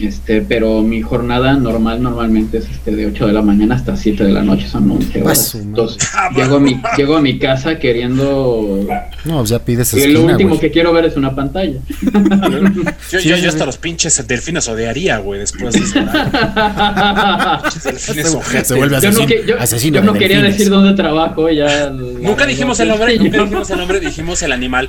Este, 0.00 0.42
pero 0.42 0.80
mi 0.82 1.02
jornada 1.02 1.54
normal 1.54 2.00
normalmente 2.00 2.58
es 2.58 2.68
este 2.70 2.92
de 2.94 3.06
8 3.06 3.26
de 3.26 3.32
la 3.32 3.42
mañana 3.42 3.74
hasta 3.74 3.96
7 3.96 4.22
de 4.22 4.30
la 4.32 4.44
noche, 4.44 4.68
son 4.68 4.88
11 4.88 5.22
horas. 5.22 5.56
Entonces, 5.56 6.08
llego 6.36 6.54
a 6.54 6.60
mi 6.60 6.80
llego 6.96 7.16
a 7.16 7.20
mi 7.20 7.40
casa 7.40 7.80
queriendo 7.80 8.86
No, 9.24 9.38
pues 9.38 9.50
ya 9.50 9.58
pides 9.64 9.92
y 9.94 9.96
lo 9.96 10.02
esquina, 10.20 10.32
último 10.34 10.48
güey. 10.50 10.60
que 10.60 10.70
quiero 10.70 10.92
ver 10.92 11.06
es 11.06 11.16
una 11.16 11.34
pantalla. 11.34 11.80
Yo, 13.10 13.18
Sí, 13.20 13.28
yo, 13.28 13.36
yo 13.38 13.48
hasta 13.48 13.66
los 13.66 13.76
pinches 13.78 14.24
delfines 14.28 14.68
odiaría, 14.68 15.18
güey, 15.18 15.40
después 15.40 15.74
de 15.74 15.80
eso. 15.80 15.94
Pinches 17.64 17.82
delfines 17.82 18.34
ojetes. 18.34 18.68
Se 18.68 18.74
vuelve 18.74 19.00
Yo 19.00 19.10
no, 19.10 19.18
asesino, 19.22 19.26
que- 19.26 19.44
yo- 19.48 19.58
asesino 19.58 19.94
yo 19.96 20.00
de 20.02 20.06
no 20.06 20.12
quería 20.12 20.36
delfines. 20.36 20.58
decir 20.58 20.70
dónde 20.72 20.94
trabajo, 20.94 21.50
ya 21.50 21.90
Nunca 21.90 22.46
dijimos 22.46 22.78
el 22.78 22.88
nombre, 22.88 23.18
nunca 23.18 23.42
dijimos 23.42 23.68
el 23.70 23.78
nombre, 23.78 23.98
dijimos 23.98 24.42
el 24.42 24.52
animal. 24.52 24.88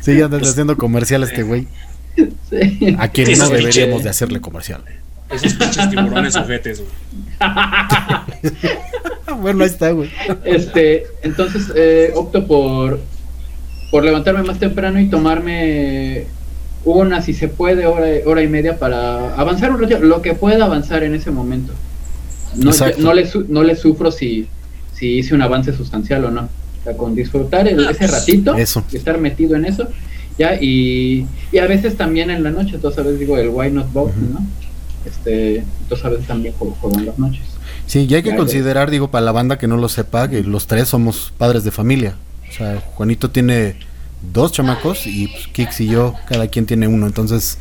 Sí, 0.00 0.16
ya 0.18 0.24
andas 0.24 0.42
haciendo 0.48 0.76
comercial 0.76 1.22
este 1.22 1.44
güey. 1.44 1.68
Sí. 2.50 2.96
A 2.98 3.08
quien 3.08 3.38
no 3.38 3.48
deberíamos 3.48 4.02
de 4.02 4.10
hacerle 4.10 4.40
comercial. 4.40 4.82
Esos 5.30 5.54
pinches 5.54 5.88
tiburones 5.90 6.34
ojetes, 6.36 6.80
güey. 6.80 6.90
Bueno, 9.40 9.64
ahí 9.64 9.70
está, 9.70 9.90
güey. 9.92 10.10
Este, 10.44 11.04
entonces 11.22 11.72
eh, 11.74 12.12
opto 12.14 12.46
por, 12.46 13.00
por 13.90 14.04
levantarme 14.04 14.42
más 14.42 14.58
temprano 14.58 15.00
y 15.00 15.08
tomarme 15.08 16.24
una, 16.84 17.22
si 17.22 17.32
se 17.32 17.48
puede, 17.48 17.86
hora, 17.86 18.06
hora 18.26 18.42
y 18.42 18.48
media 18.48 18.78
para 18.78 19.34
avanzar 19.36 19.70
un 19.70 19.80
rato, 19.80 19.98
lo 20.00 20.20
que 20.20 20.34
pueda 20.34 20.64
avanzar 20.64 21.04
en 21.04 21.14
ese 21.14 21.30
momento. 21.30 21.72
No, 22.56 22.72
no, 22.98 23.14
le, 23.14 23.26
su- 23.26 23.46
no 23.48 23.62
le 23.62 23.76
sufro 23.76 24.10
si, 24.10 24.48
si 24.94 25.18
hice 25.18 25.34
un 25.34 25.42
avance 25.42 25.72
sustancial 25.72 26.24
o 26.24 26.30
no. 26.30 26.42
O 26.42 26.84
sea, 26.84 26.96
con 26.96 27.14
disfrutar 27.14 27.68
el- 27.68 27.88
ese 27.88 28.06
ratito 28.08 28.54
eso. 28.56 28.84
y 28.90 28.96
estar 28.96 29.18
metido 29.18 29.54
en 29.54 29.66
eso, 29.66 29.86
ya, 30.38 30.56
y, 30.60 31.26
y 31.52 31.58
a 31.58 31.66
veces 31.66 31.96
también 31.96 32.30
en 32.30 32.42
la 32.42 32.50
noche, 32.50 32.78
tú 32.78 32.90
sabes, 32.90 33.18
digo, 33.18 33.36
el 33.36 33.48
why 33.48 33.70
not 33.70 33.92
both. 33.92 34.14
¿no? 34.14 34.40
Este, 35.04 35.64
tú 35.88 35.96
sabes, 35.96 36.26
también 36.26 36.54
juego, 36.54 36.76
juego 36.80 36.98
en 36.98 37.06
las 37.06 37.18
noches. 37.18 37.42
Sí, 37.86 38.06
y 38.08 38.14
hay 38.14 38.22
que 38.22 38.30
Ya, 38.30 38.36
considerar, 38.36 38.90
digo, 38.90 39.10
para 39.10 39.24
la 39.24 39.32
banda 39.32 39.58
que 39.58 39.66
no 39.66 39.76
lo 39.76 39.88
sepa, 39.88 40.28
que 40.28 40.42
los 40.42 40.66
tres 40.66 40.88
somos 40.88 41.32
padres 41.36 41.64
de 41.64 41.70
familia. 41.70 42.16
O 42.48 42.52
sea, 42.52 42.80
Juanito 42.94 43.30
tiene 43.30 43.76
dos 44.32 44.52
chamacos 44.52 45.06
y 45.06 45.28
pues, 45.28 45.48
Kix 45.48 45.80
y 45.80 45.88
yo, 45.88 46.14
cada 46.28 46.48
quien 46.48 46.66
tiene 46.66 46.86
uno. 46.88 47.06
Entonces, 47.06 47.58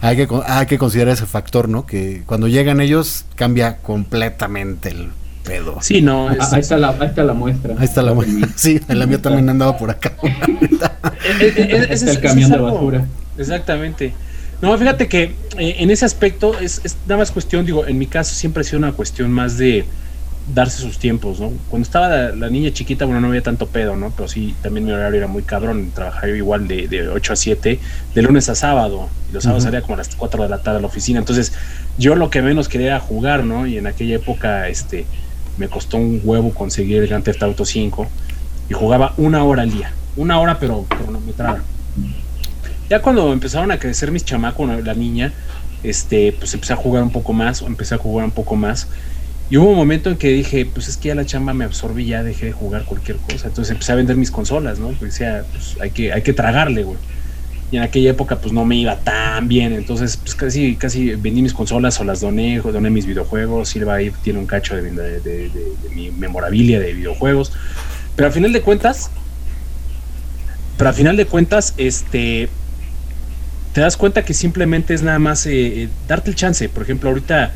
hay 0.00 0.16
que, 0.16 0.28
hay 0.46 0.66
que 0.66 0.78
considerar 0.78 1.14
ese 1.14 1.26
factor, 1.26 1.68
¿no? 1.68 1.86
Que 1.86 2.22
cuando 2.26 2.48
llegan 2.48 2.80
ellos, 2.80 3.24
cambia 3.36 3.78
completamente 3.78 4.90
el 4.90 5.08
pedo. 5.44 5.78
Sí, 5.80 6.00
no, 6.02 6.28
Ah, 6.28 6.36
es- 6.40 6.52
ahí, 6.52 6.60
está 6.60 6.76
la, 6.76 6.90
ahí 6.98 7.06
está 7.08 7.22
la 7.24 7.32
muestra. 7.34 7.74
Ahí 7.78 7.84
está 7.84 8.02
la 8.02 8.12
buena. 8.12 8.48
Sí, 8.56 8.80
la 8.88 9.06
mía 9.06 9.20
también 9.20 9.48
andaba 9.48 9.76
por 9.76 9.90
acá. 9.90 10.12
Eh, 11.40 11.86
ese 11.90 12.04
el 12.10 12.10
es- 12.16 12.18
camión 12.18 12.50
de 12.50 12.56
es 12.56 12.62
basura. 12.62 13.04
Exactamente. 13.38 14.12
No, 14.60 14.76
fíjate 14.78 15.08
que 15.08 15.34
eh, 15.58 15.76
en 15.78 15.90
ese 15.90 16.04
aspecto 16.04 16.58
es, 16.58 16.80
es 16.84 16.96
nada 17.06 17.18
más 17.18 17.30
cuestión, 17.30 17.64
digo, 17.66 17.86
en 17.86 17.98
mi 17.98 18.06
caso 18.06 18.34
siempre 18.34 18.60
ha 18.60 18.64
sido 18.64 18.78
una 18.78 18.92
cuestión 18.92 19.30
más 19.30 19.58
de 19.58 19.84
darse 20.54 20.78
sus 20.82 20.98
tiempos, 20.98 21.38
¿no? 21.40 21.52
Cuando 21.68 21.84
estaba 21.86 22.08
la, 22.08 22.34
la 22.34 22.50
niña 22.50 22.72
chiquita, 22.72 23.04
bueno, 23.04 23.20
no 23.20 23.28
había 23.28 23.42
tanto 23.42 23.66
pedo, 23.66 23.96
¿no? 23.96 24.10
Pero 24.16 24.28
sí, 24.28 24.54
también 24.62 24.84
mi 24.86 24.92
horario 24.92 25.18
era 25.18 25.26
muy 25.28 25.42
cabrón, 25.42 25.90
trabajaba 25.94 26.28
yo 26.28 26.34
igual 26.36 26.66
de, 26.68 26.88
de 26.88 27.08
8 27.08 27.32
a 27.32 27.36
7, 27.36 27.78
de 28.14 28.22
lunes 28.22 28.48
a 28.48 28.54
sábado, 28.56 29.08
y 29.30 29.34
los 29.34 29.44
sábados 29.44 29.64
salía 29.64 29.82
como 29.82 29.94
a 29.94 29.98
las 29.98 30.14
4 30.14 30.42
de 30.42 30.48
la 30.48 30.58
tarde 30.62 30.78
a 30.78 30.80
la 30.80 30.86
oficina, 30.88 31.20
entonces 31.20 31.52
yo 31.98 32.14
lo 32.16 32.28
que 32.30 32.42
menos 32.42 32.68
quería 32.68 32.88
era 32.88 33.00
jugar, 33.00 33.44
¿no? 33.44 33.66
Y 33.68 33.78
en 33.78 33.86
aquella 33.86 34.16
época, 34.16 34.68
este, 34.68 35.06
me 35.56 35.68
costó 35.68 35.96
un 35.96 36.20
huevo 36.22 36.52
conseguir 36.54 36.98
el 36.98 37.08
Grand 37.08 37.24
Theft 37.24 37.42
Auto 37.42 37.64
5, 37.64 38.08
y 38.68 38.74
jugaba 38.74 39.14
una 39.16 39.44
hora 39.44 39.62
al 39.62 39.70
día, 39.70 39.92
una 40.16 40.40
hora 40.40 40.58
pero 40.58 40.84
cronometrada. 40.84 41.62
Ya 42.88 43.00
cuando 43.00 43.32
empezaron 43.32 43.70
a 43.70 43.78
crecer 43.78 44.10
mis 44.10 44.24
chamacos, 44.24 44.68
la- 44.84 44.94
niña, 44.94 45.32
este, 45.82 46.32
pues 46.38 46.52
empecé 46.54 46.72
a 46.74 46.76
jugar 46.76 47.02
un 47.02 47.10
poco 47.10 47.32
más, 47.32 47.62
empecé 47.62 47.94
a 47.94 47.98
jugar 47.98 48.24
un 48.24 48.30
poco 48.32 48.54
más. 48.56 48.88
Y 49.48 49.56
hubo 49.56 49.70
un 49.70 49.76
momento 49.76 50.10
en 50.10 50.16
que 50.16 50.28
dije, 50.28 50.64
pues 50.66 50.88
es 50.88 50.96
que 50.96 51.08
ya 51.08 51.14
la 51.14 51.26
chamba 51.26 51.52
me 51.54 51.64
absorbí, 51.64 52.06
ya 52.06 52.22
dejé 52.22 52.46
de 52.46 52.52
jugar 52.52 52.84
cualquier 52.84 53.18
cosa. 53.18 53.48
Entonces 53.48 53.72
empecé 53.72 53.92
a 53.92 53.96
vender 53.96 54.16
mis 54.16 54.30
consolas, 54.30 54.78
¿no? 54.78 54.88
Porque 54.88 55.06
decía, 55.06 55.44
pues 55.52 55.76
hay 55.80 55.90
que, 55.90 56.12
hay 56.12 56.22
que 56.22 56.32
tragarle, 56.32 56.84
güey. 56.84 56.98
Y 57.72 57.78
en 57.78 57.82
aquella 57.82 58.10
época, 58.10 58.36
pues 58.36 58.52
no 58.52 58.64
me 58.64 58.76
iba 58.76 58.96
tan 59.00 59.48
bien. 59.48 59.72
Entonces, 59.72 60.16
pues 60.18 60.34
casi, 60.34 60.76
casi 60.76 61.14
vendí 61.14 61.42
mis 61.42 61.54
consolas 61.54 61.98
o 62.00 62.04
las 62.04 62.20
doné, 62.20 62.58
doné 62.60 62.90
mis 62.90 63.06
videojuegos. 63.06 63.70
Silva 63.70 63.94
ahí 63.94 64.12
tiene 64.22 64.38
un 64.38 64.46
cacho 64.46 64.76
de, 64.76 64.82
de- 64.82 65.20
de- 65.20 65.48
de- 65.48 65.48
de 65.82 65.88
mi 65.94 66.10
memorabilia 66.10 66.78
de 66.78 66.92
videojuegos. 66.92 67.50
Pero 68.14 68.26
al 68.28 68.32
final 68.34 68.52
de 68.52 68.60
cuentas, 68.60 69.10
pero 70.76 70.90
al 70.90 70.94
final 70.94 71.16
de 71.16 71.24
cuentas, 71.26 71.74
este, 71.78 72.48
te 73.72 73.80
das 73.80 73.96
cuenta 73.96 74.22
que 74.24 74.34
simplemente 74.34 74.92
es 74.92 75.02
nada 75.02 75.18
más 75.18 75.46
eh, 75.46 75.84
eh, 75.84 75.88
darte 76.08 76.28
el 76.30 76.36
chance. 76.36 76.68
Por 76.68 76.82
ejemplo, 76.82 77.08
ahorita 77.08 77.52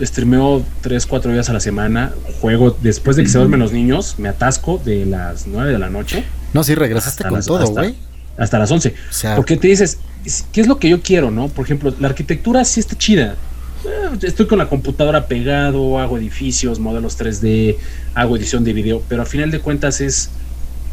streameo 0.00 0.64
3, 0.80 1.06
4 1.06 1.32
días 1.32 1.48
a 1.50 1.52
la 1.52 1.60
semana, 1.60 2.12
juego 2.40 2.76
después 2.82 3.16
de 3.16 3.22
que 3.24 3.28
se 3.28 3.38
duermen 3.38 3.60
los 3.60 3.72
niños, 3.72 4.14
me 4.18 4.28
atasco 4.28 4.80
de 4.84 5.06
las 5.06 5.46
9 5.46 5.72
de 5.72 5.78
la 5.78 5.88
noche 5.90 6.24
No, 6.52 6.62
sí, 6.64 6.74
regresaste 6.74 7.22
con 7.24 7.34
las- 7.34 7.46
todo, 7.46 7.66
güey. 7.68 7.94
Hasta 8.36 8.58
las 8.58 8.70
11. 8.70 8.94
O 9.10 9.12
sea, 9.12 9.36
Porque 9.36 9.56
te 9.56 9.68
dices, 9.68 9.98
¿qué 10.52 10.60
es 10.60 10.66
lo 10.66 10.78
que 10.78 10.88
yo 10.88 11.00
quiero, 11.02 11.30
no? 11.30 11.48
Por 11.48 11.64
ejemplo, 11.64 11.94
la 12.00 12.08
arquitectura 12.08 12.64
sí 12.64 12.80
está 12.80 12.96
chida. 12.96 13.36
Eh, 13.84 14.18
Estoy 14.22 14.46
con 14.46 14.58
la 14.58 14.68
computadora 14.68 15.26
pegado, 15.26 15.98
hago 15.98 16.18
edificios, 16.18 16.78
modelos 16.78 17.18
3D, 17.18 17.76
hago 18.14 18.36
edición 18.36 18.64
de 18.64 18.72
video, 18.72 19.02
pero 19.08 19.22
al 19.22 19.28
final 19.28 19.50
de 19.50 19.60
cuentas 19.60 20.00
es, 20.00 20.30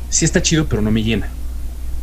sí 0.10 0.26
está 0.26 0.42
chido, 0.42 0.66
pero 0.68 0.82
no 0.82 0.92
me 0.92 1.04
llena. 1.04 1.28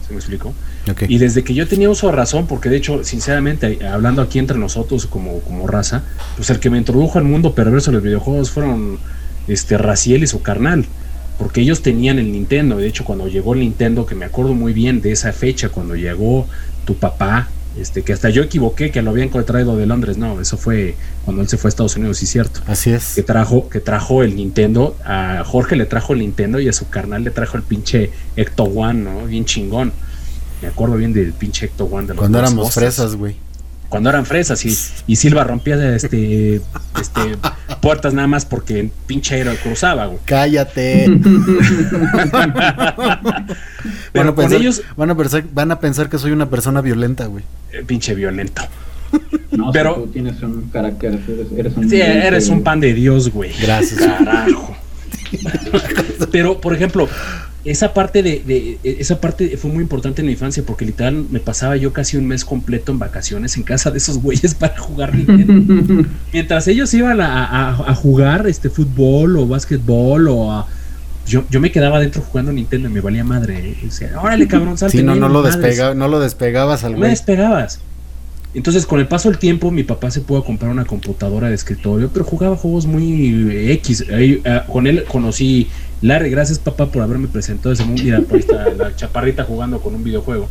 ¿Se 0.07 0.12
me 0.14 0.18
explicó? 0.20 0.55
ok. 0.90 1.03
Y 1.09 1.18
desde 1.18 1.44
que 1.44 1.53
yo 1.53 1.68
tenía 1.68 1.90
uso 1.90 2.07
de 2.07 2.14
razón, 2.14 2.46
porque 2.46 2.70
de 2.70 2.79
hecho, 2.79 3.05
sinceramente, 3.05 3.85
hablando 3.87 4.22
aquí 4.22 4.38
entre 4.38 4.59
nosotros 4.59 5.07
como, 5.07 5.40
como 5.40 5.66
raza, 5.66 6.03
pues 6.37 6.48
el 6.48 6.59
que 6.61 6.70
me 6.70 6.79
introdujo 6.79 7.18
al 7.18 7.24
mundo 7.24 7.55
perverso 7.55 7.90
de 7.90 7.96
los 7.96 8.03
videojuegos 8.03 8.51
fueron 8.51 8.98
este 9.46 9.77
Raciel 9.77 10.22
y 10.22 10.27
su 10.27 10.40
carnal. 10.40 10.87
Porque 11.38 11.61
ellos 11.61 11.83
tenían 11.83 12.18
el 12.18 12.33
Nintendo. 12.33 12.77
De 12.77 12.87
hecho, 12.87 13.05
cuando 13.05 13.29
llegó 13.29 13.55
el 13.55 13.61
Nintendo, 13.61 14.07
que 14.07 14.14
me 14.14 14.24
acuerdo 14.24 14.55
muy 14.55 14.72
bien 14.72 15.01
de 15.01 15.12
esa 15.12 15.33
fecha, 15.33 15.68
cuando 15.68 15.94
llegó 15.94 16.46
tu 16.85 16.96
papá, 16.96 17.48
este, 17.79 18.03
que 18.03 18.12
hasta 18.12 18.29
yo 18.31 18.42
equivoqué 18.42 18.90
que 18.90 19.03
lo 19.03 19.11
habían 19.11 19.31
traído 19.31 19.77
de 19.77 19.87
Londres. 19.87 20.18
No, 20.18 20.40
eso 20.40 20.57
fue 20.57 20.96
cuando 21.24 21.42
él 21.42 21.48
se 21.48 21.57
fue 21.57 21.68
a 21.68 21.70
Estados 21.70 21.96
Unidos, 21.96 22.18
sí 22.18 22.24
es 22.24 22.31
cierto 22.31 22.61
Así 22.66 22.90
es. 22.90 23.14
que 23.14 23.22
trajo, 23.22 23.68
que 23.68 23.81
trajo 23.81 24.22
el 24.22 24.35
Nintendo, 24.35 24.96
a 25.05 25.44
Jorge 25.44 25.77
le 25.77 25.87
trajo 25.87 26.12
el 26.12 26.20
Nintendo 26.20 26.59
y 26.59 26.68
a 26.68 26.72
su 26.72 26.88
carnal 26.88 27.22
le 27.22 27.31
trajo 27.31 27.57
el 27.57 27.62
pinche 27.62 28.11
Ecto 28.37 28.64
One, 28.64 29.03
¿no? 29.03 29.27
Bien 29.27 29.44
chingón. 29.44 29.92
Me 30.61 30.68
acuerdo 30.68 30.96
bien 30.96 31.12
del 31.12 31.33
pinche 31.33 31.66
Ecto 31.66 31.85
One 31.85 32.09
de 32.09 32.14
los 32.14 32.18
Cuando 32.18 32.40
éramos 32.40 32.74
fresas, 32.74 33.14
güey. 33.14 33.37
Cuando 33.88 34.11
eran 34.11 34.27
fresas 34.27 34.64
y, 34.66 34.77
y 35.07 35.16
Silva 35.16 35.44
rompía 35.44 35.94
este, 35.96 36.57
este 37.01 37.20
puertas 37.81 38.12
nada 38.12 38.29
más 38.29 38.44
porque 38.44 38.90
pinche 39.07 39.35
aero 39.37 39.53
cruzaba, 39.62 40.07
güey. 40.07 40.18
Cállate. 40.27 41.07
van, 42.33 43.46
Pero 44.12 44.29
a 44.31 44.35
con 44.35 44.44
pensar, 44.44 44.61
ellos, 44.61 44.83
van, 44.96 45.11
a 45.11 45.16
pensar, 45.16 45.44
van 45.53 45.70
a 45.72 45.81
pensar 45.81 46.09
que 46.09 46.18
soy 46.18 46.33
una 46.33 46.51
persona 46.51 46.81
violenta, 46.81 47.27
güey. 47.27 47.44
eh, 47.72 47.83
pinche 47.87 48.14
violento. 48.14 48.62
No, 49.53 49.70
Pero- 49.72 49.94
si 49.94 50.01
tú 50.03 50.07
tienes 50.09 50.42
un 50.42 50.68
carácter, 50.70 51.18
eres, 51.27 51.46
eres 51.57 51.77
un... 51.77 51.88
Sí, 51.88 52.01
eres 52.01 52.48
un 52.48 52.62
pan 52.62 52.81
de 52.81 52.92
Dios, 52.94 53.31
güey. 53.31 53.53
Gracias. 53.61 54.01
Carajo. 54.01 54.77
Pero, 56.33 56.61
por 56.61 56.74
ejemplo, 56.74 57.09
esa 57.70 57.92
parte 57.94 58.22
de, 58.22 58.42
de- 58.46 58.78
esa 59.00 59.20
parte 59.20 59.57
fue 59.57 59.70
muy 59.70 59.83
importante 59.83 60.22
en 60.22 60.26
mi 60.26 60.33
infancia 60.33 60.62
porque 60.66 60.85
literal 60.85 61.26
me 61.31 61.40
pasaba 61.40 61.76
yo 61.76 61.92
casi 61.92 62.16
un 62.16 62.26
mes 62.26 62.44
completo 62.44 62.92
en 62.92 62.98
vacaciones 62.98 63.57
en 63.57 63.62
casa 63.62 63.90
de 63.90 63.98
esos 63.98 64.18
güeyes 64.22 64.54
para 64.62 64.78
jugar 64.78 65.14
Nintendo. 65.14 66.04
Mientras 66.33 66.66
ellos 66.68 66.92
iban 66.94 67.20
a, 67.20 67.44
a- 67.44 67.90
a 67.90 67.94
jugar 67.94 68.46
este 68.46 68.70
fútbol 68.70 69.37
o 69.37 69.46
básquetbol 69.46 70.28
o 70.28 70.52
a 70.52 70.66
yo, 71.26 71.44
yo 71.50 71.61
me 71.61 71.70
quedaba 71.70 71.98
adentro 71.98 72.22
jugando 72.22 72.52
Nintendo 72.52 72.88
y 72.88 72.92
me 72.92 73.00
valía 73.02 73.22
madre. 73.22 73.59
¿eh? 73.59 73.76
Decía, 73.83 74.12
órale, 74.20 74.49
cabrón, 74.49 74.78
salte 74.78 74.97
Sí, 74.99 75.05
no, 75.05 75.14
no 75.14 75.28
lo, 75.28 75.42
madres". 75.42 75.61
despega, 75.61 75.95
no 75.95 76.09
lo 76.09 76.20
despegabas 76.20 76.84
al 76.84 76.92
No 76.92 76.99
me 77.01 77.09
despegabas. 77.09 77.80
Entonces, 78.55 78.86
con 78.86 78.99
el 78.99 79.07
paso 79.07 79.28
del 79.28 79.38
tiempo, 79.38 79.70
mi 79.70 79.84
papá 79.84 80.11
se 80.11 80.22
pudo 80.22 80.42
comprar 80.42 80.70
una 80.70 80.86
computadora 80.86 81.49
de 81.49 81.55
escritorio, 81.55 82.11
pero 82.12 82.24
jugaba 82.24 82.57
juegos 82.57 82.86
muy 82.86 83.51
eh, 83.51 83.72
X. 83.74 84.05
Eh, 84.09 84.42
con 84.72 84.86
él 84.86 85.05
conocí 85.05 85.68
Larry, 86.01 86.30
gracias 86.30 86.59
papá 86.59 86.86
por 86.86 87.03
haberme 87.03 87.28
presentado 87.28 87.72
ese 87.72 87.84
mundo. 87.84 88.03
Mira, 88.03 88.20
por 88.22 88.42
la 88.76 88.96
chaparrita 88.96 89.44
jugando 89.44 89.80
con 89.80 89.94
un 89.94 90.03
videojuego. 90.03 90.49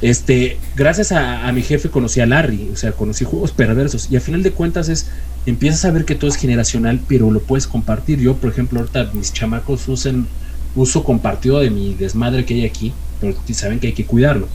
Este, 0.00 0.58
gracias 0.74 1.12
a, 1.12 1.46
a 1.46 1.52
mi 1.52 1.62
jefe 1.62 1.88
conocí 1.88 2.20
a 2.20 2.26
Larry, 2.26 2.70
o 2.72 2.76
sea, 2.76 2.90
conocí 2.90 3.24
juegos 3.24 3.52
perversos. 3.52 4.08
Y 4.10 4.16
al 4.16 4.22
final 4.22 4.42
de 4.42 4.50
cuentas 4.50 4.88
es, 4.88 5.08
empiezas 5.46 5.84
a 5.84 5.92
ver 5.92 6.04
que 6.04 6.16
todo 6.16 6.28
es 6.28 6.36
generacional, 6.36 7.00
pero 7.06 7.30
lo 7.30 7.40
puedes 7.40 7.68
compartir. 7.68 8.18
Yo, 8.18 8.34
por 8.34 8.50
ejemplo, 8.50 8.80
ahorita 8.80 9.10
mis 9.14 9.32
chamacos 9.32 9.86
usan 9.86 10.26
uso 10.74 11.04
compartido 11.04 11.60
de 11.60 11.70
mi 11.70 11.94
desmadre 11.94 12.44
que 12.44 12.54
hay 12.54 12.64
aquí, 12.64 12.92
pero 13.20 13.36
saben 13.52 13.78
que 13.78 13.88
hay 13.88 13.92
que 13.92 14.04
cuidarlo. 14.04 14.48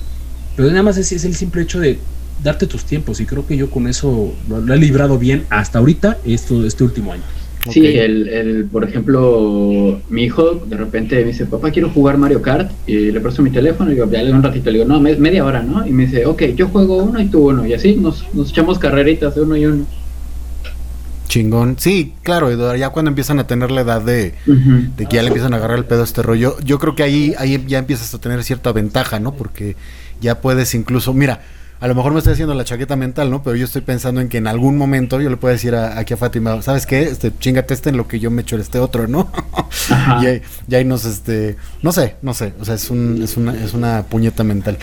Pero 0.57 0.69
nada 0.69 0.83
más 0.83 0.97
es 0.97 1.23
el 1.23 1.35
simple 1.35 1.61
hecho 1.61 1.79
de 1.79 1.97
darte 2.43 2.67
tus 2.67 2.83
tiempos 2.85 3.19
y 3.19 3.25
creo 3.25 3.45
que 3.45 3.57
yo 3.57 3.69
con 3.69 3.87
eso 3.87 4.33
lo, 4.49 4.61
lo 4.61 4.73
he 4.73 4.77
librado 4.77 5.17
bien 5.17 5.45
hasta 5.49 5.79
ahorita, 5.79 6.17
esto, 6.25 6.65
este 6.65 6.83
último 6.83 7.13
año. 7.13 7.23
Sí, 7.71 7.85
el, 7.85 8.29
el, 8.29 8.65
por 8.65 8.83
ejemplo, 8.85 9.99
mi 10.09 10.23
hijo 10.23 10.63
de 10.65 10.77
repente 10.77 11.17
me 11.17 11.25
dice, 11.25 11.45
papá, 11.45 11.71
quiero 11.71 11.89
jugar 11.89 12.17
Mario 12.17 12.41
Kart, 12.41 12.71
y 12.85 13.11
le 13.11 13.19
presto 13.19 13.41
mi 13.41 13.49
teléfono, 13.49 13.91
y 13.91 13.95
digo, 13.95 14.09
ya 14.09 14.23
le 14.23 14.31
un 14.31 14.43
ratito, 14.43 14.71
le 14.71 14.79
digo, 14.79 14.89
no, 14.89 15.01
media 15.01 15.43
hora, 15.43 15.63
¿no? 15.63 15.85
Y 15.85 15.91
me 15.91 16.05
dice, 16.05 16.25
ok, 16.25 16.43
yo 16.55 16.69
juego 16.69 16.97
uno 16.97 17.19
y 17.19 17.25
tú 17.27 17.49
uno, 17.49 17.65
y 17.65 17.73
así 17.73 17.95
nos, 17.95 18.23
nos 18.33 18.51
echamos 18.51 18.79
carreritas 18.79 19.35
de 19.35 19.41
uno 19.41 19.57
y 19.57 19.65
uno. 19.65 19.85
Chingón. 21.27 21.75
Sí, 21.77 22.13
claro, 22.23 22.75
ya 22.75 22.89
cuando 22.91 23.09
empiezan 23.09 23.39
a 23.39 23.47
tener 23.47 23.69
la 23.69 23.81
edad 23.81 24.01
de, 24.01 24.33
de 24.45 25.05
que 25.05 25.17
ya 25.17 25.21
le 25.21 25.27
empiezan 25.27 25.53
a 25.53 25.57
agarrar 25.57 25.77
el 25.77 25.83
pedo 25.83 26.01
a 26.01 26.05
este 26.05 26.21
rollo, 26.21 26.55
yo 26.63 26.79
creo 26.79 26.95
que 26.95 27.03
ahí, 27.03 27.33
ahí 27.37 27.61
ya 27.67 27.79
empiezas 27.79 28.13
a 28.13 28.19
tener 28.19 28.43
cierta 28.45 28.71
ventaja, 28.71 29.19
¿no? 29.19 29.33
Porque 29.33 29.75
ya 30.21 30.39
puedes 30.39 30.73
incluso, 30.73 31.13
mira, 31.13 31.41
a 31.79 31.87
lo 31.87 31.93
mejor 31.93 32.11
me 32.11 32.17
estoy 32.17 32.33
haciendo 32.33 32.55
la 32.55 32.63
chaqueta 32.63 32.95
mental, 32.95 33.29
¿no? 33.29 33.43
Pero 33.43 33.55
yo 33.55 33.65
estoy 33.65 33.81
pensando 33.81 34.19
en 34.19 34.29
que 34.29 34.37
en 34.37 34.47
algún 34.47 34.77
momento 34.77 35.21
yo 35.21 35.29
le 35.29 35.37
puedo 35.37 35.51
decir 35.51 35.75
aquí 35.75 36.13
a 36.13 36.17
Fátima, 36.17 36.61
¿sabes 36.63 36.87
qué? 36.87 37.03
Este, 37.03 37.31
chingate 37.37 37.73
este 37.73 37.89
en 37.89 37.97
lo 37.97 38.07
que 38.07 38.19
yo 38.19 38.31
me 38.31 38.41
echo 38.41 38.57
este 38.57 38.79
otro, 38.79 39.07
¿no? 39.07 39.31
y, 40.21 40.25
ahí, 40.25 40.41
y, 40.67 40.75
ahí, 40.75 40.85
nos, 40.85 41.05
este, 41.05 41.55
no 41.83 41.91
sé, 41.91 42.15
no 42.23 42.33
sé, 42.33 42.53
o 42.59 42.65
sea, 42.65 42.75
es, 42.75 42.89
un, 42.89 43.21
es, 43.21 43.37
una, 43.37 43.53
es 43.63 43.73
una 43.73 44.03
puñeta 44.03 44.43
mental. 44.43 44.77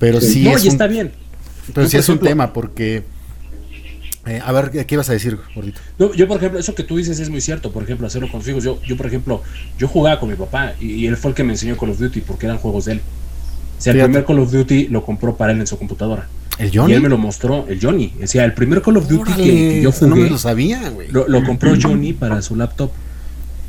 Pero 0.00 0.20
sí, 0.20 0.42
no, 0.42 0.58
y 0.58 0.66
está 0.66 0.88
bien. 0.88 1.12
Pero 1.72 1.88
sí 1.88 1.96
es 1.96 2.08
un 2.08 2.18
tema 2.18 2.52
porque... 2.52 3.04
Eh, 4.26 4.40
a 4.44 4.52
ver, 4.52 4.70
¿qué 4.70 4.94
ibas 4.94 5.08
a 5.08 5.14
decir, 5.14 5.38
gordito? 5.54 5.80
yo, 6.14 6.28
por 6.28 6.36
ejemplo, 6.36 6.58
eso 6.58 6.74
que 6.74 6.82
tú 6.82 6.98
dices 6.98 7.18
es 7.20 7.30
muy 7.30 7.40
cierto. 7.40 7.72
Por 7.72 7.82
ejemplo, 7.84 8.06
hacerlo 8.06 8.30
con 8.30 8.42
hijos. 8.46 8.62
Yo, 8.62 8.80
yo, 8.82 8.96
por 8.96 9.06
ejemplo, 9.06 9.42
yo 9.78 9.88
jugaba 9.88 10.20
con 10.20 10.28
mi 10.28 10.36
papá 10.36 10.74
y, 10.78 10.92
y, 10.92 11.06
él 11.06 11.16
fue 11.16 11.30
el 11.30 11.34
que 11.34 11.42
me 11.42 11.52
enseñó 11.52 11.76
Call 11.76 11.90
of 11.90 11.98
Duty 11.98 12.20
porque 12.20 12.44
eran 12.46 12.58
juegos 12.58 12.84
de 12.84 12.92
él. 12.92 13.00
O 13.78 13.80
sea, 13.80 13.94
el 13.94 14.02
primer 14.02 14.26
Call 14.26 14.40
of 14.40 14.52
Duty 14.52 14.88
lo 14.88 15.04
compró 15.06 15.36
para 15.36 15.52
él 15.52 15.60
en 15.60 15.66
su 15.66 15.78
computadora. 15.78 16.28
¿El 16.60 16.70
Johnny? 16.76 16.92
Y 16.92 16.96
él 16.96 17.02
me 17.02 17.08
lo 17.08 17.18
mostró, 17.18 17.66
el 17.68 17.80
Johnny. 17.80 18.12
O 18.22 18.26
sea, 18.26 18.44
el 18.44 18.52
primer 18.52 18.82
Call 18.82 18.98
of 18.98 19.08
Duty 19.08 19.32
que, 19.32 19.82
yo 19.82 19.92
jugué. 19.92 20.10
No 20.10 20.16
me 20.16 20.30
lo 20.30 20.38
sabía, 20.38 20.90
güey. 20.90 21.08
Lo, 21.10 21.44
compró 21.44 21.72
Johnny 21.82 22.12
para 22.12 22.42
su 22.42 22.54
laptop. 22.54 22.90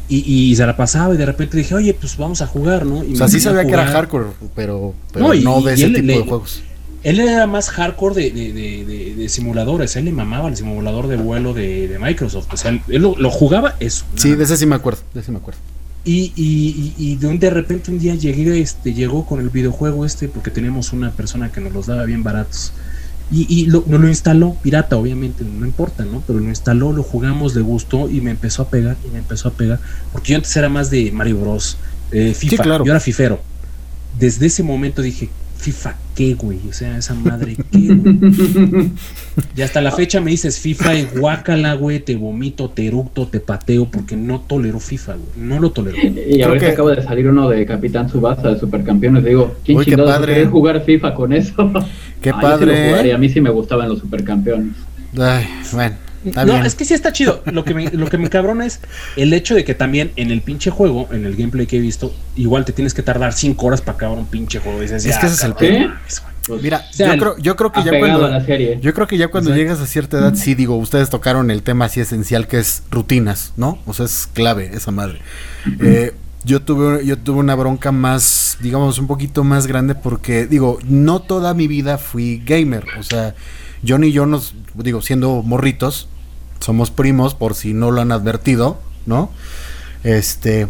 Y, 0.10 0.54
se 0.58 0.66
la 0.66 0.76
pasaba 0.76 1.14
y 1.14 1.18
de 1.18 1.26
repente 1.26 1.56
dije, 1.56 1.74
oye, 1.74 1.94
pues 1.94 2.18
vamos 2.18 2.42
a 2.42 2.48
jugar, 2.48 2.86
¿no? 2.86 3.00
o 3.00 3.16
sea, 3.16 3.30
sí 3.30 3.40
sabía 3.40 3.64
que 3.64 3.72
era 3.72 3.88
hardcore, 3.88 4.26
pero, 4.54 4.94
no, 5.16 5.62
de 5.62 5.74
ese 5.74 5.90
tipo 5.90 6.06
de 6.06 6.20
juegos. 6.20 6.64
Él 7.04 7.20
era 7.20 7.48
más 7.48 7.70
hardcore 7.70 8.30
de, 8.30 8.32
de, 8.32 9.16
de, 9.16 9.30
simuladores. 9.30 9.96
Él 9.96 10.06
le 10.06 10.12
mamaba 10.12 10.50
el 10.50 10.58
simulador 10.58 11.08
de 11.08 11.16
vuelo 11.16 11.54
de, 11.54 11.98
Microsoft. 12.00 12.48
O 12.52 12.58
sea, 12.58 12.72
él 12.72 13.02
lo, 13.02 13.32
jugaba 13.32 13.76
eso. 13.80 14.06
Sí, 14.16 14.36
de 14.36 14.44
ese 14.44 14.58
sí 14.58 14.66
me 14.66 14.76
acuerdo. 14.76 15.02
De 15.14 15.22
ese 15.22 15.32
me 15.32 15.38
acuerdo. 15.38 15.60
Y, 16.04 16.34
y, 16.36 16.94
y, 16.98 17.16
de, 17.16 17.50
repente 17.52 17.92
un 17.92 18.00
día 18.00 18.16
llegué, 18.16 18.60
este, 18.60 18.94
llegó 18.94 19.26
con 19.26 19.40
el 19.40 19.50
videojuego 19.50 20.04
este 20.04 20.28
porque 20.28 20.50
teníamos 20.50 20.94
una 20.94 21.12
persona 21.12 21.52
que 21.52 21.62
nos 21.62 21.74
los 21.74 21.86
daba 21.86 22.06
bien 22.06 22.24
baratos. 22.24 22.74
Y, 23.32 23.46
y 23.48 23.68
lo, 23.68 23.84
no 23.88 23.98
lo 23.98 24.10
instaló, 24.10 24.58
pirata 24.62 24.98
obviamente, 24.98 25.46
no 25.46 25.66
importa, 25.66 26.04
¿no? 26.04 26.22
Pero 26.26 26.40
lo 26.40 26.50
instaló, 26.50 26.92
lo 26.92 27.04
jugamos, 27.04 27.56
le 27.56 27.62
gustó 27.62 28.10
y 28.10 28.20
me 28.20 28.32
empezó 28.32 28.64
a 28.64 28.70
pegar 28.70 28.98
y 29.08 29.12
me 29.12 29.20
empezó 29.20 29.50
a 29.50 29.52
pegar. 29.52 29.80
Porque 30.12 30.32
yo 30.32 30.38
antes 30.38 30.56
era 30.58 30.70
más 30.70 30.90
de 30.90 31.12
Mario 31.12 31.38
Bros. 31.40 31.78
Eh, 32.12 32.34
FIFA, 32.34 32.64
claro. 32.64 32.84
yo 32.84 32.92
era 32.92 33.00
fifero. 33.00 33.40
Desde 34.20 34.48
ese 34.48 34.64
momento 34.64 35.02
dije, 35.02 35.30
FIFA, 35.62 35.96
¿qué, 36.16 36.34
güey? 36.34 36.58
O 36.68 36.74
sea, 36.74 36.98
esa 36.98 37.14
madre, 37.14 37.56
¿qué, 37.72 37.94
güey? 37.94 38.18
y 39.56 39.62
hasta 39.62 39.80
la 39.80 39.92
fecha 39.92 40.20
me 40.20 40.32
dices 40.32 40.60
FIFA 40.60 40.96
y 40.96 41.08
guácala, 41.18 41.76
güey, 41.76 42.00
te 42.00 42.16
vomito, 42.16 42.72
te 42.72 42.88
eructo, 42.88 43.28
te 43.28 43.40
pateo, 43.40 43.86
porque 43.86 44.16
no 44.16 44.42
tolero 44.42 44.80
FIFA, 44.80 45.14
güey. 45.14 45.48
No 45.48 45.60
lo 45.60 45.70
tolero. 45.70 45.98
Y 45.98 46.42
ahorita 46.42 46.66
que... 46.66 46.72
acaba 46.72 46.96
de 46.96 47.04
salir 47.04 47.28
uno 47.28 47.48
de 47.48 47.64
Capitán 47.68 48.10
Subasa 48.10 48.50
de 48.50 48.60
Supercampeones. 48.60 49.24
Digo, 49.24 49.56
¿quién 49.64 49.78
Uy, 49.78 49.86
chingados 49.86 50.50
jugar 50.50 50.84
FIFA 50.84 51.14
con 51.14 51.32
eso? 51.32 51.72
Qué 52.20 52.32
padre. 52.42 53.10
¿eh? 53.10 53.14
a 53.14 53.20
mí 53.20 53.30
sí 53.30 53.40
me 53.40 53.52
gustaban 53.52 53.88
los 53.88 54.00
Supercampeones. 54.00 54.74
Ay, 55.16 55.46
bueno 55.74 56.11
no, 56.24 56.64
es 56.64 56.76
que 56.76 56.86
sí 56.86 56.94
está 56.94 57.12
chido. 57.12 57.42
Lo 57.46 57.64
que, 57.64 57.74
me, 57.74 57.90
lo 57.92 58.08
que 58.08 58.18
me 58.18 58.30
cabrona 58.30 58.66
es 58.66 58.80
el 59.16 59.34
hecho 59.34 59.56
de 59.56 59.64
que 59.64 59.74
también 59.74 60.12
en 60.16 60.32
el 60.32 60.42
pinche 60.42 60.70
juego, 60.70 61.08
en 61.12 61.26
el 61.26 61.36
gameplay 61.36 61.68
que 61.68 61.78
he 61.78 61.82
visto, 61.82 62.14
igual 62.36 62.66
te 62.66 62.74
tienes 62.74 62.94
que 62.94 63.02
tardar 63.02 63.34
5 63.34 63.66
horas 63.66 63.82
para 63.82 63.96
acabar 63.96 64.18
un 64.18 64.28
pinche 64.28 64.60
juego. 64.60 64.82
es 64.82 64.92
que 64.92 65.10
ese 65.10 65.26
es 65.26 65.44
el 65.44 65.56
tema. 65.56 66.02
Pues, 66.48 66.62
Mira, 66.62 66.84
yo, 66.98 67.06
creo, 67.18 67.38
yo 67.38 67.56
creo 67.56 67.72
que 67.72 67.84
ya 67.84 68.00
cuando 68.00 68.80
yo 68.82 68.94
creo 68.94 69.08
que 69.08 69.18
ya 69.18 69.28
cuando 69.28 69.56
llegas 69.56 69.80
a 69.80 69.86
cierta 69.86 70.18
edad, 70.18 70.34
sí 70.34 70.56
digo, 70.56 70.76
ustedes 70.76 71.10
tocaron 71.10 71.52
el 71.52 71.62
tema 71.62 71.86
así 71.86 72.00
esencial 72.00 72.48
que 72.48 72.58
es 72.58 72.84
rutinas, 72.90 73.54
¿no? 73.58 73.78
O 73.86 73.94
sea, 73.94 74.06
es 74.06 74.28
clave 74.34 74.72
esa 74.74 74.92
madre. 74.92 75.20
Eh, 75.80 76.14
yo 76.44 76.62
tuve, 76.62 77.06
yo 77.06 77.18
tuve 77.18 77.40
una 77.40 77.54
bronca 77.54 77.92
más, 77.92 78.58
digamos, 78.60 78.98
un 78.98 79.06
poquito 79.06 79.44
más 79.44 79.68
grande 79.68 79.94
porque, 79.94 80.48
digo, 80.48 80.80
no 80.84 81.22
toda 81.22 81.54
mi 81.54 81.68
vida 81.68 82.00
fui 82.00 82.42
gamer. 82.44 82.86
O 82.98 83.04
sea, 83.04 83.36
John 83.88 84.04
y 84.04 84.12
yo 84.12 84.26
nos, 84.26 84.56
digo, 84.74 85.02
siendo 85.02 85.44
morritos, 85.44 86.10
somos 86.62 86.92
primos, 86.92 87.36
por 87.36 87.56
si 87.56 87.74
no 87.74 87.92
lo 87.92 88.02
han 88.02 88.12
advertido, 88.12 88.80
¿no? 89.06 89.30
Este, 90.04 90.68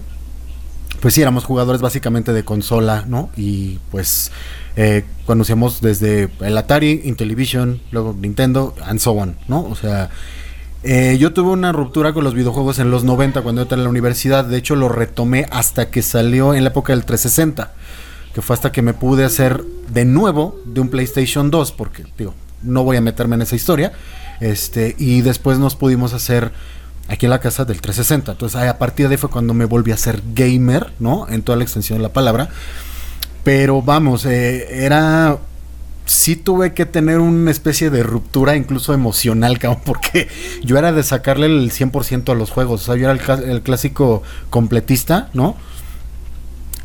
pues 1.01 1.13
sí, 1.13 1.21
éramos 1.21 1.45
jugadores 1.45 1.81
básicamente 1.81 2.33
de 2.33 2.43
consola, 2.43 3.05
¿no? 3.07 3.29
Y 3.35 3.79
pues 3.91 4.31
eh, 4.75 5.03
conocíamos 5.25 5.81
desde 5.81 6.29
el 6.41 6.57
Atari, 6.57 7.01
Intellivision, 7.05 7.81
luego 7.91 8.15
Nintendo, 8.19 8.75
and 8.83 8.99
so 8.99 9.11
on, 9.11 9.37
¿no? 9.47 9.63
O 9.63 9.75
sea, 9.75 10.09
eh, 10.83 11.17
yo 11.19 11.33
tuve 11.33 11.51
una 11.51 11.71
ruptura 11.71 12.13
con 12.13 12.23
los 12.23 12.33
videojuegos 12.33 12.79
en 12.79 12.89
los 12.89 13.03
90 13.03 13.41
cuando 13.41 13.61
yo 13.61 13.63
estaba 13.63 13.79
en 13.79 13.83
la 13.83 13.89
universidad, 13.89 14.45
de 14.45 14.57
hecho 14.57 14.75
lo 14.75 14.89
retomé 14.89 15.45
hasta 15.51 15.89
que 15.89 16.01
salió 16.01 16.53
en 16.53 16.63
la 16.63 16.69
época 16.69 16.93
del 16.93 17.05
360, 17.05 17.71
que 18.33 18.41
fue 18.41 18.53
hasta 18.53 18.71
que 18.71 18.81
me 18.81 18.93
pude 18.93 19.25
hacer 19.25 19.63
de 19.89 20.05
nuevo 20.05 20.59
de 20.65 20.81
un 20.81 20.89
PlayStation 20.89 21.51
2, 21.51 21.71
porque 21.73 22.05
digo, 22.17 22.33
no 22.63 22.83
voy 22.83 22.97
a 22.97 23.01
meterme 23.01 23.35
en 23.35 23.43
esa 23.43 23.55
historia. 23.55 23.91
Este, 24.41 24.95
y 24.97 25.21
después 25.21 25.59
nos 25.59 25.75
pudimos 25.75 26.13
hacer 26.13 26.51
aquí 27.07 27.27
en 27.27 27.29
la 27.29 27.39
casa 27.39 27.63
del 27.63 27.79
360. 27.79 28.33
Entonces, 28.33 28.59
a 28.59 28.77
partir 28.77 29.07
de 29.07 29.13
ahí 29.13 29.17
fue 29.17 29.29
cuando 29.29 29.53
me 29.53 29.65
volví 29.65 29.91
a 29.91 29.97
ser 29.97 30.21
gamer, 30.33 30.91
¿no? 30.99 31.27
En 31.29 31.43
toda 31.43 31.57
la 31.57 31.63
extensión 31.63 31.99
de 31.99 32.03
la 32.03 32.13
palabra. 32.13 32.49
Pero 33.43 33.81
vamos, 33.81 34.25
eh, 34.25 34.83
era. 34.85 35.37
Sí 36.05 36.35
tuve 36.35 36.73
que 36.73 36.85
tener 36.85 37.19
una 37.19 37.51
especie 37.51 37.89
de 37.91 38.03
ruptura, 38.03 38.55
incluso 38.55 38.93
emocional, 38.93 39.59
cabrón, 39.59 39.83
porque 39.85 40.27
yo 40.63 40.77
era 40.77 40.91
de 40.91 41.03
sacarle 41.03 41.45
el 41.45 41.71
100% 41.71 42.31
a 42.31 42.35
los 42.35 42.49
juegos. 42.49 42.81
O 42.81 42.85
sea, 42.85 42.95
yo 42.95 43.09
era 43.09 43.13
el, 43.13 43.49
el 43.49 43.61
clásico 43.61 44.23
completista, 44.49 45.29
¿no? 45.33 45.55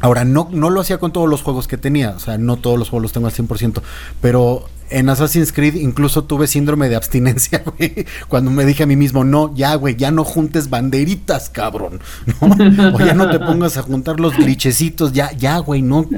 Ahora, 0.01 0.25
no, 0.25 0.49
no 0.53 0.69
lo 0.69 0.83
hacía 0.83 0.99
con 0.99 1.13
todos 1.13 1.29
los 1.29 1.43
juegos 1.43 1.67
que 1.67 1.79
tenía, 1.79 2.11
o 2.11 2.19
sea, 2.19 2.37
no 2.37 2.59
todos 2.59 2.79
los 2.79 2.91
juegos 2.91 3.05
los 3.05 3.13
tengo 3.13 3.29
al 3.29 3.33
100%, 3.33 3.81
pero 4.21 4.69
en 4.91 5.09
Assassin's 5.09 5.53
Creed 5.53 5.75
incluso 5.75 6.25
tuve 6.25 6.47
síndrome 6.47 6.89
de 6.89 6.97
abstinencia, 6.97 7.63
güey, 7.79 8.07
cuando 8.29 8.51
me 8.51 8.65
dije 8.65 8.85
a 8.85 8.87
mí 8.87 8.97
mismo, 8.97 9.25
no, 9.25 9.55
ya, 9.55 9.75
güey, 9.75 9.97
ya 9.97 10.11
no 10.11 10.25
juntes 10.25 10.71
banderitas, 10.71 11.51
cabrón, 11.51 12.01
¿no? 12.41 12.95
O 12.95 12.99
ya 12.99 13.15
no 13.15 13.31
te 13.31 13.39
pongas 13.39 13.77
a 13.77 13.83
juntar 13.83 14.21
los 14.21 14.37
glitchecitos, 14.37 15.13
ya, 15.13 15.33
ya, 15.33 15.59
güey, 15.59 15.83
no, 15.83 16.09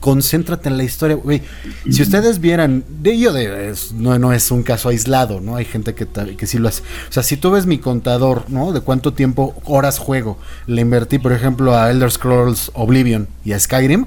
concéntrate 0.00 0.68
en 0.68 0.76
la 0.76 0.84
historia, 0.84 1.16
güey. 1.16 1.42
Si 1.90 2.02
ustedes 2.02 2.40
vieran, 2.40 2.84
de 2.88 3.18
yo 3.18 3.32
de, 3.32 3.74
no, 3.94 4.32
es 4.32 4.50
un 4.50 4.62
caso 4.62 4.90
aislado, 4.90 5.40
¿no? 5.40 5.56
Hay 5.56 5.64
gente 5.64 5.94
que, 5.94 6.06
que 6.06 6.46
sí 6.46 6.58
lo 6.58 6.68
hace. 6.68 6.82
O 7.08 7.12
sea, 7.12 7.22
si 7.22 7.36
tú 7.36 7.50
ves 7.50 7.66
mi 7.66 7.78
contador, 7.78 8.44
¿no? 8.48 8.72
De 8.72 8.80
cuánto 8.80 9.12
tiempo, 9.12 9.54
horas 9.64 9.98
juego, 9.98 10.38
le 10.66 10.82
invertí, 10.82 11.18
por 11.18 11.32
ejemplo, 11.32 11.76
a 11.76 11.90
Elder 11.90 12.10
Scrolls 12.10 12.70
Oblivion 12.74 13.28
y 13.44 13.52
a 13.52 13.60
Skyrim, 13.60 14.06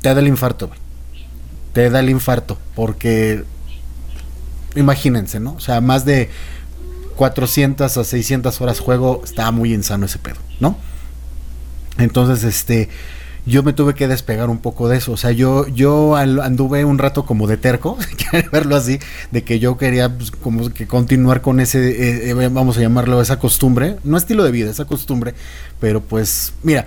te 0.00 0.14
da 0.14 0.20
el 0.20 0.28
infarto, 0.28 0.68
güey 0.68 0.83
te 1.74 1.90
da 1.90 2.00
el 2.00 2.08
infarto, 2.08 2.56
porque 2.74 3.44
imagínense, 4.76 5.40
¿no? 5.40 5.54
O 5.54 5.60
sea, 5.60 5.82
más 5.82 6.06
de 6.06 6.30
400 7.16 7.96
a 7.96 8.04
600 8.04 8.60
horas 8.60 8.80
juego, 8.80 9.20
está 9.24 9.50
muy 9.50 9.74
insano 9.74 10.06
ese 10.06 10.18
pedo, 10.18 10.36
¿no? 10.60 10.76
Entonces, 11.98 12.44
este, 12.44 12.88
yo 13.44 13.64
me 13.64 13.72
tuve 13.72 13.94
que 13.94 14.06
despegar 14.06 14.50
un 14.50 14.58
poco 14.58 14.88
de 14.88 14.98
eso, 14.98 15.12
o 15.12 15.16
sea, 15.16 15.32
yo, 15.32 15.66
yo 15.66 16.16
anduve 16.16 16.84
un 16.84 16.98
rato 16.98 17.26
como 17.26 17.48
de 17.48 17.56
terco, 17.56 17.98
verlo 18.52 18.76
así, 18.76 19.00
de 19.32 19.42
que 19.42 19.58
yo 19.58 19.76
quería 19.76 20.16
pues, 20.16 20.30
como 20.30 20.70
que 20.70 20.86
continuar 20.86 21.40
con 21.40 21.58
ese, 21.58 21.90
eh, 21.90 22.30
eh, 22.30 22.48
vamos 22.52 22.78
a 22.78 22.80
llamarlo, 22.80 23.20
esa 23.20 23.40
costumbre, 23.40 23.96
no 24.04 24.16
estilo 24.16 24.44
de 24.44 24.52
vida, 24.52 24.70
esa 24.70 24.84
costumbre, 24.84 25.34
pero 25.80 26.00
pues, 26.00 26.52
mira, 26.62 26.86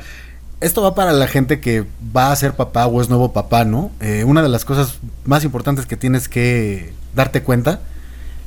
esto 0.59 0.81
va 0.81 0.95
para 0.95 1.13
la 1.13 1.27
gente 1.27 1.59
que 1.59 1.85
va 2.15 2.31
a 2.31 2.35
ser 2.35 2.55
papá 2.55 2.87
o 2.87 3.01
es 3.01 3.09
nuevo 3.09 3.33
papá, 3.33 3.63
¿no? 3.63 3.91
Eh, 3.99 4.23
una 4.23 4.41
de 4.41 4.49
las 4.49 4.65
cosas 4.65 4.99
más 5.25 5.43
importantes 5.43 5.85
que 5.85 5.97
tienes 5.97 6.27
que 6.27 6.93
darte 7.15 7.43
cuenta 7.43 7.81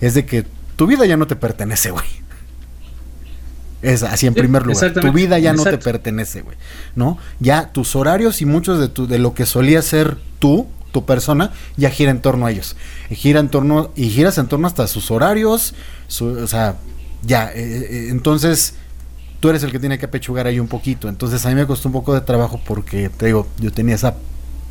es 0.00 0.14
de 0.14 0.26
que 0.26 0.44
tu 0.76 0.86
vida 0.86 1.06
ya 1.06 1.16
no 1.16 1.26
te 1.26 1.36
pertenece, 1.36 1.90
güey. 1.90 2.06
Es 3.82 4.02
así 4.02 4.26
en 4.26 4.34
primer 4.34 4.66
lugar. 4.66 4.92
Tu 4.92 5.12
vida 5.12 5.38
ya 5.38 5.52
no 5.52 5.62
te 5.62 5.78
pertenece, 5.78 6.42
güey. 6.42 6.56
¿No? 6.94 7.18
Ya 7.38 7.72
tus 7.72 7.96
horarios 7.96 8.42
y 8.42 8.46
muchos 8.46 8.78
de, 8.78 8.88
tu, 8.88 9.06
de 9.06 9.18
lo 9.18 9.32
que 9.32 9.46
solía 9.46 9.80
ser 9.80 10.18
tú, 10.38 10.66
tu 10.92 11.06
persona, 11.06 11.52
ya 11.76 11.90
gira 11.90 12.10
en 12.10 12.20
torno 12.20 12.46
a 12.46 12.50
ellos. 12.50 12.76
Y 13.08 13.14
gira 13.14 13.40
en 13.40 13.48
torno, 13.48 13.90
y 13.96 14.10
giras 14.10 14.36
en 14.38 14.48
torno 14.48 14.66
hasta 14.66 14.86
sus 14.86 15.10
horarios, 15.10 15.74
o 16.20 16.46
sea, 16.46 16.76
ya. 17.22 17.50
Eh, 17.52 17.54
eh, 17.54 18.08
entonces, 18.10 18.74
tú 19.40 19.48
eres 19.48 19.62
el 19.62 19.72
que 19.72 19.78
tiene 19.78 19.98
que 19.98 20.06
apechugar 20.06 20.46
ahí 20.46 20.60
un 20.60 20.68
poquito. 20.68 21.08
Entonces 21.08 21.44
a 21.44 21.48
mí 21.48 21.54
me 21.54 21.66
costó 21.66 21.88
un 21.88 21.92
poco 21.92 22.14
de 22.14 22.20
trabajo 22.20 22.60
porque, 22.64 23.08
te 23.08 23.26
digo, 23.26 23.46
yo 23.58 23.72
tenía 23.72 23.94
esa 23.94 24.14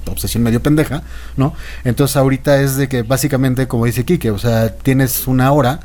obsesión 0.07 0.43
medio 0.43 0.61
pendeja, 0.61 1.03
¿no? 1.37 1.53
Entonces 1.83 2.15
ahorita 2.17 2.61
es 2.61 2.77
de 2.77 2.87
que 2.87 3.03
básicamente, 3.03 3.67
como 3.67 3.85
dice 3.85 4.05
Kike, 4.05 4.31
o 4.31 4.39
sea, 4.39 4.75
tienes 4.75 5.27
una 5.27 5.51
hora, 5.51 5.81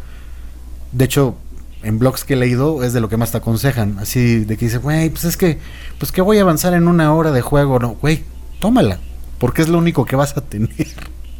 de 0.93 1.05
hecho, 1.05 1.37
en 1.83 1.99
blogs 1.99 2.25
que 2.25 2.35
he 2.35 2.37
leído 2.37 2.83
es 2.83 2.93
de 2.93 3.01
lo 3.01 3.09
que 3.09 3.17
más 3.17 3.31
te 3.31 3.39
aconsejan. 3.39 3.99
Así 3.99 4.45
de 4.45 4.57
que 4.57 4.67
dice, 4.67 4.79
güey, 4.79 5.11
pues 5.11 5.25
es 5.25 5.37
que, 5.37 5.59
pues 5.99 6.13
que 6.13 6.23
voy 6.23 6.39
a 6.39 6.43
avanzar 6.43 6.75
en 6.75 6.89
una 6.89 7.13
hora 7.13 7.31
de 7.33 7.43
juego. 7.43 7.79
No, 7.79 7.91
güey, 8.01 8.23
tómala, 8.61 8.99
porque 9.39 9.63
es 9.63 9.69
lo 9.69 9.79
único 9.79 10.05
que 10.05 10.17
vas 10.17 10.37
a 10.37 10.41
tener. 10.41 10.71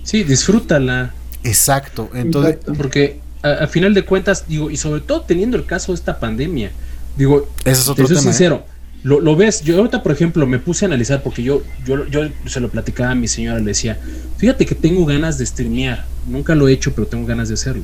Sí, 0.03 0.23
disfrútala. 0.23 1.15
Exacto, 1.43 2.11
entonces... 2.15 2.59
Porque 2.77 3.21
a, 3.43 3.67
final 3.67 3.95
de 3.95 4.05
cuentas, 4.05 4.47
digo, 4.49 4.71
y 4.71 4.77
sobre 4.77 5.01
todo 5.01 5.23
teniendo 5.23 5.57
el 5.57 5.67
caso 5.67 5.93
de 5.93 5.97
esta 5.97 6.19
pandemia, 6.19 6.73
digo, 7.17 7.49
Ese 7.65 7.81
es 7.83 7.89
otro 7.89 8.05
te 8.07 8.09
soy 8.15 8.17
tema, 8.19 8.31
¿eh? 8.31 8.33
sincero, 8.33 8.65
lo, 9.03 9.21
lo 9.21 9.37
ves, 9.37 9.63
yo 9.63 9.77
ahorita 9.79 10.03
por 10.03 10.13
ejemplo 10.13 10.47
me 10.47 10.59
puse 10.59 10.85
a 10.85 10.89
analizar 10.89 11.23
porque 11.23 11.43
yo, 11.43 11.63
yo, 11.85 12.07
yo 12.07 12.23
se 12.47 12.61
lo 12.61 12.69
platicaba 12.71 13.11
a 13.11 13.15
mi 13.15 13.29
señora, 13.29 13.59
le 13.59 13.67
decía, 13.67 13.99
fíjate 14.39 14.65
que 14.67 14.75
tengo 14.75 15.05
ganas 15.05 15.37
de 15.39 15.45
streamear, 15.47 16.05
nunca 16.27 16.55
lo 16.55 16.69
he 16.69 16.73
hecho, 16.73 16.93
pero 16.95 17.07
tengo 17.07 17.27
ganas 17.27 17.49
de 17.49 17.55
hacerlo. 17.55 17.83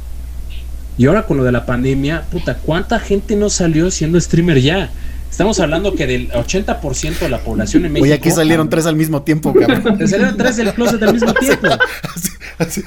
Y 0.99 1.07
ahora 1.07 1.27
con 1.27 1.37
lo 1.37 1.45
de 1.45 1.53
la 1.53 1.65
pandemia, 1.67 2.23
puta, 2.31 2.57
¿cuánta 2.59 2.99
gente 2.99 3.37
no 3.37 3.49
salió 3.51 3.91
siendo 3.91 4.21
streamer 4.21 4.61
ya? 4.61 4.91
Estamos 5.31 5.61
hablando 5.61 5.95
que 5.95 6.07
del 6.07 6.31
80% 6.33 7.19
de 7.21 7.29
la 7.29 7.39
población 7.39 7.85
en 7.87 7.93
México. 7.93 8.05
Oye, 8.05 8.15
aquí 8.15 8.31
salieron 8.31 8.69
tres 8.69 8.85
al 8.87 8.97
mismo 8.97 9.23
tiempo, 9.23 9.55
cabrón. 9.55 9.97
Te 9.97 10.09
salieron 10.09 10.37
tres 10.37 10.57
del 10.57 10.75
closet 10.75 11.03
al 11.03 11.13
mismo 11.15 11.33
tiempo. 11.35 11.69
Así- 12.15 12.31
así- 12.59 12.83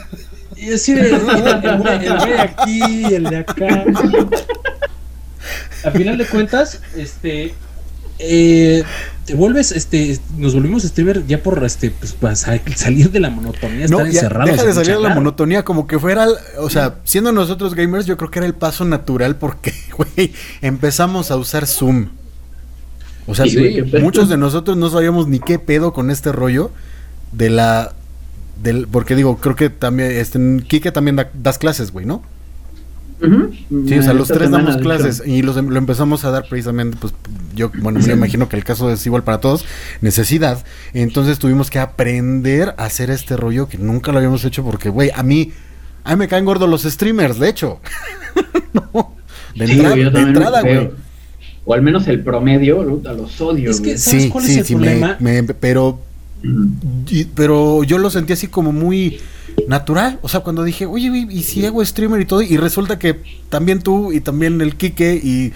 Y 0.57 0.73
así 0.73 0.93
de, 0.93 1.09
el 1.09 1.19
güey 1.19 1.37
el 2.05 2.17
güey 2.17 2.37
aquí, 2.39 3.05
el 3.15 3.23
de 3.23 3.37
acá. 3.37 3.85
A 5.83 5.91
final 5.91 6.17
de 6.17 6.25
cuentas, 6.25 6.81
este 6.95 7.53
eh, 8.19 8.83
te 9.25 9.33
vuelves, 9.35 9.71
este, 9.71 10.19
nos 10.37 10.53
volvimos 10.53 10.83
streamer 10.83 11.25
ya 11.25 11.41
por 11.41 11.63
este, 11.63 11.91
pues 11.91 12.13
para 12.13 12.35
sa- 12.35 12.59
salir 12.75 13.09
de 13.11 13.19
la 13.19 13.29
monotonía, 13.29 13.87
No, 13.87 13.97
estar 13.99 14.07
encerrados. 14.07 14.51
deja 14.51 14.63
de 14.65 14.73
salir 14.73 14.95
de 14.97 15.01
la 15.01 15.15
monotonía, 15.15 15.63
como 15.63 15.87
que 15.87 15.97
fuera, 15.99 16.27
o 16.59 16.69
sea, 16.69 16.95
siendo 17.05 17.31
nosotros 17.31 17.73
gamers, 17.73 18.05
yo 18.05 18.17
creo 18.17 18.29
que 18.29 18.39
era 18.39 18.45
el 18.45 18.53
paso 18.53 18.85
natural 18.85 19.35
porque, 19.37 19.73
güey, 19.97 20.33
empezamos 20.61 21.31
a 21.31 21.37
usar 21.37 21.65
Zoom. 21.65 22.09
O 23.25 23.33
sea, 23.35 23.45
Sí, 23.45 23.81
muchos 24.01 24.27
de 24.29 24.37
nosotros 24.37 24.75
no 24.77 24.89
sabíamos 24.89 25.27
ni 25.27 25.39
qué 25.39 25.57
pedo 25.57 25.93
con 25.93 26.11
este 26.11 26.31
rollo 26.33 26.71
de 27.31 27.49
la, 27.49 27.93
del, 28.61 28.87
porque 28.87 29.15
digo, 29.15 29.37
creo 29.37 29.55
que 29.55 29.69
también, 29.69 30.11
este, 30.11 30.37
en 30.37 30.61
Kike 30.61 30.91
también 30.91 31.15
da- 31.15 31.31
das 31.33 31.57
clases, 31.57 31.91
güey, 31.91 32.05
¿no? 32.05 32.21
Sí, 33.87 33.97
o 33.97 34.03
sea, 34.03 34.13
los 34.13 34.27
tres 34.27 34.43
semana, 34.43 34.65
damos 34.65 34.81
clases 34.81 35.23
y 35.25 35.41
los, 35.41 35.55
em- 35.57 35.69
lo 35.69 35.77
empezamos 35.77 36.25
a 36.25 36.31
dar 36.31 36.45
precisamente, 36.49 36.97
pues 36.99 37.13
yo, 37.55 37.71
bueno, 37.79 37.99
me 37.99 38.13
imagino 38.13 38.49
que 38.49 38.55
el 38.57 38.63
caso 38.63 38.91
es 38.91 39.05
igual 39.05 39.23
para 39.23 39.39
todos, 39.39 39.65
necesidad. 40.01 40.63
Entonces 40.93 41.39
tuvimos 41.39 41.69
que 41.69 41.79
aprender 41.79 42.75
a 42.77 42.85
hacer 42.85 43.09
este 43.09 43.37
rollo 43.37 43.67
que 43.69 43.77
nunca 43.77 44.11
lo 44.11 44.17
habíamos 44.17 44.43
hecho 44.45 44.63
porque, 44.63 44.89
güey, 44.89 45.09
a 45.15 45.23
mí, 45.23 45.51
a 46.03 46.11
mí 46.15 46.19
me 46.19 46.27
caen 46.27 46.43
gordos 46.45 46.69
los 46.69 46.83
streamers, 46.83 47.39
de 47.39 47.49
hecho. 47.49 47.79
No, 48.73 49.15
de, 49.55 49.67
Sí, 49.67 49.73
entrada, 49.73 49.95
de 49.95 50.19
entrada, 50.21 50.61
güey. 50.61 50.89
O 51.65 51.73
al 51.73 51.81
menos 51.81 52.07
el 52.07 52.21
promedio, 52.23 52.83
¿no? 52.83 53.09
a 53.09 53.13
los 53.13 53.39
odio. 53.39 53.69
Es 53.71 53.77
que- 53.79 53.89
güey. 53.89 53.97
¿Sabes 53.99 54.23
Sí, 54.23 54.29
cuál 54.29 54.43
es 54.45 54.51
sí, 54.51 54.59
el 54.59 54.65
sí, 54.65 54.75
me- 54.75 54.81
problema? 54.81 55.17
me- 55.19 55.43
pero. 55.43 55.99
Y- 57.09 57.25
pero 57.25 57.83
yo 57.83 57.97
lo 57.97 58.09
sentí 58.09 58.33
así 58.33 58.47
como 58.47 58.71
muy 58.71 59.19
natural. 59.67 60.19
O 60.21 60.29
sea, 60.29 60.41
cuando 60.41 60.63
dije, 60.63 60.85
oye, 60.85 61.27
¿y 61.29 61.43
si 61.43 61.65
hago 61.65 61.83
streamer 61.85 62.21
y 62.21 62.25
todo? 62.25 62.41
Y 62.41 62.57
resulta 62.57 62.99
que 62.99 63.19
también 63.49 63.81
tú 63.81 64.11
y 64.11 64.19
también 64.19 64.59
el 64.61 64.75
Kike 64.75 65.15
y. 65.23 65.53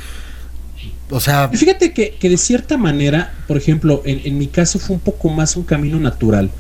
O 1.10 1.20
sea, 1.20 1.50
Fíjate 1.50 1.94
que, 1.94 2.16
que 2.20 2.30
de 2.30 2.38
cierta 2.38 2.78
manera, 2.78 3.34
por 3.48 3.58
ejemplo, 3.58 4.02
en, 4.06 4.22
en 4.26 4.38
mi 4.38 4.48
caso 4.48 4.78
fue 4.78 4.96
un 4.96 5.00
poco 5.02 5.30
más 5.30 5.56
un 5.56 5.64
camino 5.64 6.00
natural. 6.00 6.52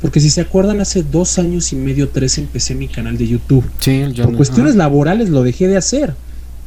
Porque 0.00 0.20
si 0.20 0.30
se 0.30 0.42
acuerdan, 0.42 0.80
hace 0.80 1.02
dos 1.02 1.38
años 1.38 1.72
y 1.72 1.76
medio, 1.76 2.08
tres, 2.10 2.38
empecé 2.38 2.74
mi 2.74 2.86
canal 2.86 3.16
de 3.16 3.26
YouTube. 3.26 3.64
sí, 3.80 3.92
el 3.92 4.14
Por 4.14 4.36
cuestiones 4.36 4.76
laborales 4.76 5.30
lo 5.30 5.42
dejé 5.42 5.68
de 5.68 5.76
hacer. 5.76 6.14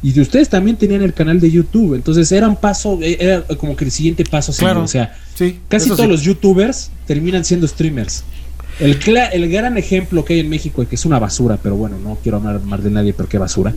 Y 0.02 0.12
de 0.12 0.22
ustedes 0.22 0.48
también 0.48 0.76
tenían 0.76 1.02
el 1.02 1.12
canal 1.12 1.40
de 1.40 1.50
YouTube. 1.50 1.94
Entonces 1.94 2.30
era 2.32 2.48
un 2.48 2.56
paso, 2.56 2.98
eh, 3.02 3.18
era 3.20 3.42
como 3.58 3.76
que 3.76 3.84
el 3.84 3.90
siguiente 3.90 4.24
paso. 4.24 4.52
Claro. 4.56 4.82
O 4.82 4.88
sea, 4.88 5.14
Sí, 5.34 5.58
casi 5.68 5.88
todos 5.88 6.00
sí. 6.00 6.06
los 6.06 6.22
youtubers 6.22 6.90
terminan 7.06 7.44
siendo 7.44 7.66
streamers. 7.68 8.24
El, 8.78 8.98
cla- 8.98 9.28
el 9.32 9.50
gran 9.50 9.76
ejemplo 9.76 10.24
que 10.24 10.34
hay 10.34 10.40
en 10.40 10.48
México, 10.48 10.86
que 10.88 10.94
es 10.94 11.04
una 11.04 11.18
basura, 11.18 11.58
pero 11.62 11.76
bueno, 11.76 11.98
no 12.02 12.18
quiero 12.22 12.38
hablar 12.38 12.60
mal 12.62 12.82
de 12.82 12.90
nadie, 12.90 13.12
pero 13.12 13.28
qué 13.28 13.36
basura. 13.36 13.74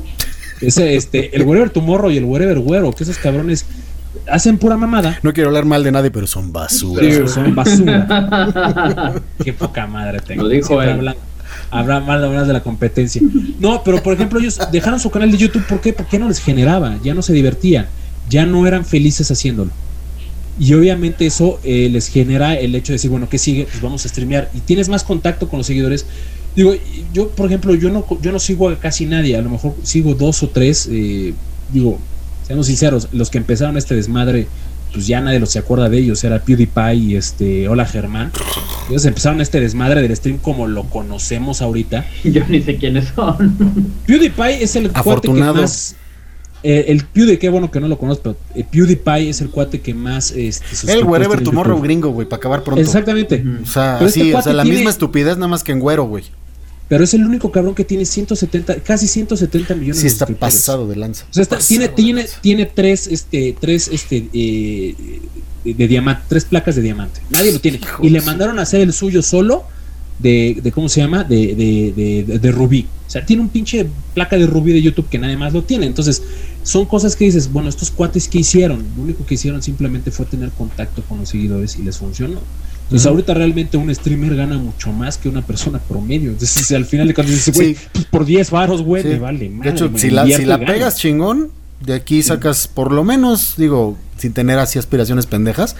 Es 0.61 0.77
este, 0.77 1.35
el 1.35 1.43
Wherever 1.43 1.69
Tomorrow 1.69 2.09
y 2.09 2.17
el 2.17 2.23
Wherever 2.23 2.59
Güero, 2.59 2.93
que 2.93 3.03
esos 3.03 3.17
cabrones 3.17 3.65
hacen 4.29 4.57
pura 4.57 4.77
mamada. 4.77 5.19
No 5.23 5.33
quiero 5.33 5.49
hablar 5.49 5.65
mal 5.65 5.83
de 5.83 5.91
nadie, 5.91 6.09
pero 6.09 6.25
son 6.25 6.53
basura. 6.53 7.01
Pero 7.01 7.27
son 7.27 7.53
basura. 7.53 9.13
Qué 9.43 9.51
poca 9.51 9.87
madre 9.87 10.19
tengo. 10.21 10.43
Lo 10.43 10.49
dijo 10.49 10.67
Siempre 10.67 10.91
él. 10.91 10.97
hablan- 10.99 11.15
Habrá 11.73 11.99
mal 11.99 12.23
hablar 12.23 12.45
de 12.45 12.53
la 12.53 12.61
competencia. 12.61 13.21
No, 13.59 13.83
pero 13.83 14.01
por 14.01 14.13
ejemplo, 14.13 14.39
ellos 14.39 14.59
dejaron 14.71 14.99
su 14.99 15.09
canal 15.09 15.31
de 15.31 15.37
YouTube. 15.37 15.65
¿Por 15.65 15.81
qué? 15.81 15.93
Porque 15.93 16.19
no 16.19 16.27
les 16.27 16.39
generaba, 16.39 16.99
ya 17.03 17.13
no 17.13 17.21
se 17.21 17.33
divertían, 17.33 17.87
ya 18.29 18.45
no 18.45 18.65
eran 18.67 18.85
felices 18.85 19.29
haciéndolo. 19.31 19.71
Y 20.59 20.73
obviamente 20.73 21.25
eso 21.25 21.59
eh, 21.63 21.89
les 21.91 22.07
genera 22.07 22.53
el 22.55 22.75
hecho 22.75 22.93
de 22.93 22.95
decir, 22.95 23.09
bueno, 23.09 23.27
¿qué 23.27 23.37
sigue? 23.39 23.65
Pues 23.65 23.81
vamos 23.81 24.05
a 24.05 24.09
streamear. 24.09 24.49
Y 24.53 24.59
tienes 24.59 24.87
más 24.87 25.03
contacto 25.03 25.49
con 25.49 25.57
los 25.57 25.67
seguidores. 25.67 26.05
Digo, 26.55 26.75
yo, 27.11 27.29
por 27.29 27.47
ejemplo, 27.47 27.73
yo 27.73 27.89
no, 27.89 28.05
yo 28.21 28.31
no 28.31 28.39
sigo 28.39 28.69
a 28.69 28.79
casi 28.79 29.05
nadie. 29.05 29.35
A 29.35 29.41
lo 29.41 29.49
mejor 29.49 29.75
sigo 29.83 30.13
dos 30.13 30.43
o 30.43 30.49
tres. 30.49 30.87
eh, 30.91 31.33
digo, 31.71 31.99
seamos 32.45 32.67
sinceros, 32.67 33.07
los 33.11 33.29
que 33.29 33.37
empezaron 33.39 33.77
este 33.77 33.95
desmadre, 33.95 34.47
pues 34.93 35.07
ya 35.07 35.19
nadie 35.19 35.39
los 35.39 35.49
se 35.49 35.59
acuerda 35.59 35.89
de 35.89 35.97
ellos. 35.97 36.23
Era 36.23 36.39
PewDiePie 36.43 36.93
y 36.95 37.15
este, 37.15 37.67
Hola 37.67 37.85
Germán. 37.85 38.31
Ellos 38.89 39.03
empezaron 39.05 39.41
este 39.41 39.59
desmadre 39.59 40.01
del 40.01 40.15
stream 40.15 40.37
como 40.37 40.67
lo 40.67 40.83
conocemos 40.85 41.61
ahorita. 41.61 42.05
Yo 42.23 42.43
ni 42.47 42.61
sé 42.61 42.77
quiénes 42.77 43.09
son. 43.15 43.57
PewDiePie 44.05 44.63
es 44.63 44.75
el 44.75 44.91
cuate 44.91 45.27
que 45.27 45.33
más. 45.33 45.95
eh, 46.63 46.85
el 46.89 47.03
PewDiePie, 47.05 47.39
qué 47.39 47.49
bueno 47.49 47.71
que 47.71 47.79
no 47.79 47.87
lo 47.87 47.97
conozco, 47.97 48.21
pero 48.23 48.37
eh, 48.55 48.65
PewDiePie 48.69 49.29
es 49.29 49.41
el 49.41 49.49
cuate 49.49 49.81
que 49.81 49.93
más. 49.93 50.31
Este, 50.31 50.91
El 50.93 51.03
Wherever 51.05 51.41
Tomorrow 51.41 51.75
YouTube. 51.77 51.83
gringo, 51.85 52.09
güey, 52.11 52.27
para 52.27 52.37
acabar 52.37 52.63
pronto. 52.63 52.81
Exactamente. 52.81 53.43
O 53.63 53.65
sea, 53.65 53.95
Pero 53.99 54.07
este 54.09 54.21
sí, 54.21 54.33
o 54.33 54.41
sea, 54.41 54.53
la 54.53 54.63
tiene- 54.63 54.77
misma 54.77 54.91
estupidez 54.91 55.35
nada 55.37 55.47
más 55.49 55.63
que 55.63 55.71
en 55.71 55.79
güero, 55.79 56.03
güey. 56.05 56.23
Pero 56.89 57.03
es 57.03 57.13
el 57.13 57.25
único 57.25 57.51
cabrón 57.51 57.73
que 57.75 57.85
tiene 57.85 58.05
170, 58.05 58.75
casi 58.83 59.07
170 59.07 59.73
millones 59.75 59.97
Sí 59.97 60.03
de 60.03 60.07
está 60.09 60.25
pasado 60.27 60.87
de 60.87 60.95
lanza. 60.95 61.25
O 61.29 61.33
sea, 61.33 61.43
está- 61.43 61.57
tiene, 61.57 61.87
de 61.87 61.93
tiene, 61.93 62.21
lanza. 62.21 62.41
tiene 62.41 62.65
tres, 62.65 63.07
este, 63.07 63.55
tres, 63.59 63.87
este, 63.91 64.27
eh, 64.33 64.95
de, 65.63 65.73
de 65.73 65.87
diamante, 65.87 66.23
tres 66.27 66.45
placas 66.45 66.75
de 66.75 66.81
diamante. 66.81 67.21
Nadie 67.29 67.51
lo 67.51 67.59
tiene. 67.59 67.77
Hijo 67.77 68.03
Y 68.03 68.07
de 68.07 68.19
le 68.19 68.21
mandaron 68.21 68.59
a 68.59 68.63
hacer 68.63 68.81
el 68.81 68.91
suyo 68.93 69.21
solo 69.23 69.63
de, 70.19 70.59
de 70.61 70.71
¿cómo 70.71 70.89
se 70.89 71.01
llama? 71.01 71.23
De, 71.23 71.55
de, 71.55 71.93
de, 71.95 72.23
de- 72.27 72.39
de 72.39 72.51
rubí. 72.51 72.85
O 73.07 73.09
sea, 73.13 73.25
tiene 73.25 73.41
un 73.41 73.49
pinche 73.49 73.85
placa 74.13 74.37
de 74.37 74.45
rubí 74.47 74.73
de 74.73 74.81
YouTube 74.81 75.07
que 75.09 75.17
nadie 75.19 75.37
más 75.37 75.53
lo 75.53 75.63
tiene. 75.63 75.85
Entonces, 75.85 76.21
son 76.63 76.85
cosas 76.85 77.15
que 77.15 77.25
dices, 77.25 77.51
bueno, 77.51 77.69
estos 77.69 77.91
cuates 77.91 78.27
que 78.27 78.39
hicieron, 78.39 78.83
lo 78.97 79.03
único 79.03 79.25
que 79.25 79.35
hicieron 79.35 79.61
simplemente 79.63 80.11
fue 80.11 80.25
tener 80.25 80.49
contacto 80.51 81.01
con 81.03 81.19
los 81.19 81.29
seguidores 81.29 81.77
y 81.77 81.83
les 81.83 81.97
funcionó. 81.97 82.39
Entonces, 82.93 83.07
ahorita 83.07 83.33
realmente 83.33 83.75
un 83.77 83.93
streamer 83.93 84.35
gana 84.35 84.57
mucho 84.57 84.91
más 84.91 85.17
que 85.17 85.27
una 85.27 85.41
persona 85.41 85.79
promedio. 85.79 86.29
Entonces, 86.29 86.71
al 86.73 86.85
final 86.85 87.07
de 87.07 87.13
cuentas 87.15 87.33
dices, 87.35 87.55
güey, 87.55 87.73
Sí. 87.73 87.81
pues 87.91 88.05
por 88.05 88.23
10 88.25 88.51
varos, 88.51 88.83
güey, 88.83 89.01
Sí. 89.01 89.09
me 89.09 89.19
vale. 89.19 89.39
De 89.39 89.49
madre, 89.49 89.71
hecho, 89.71 89.89
me 89.89 89.97
si 89.97 90.11
la, 90.11 90.25
si 90.27 90.45
pegas 90.65 90.97
chingón, 90.97 91.49
de 91.81 91.95
aquí 91.95 92.21
sacas 92.21 92.67
por 92.67 92.91
lo 92.91 93.03
menos, 93.03 93.55
digo, 93.57 93.97
sin 94.17 94.31
tener 94.31 94.59
así 94.59 94.77
aspiraciones 94.77 95.25
pendejas, 95.25 95.75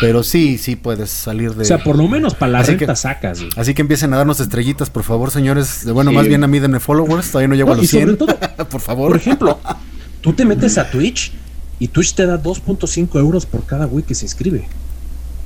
pero 0.00 0.22
sí, 0.24 0.56
sí 0.58 0.74
puedes 0.74 1.10
salir 1.10 1.54
de... 1.54 1.62
O 1.62 1.64
sea, 1.66 1.78
por 1.84 1.96
lo 1.96 2.08
menos 2.08 2.34
para 2.34 2.50
la 2.52 2.58
Así 2.60 2.72
renta 2.72 2.86
que- 2.86 2.96
sacas. 2.96 3.38
güey. 3.40 3.50
Así 3.56 3.74
que 3.74 3.82
empiecen 3.82 4.12
a 4.14 4.16
darnos 4.16 4.40
estrellitas, 4.40 4.88
por 4.90 5.02
favor, 5.04 5.30
señores. 5.30 5.84
De- 5.84 5.92
Bueno, 5.92 6.10
Sí. 6.12 6.16
más 6.16 6.26
bien 6.26 6.42
a 6.42 6.46
mí 6.48 6.58
denme 6.60 6.80
followers, 6.80 7.28
todavía 7.30 7.48
no 7.48 7.54
llego 7.56 7.68
No, 7.68 7.74
a 7.74 7.76
los 7.76 7.84
y 7.84 7.88
sobre 7.88 8.04
100. 8.06 8.16
todo, 8.16 8.36
por 8.70 8.80
favor. 8.80 9.10
Por 9.10 9.20
ejemplo, 9.20 9.60
tú 10.22 10.32
te 10.32 10.44
metes 10.44 10.76
a 10.78 10.90
Twitch 10.90 11.30
y 11.78 11.88
Twitch 11.88 12.14
te 12.14 12.24
da 12.26 12.42
2.5 12.42 13.18
euros 13.20 13.44
por 13.46 13.64
cada 13.66 13.84
güey 13.84 14.02
que 14.02 14.14
se 14.14 14.24
inscribe. 14.24 14.66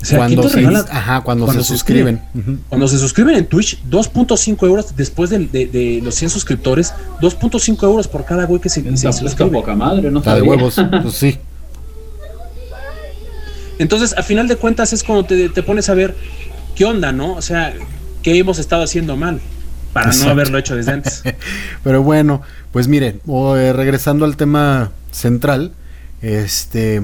O 0.00 0.04
sea, 0.04 0.26
¿quién 0.26 0.36
cuando 0.38 0.48
se, 0.48 0.56
regala? 0.58 0.86
ajá, 0.90 1.20
cuando, 1.22 1.44
cuando 1.46 1.62
se 1.62 1.68
se 1.68 1.74
suscriben. 1.74 2.20
Cuando 2.68 2.86
se 2.86 2.98
suscriben 2.98 3.34
en 3.36 3.46
Twitch, 3.46 3.82
2.5 3.90 4.64
euros 4.66 4.94
después 4.96 5.28
del- 5.30 5.50
de, 5.50 5.66
de 5.66 6.00
los 6.04 6.14
100 6.14 6.30
suscriptores, 6.30 6.94
2.5 7.20 7.82
euros 7.84 8.06
por 8.06 8.24
cada 8.24 8.44
güey 8.46 8.60
que 8.60 8.68
se, 8.68 8.82
se 8.82 8.88
Está 8.94 9.12
suscribe. 9.12 9.50
poca 9.50 9.74
madre, 9.74 10.10
no 10.10 10.20
Está 10.20 10.36
de 10.36 10.42
huevos, 10.42 10.76
pues 11.02 11.14
sí. 11.14 11.38
Entonces, 13.78 14.14
a 14.16 14.22
final 14.22 14.48
de 14.48 14.56
cuentas, 14.56 14.92
es 14.92 15.04
cuando 15.04 15.24
te, 15.24 15.48
te 15.48 15.62
pones 15.62 15.88
a 15.88 15.94
ver 15.94 16.14
qué 16.74 16.84
onda, 16.84 17.12
¿no? 17.12 17.34
O 17.34 17.42
sea, 17.42 17.74
qué 18.22 18.36
hemos 18.38 18.58
estado 18.58 18.82
haciendo 18.82 19.16
mal 19.16 19.40
para 19.92 20.06
Exacto. 20.06 20.26
no 20.26 20.30
haberlo 20.32 20.58
hecho 20.58 20.74
desde 20.76 20.92
antes. 20.92 21.22
Pero 21.84 22.02
bueno, 22.02 22.42
pues 22.72 22.88
miren, 22.88 23.20
eh, 23.56 23.72
regresando 23.72 24.24
al 24.24 24.36
tema 24.36 24.90
central, 25.12 25.72
este... 26.22 27.02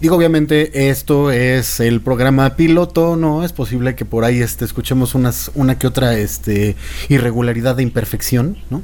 Digo, 0.00 0.14
obviamente 0.14 0.90
esto 0.90 1.32
es 1.32 1.80
el 1.80 2.00
programa 2.00 2.54
piloto, 2.54 3.16
¿no? 3.16 3.44
Es 3.44 3.52
posible 3.52 3.96
que 3.96 4.04
por 4.04 4.24
ahí 4.24 4.40
este, 4.40 4.64
escuchemos 4.64 5.16
unas, 5.16 5.50
una 5.56 5.76
que 5.76 5.88
otra 5.88 6.16
este, 6.16 6.76
irregularidad 7.08 7.74
de 7.74 7.82
imperfección, 7.82 8.58
¿no? 8.70 8.82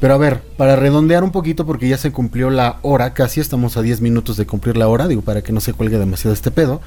Pero 0.00 0.14
a 0.14 0.16
ver, 0.16 0.42
para 0.56 0.76
redondear 0.76 1.24
un 1.24 1.32
poquito, 1.32 1.66
porque 1.66 1.88
ya 1.88 1.98
se 1.98 2.12
cumplió 2.12 2.50
la 2.50 2.78
hora, 2.82 3.14
casi 3.14 3.40
estamos 3.40 3.76
a 3.76 3.82
10 3.82 4.00
minutos 4.00 4.36
de 4.36 4.46
cumplir 4.46 4.76
la 4.76 4.86
hora, 4.86 5.08
digo, 5.08 5.22
para 5.22 5.42
que 5.42 5.52
no 5.52 5.60
se 5.60 5.72
cuelgue 5.72 5.98
demasiado 5.98 6.32
este 6.32 6.52
pedo. 6.52 6.80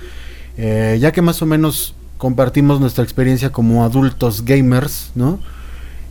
Eh, 0.55 0.97
ya 1.01 1.11
que 1.11 1.21
más 1.21 1.41
o 1.41 1.45
menos 1.45 1.93
compartimos 2.17 2.79
nuestra 2.79 3.03
experiencia 3.03 3.51
como 3.51 3.83
adultos 3.83 4.45
gamers, 4.45 5.11
¿no? 5.13 5.39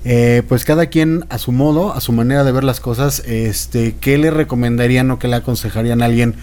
Eh, 0.04 0.42
pues 0.46 0.66
cada 0.66 0.86
quien 0.86 1.24
a 1.30 1.38
su 1.38 1.52
modo, 1.52 1.94
a 1.94 2.02
su 2.02 2.12
manera 2.12 2.44
de 2.44 2.52
ver 2.52 2.64
las 2.64 2.80
cosas, 2.80 3.20
este, 3.20 3.96
¿qué 3.98 4.18
le 4.18 4.30
recomendarían 4.30 5.10
o 5.10 5.18
qué 5.18 5.28
le 5.28 5.36
aconsejarían 5.36 6.02
a 6.02 6.06
alguien 6.06 6.34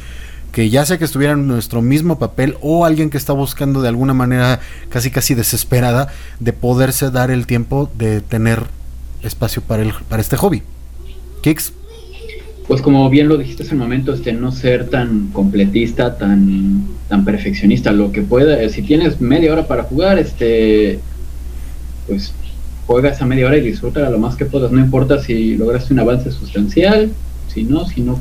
que 0.52 0.70
ya 0.70 0.86
sea 0.86 0.98
que 0.98 1.06
estuviera 1.06 1.34
en 1.34 1.48
nuestro 1.48 1.82
mismo 1.82 2.20
papel 2.20 2.56
o 2.62 2.86
alguien 2.86 3.10
que 3.10 3.18
está 3.18 3.34
buscando 3.34 3.82
de 3.82 3.89
alguna 3.89 4.14
manera 4.14 4.60
casi 4.89 5.12
casi 5.12 5.36
desesperada 5.36 6.08
de 6.39 6.54
poderse 6.54 7.12
dar 7.12 7.32
el 7.32 7.45
tiempo 7.45 7.89
de 7.98 8.22
tener 8.22 8.64
espacio 9.24 9.62
para 9.62 9.84
el, 9.84 9.93
para 10.10 10.22
este 10.22 10.38
hobby? 10.38 10.64
Kicks. 11.41 11.74
Pues 12.68 12.82
como 12.82 13.10
bien 13.10 13.30
lo 13.30 13.38
dijiste 13.38 13.64
hace 13.64 13.74
un 13.74 13.80
momento, 13.80 14.14
este, 14.14 14.34
no 14.34 14.52
ser 14.52 14.89
tan 14.89 15.28
completista, 15.28 16.18
tan, 16.18 16.86
tan 17.08 17.24
perfeccionista, 17.24 17.93
lo 17.93 18.12
que 18.12 18.22
pueda, 18.22 18.68
si 18.68 18.82
tienes 18.82 19.22
media 19.22 19.54
hora 19.54 19.68
para 19.68 19.84
jugar, 19.84 20.20
este, 20.20 21.00
pues 22.08 22.34
juega 22.86 23.10
esa 23.10 23.26
media 23.26 23.48
hora 23.48 23.58
y 23.58 23.62
disfruta 23.62 24.10
lo 24.10 24.18
más 24.18 24.36
que 24.36 24.45
puedas, 24.45 24.72
no 24.72 24.80
importa 24.80 25.22
si 25.22 25.56
lograste 25.56 25.93
un 25.93 26.00
avance 26.00 26.30
sustancial, 26.32 27.12
si 27.54 27.64
no, 27.64 27.88
si 27.88 28.02
no, 28.02 28.20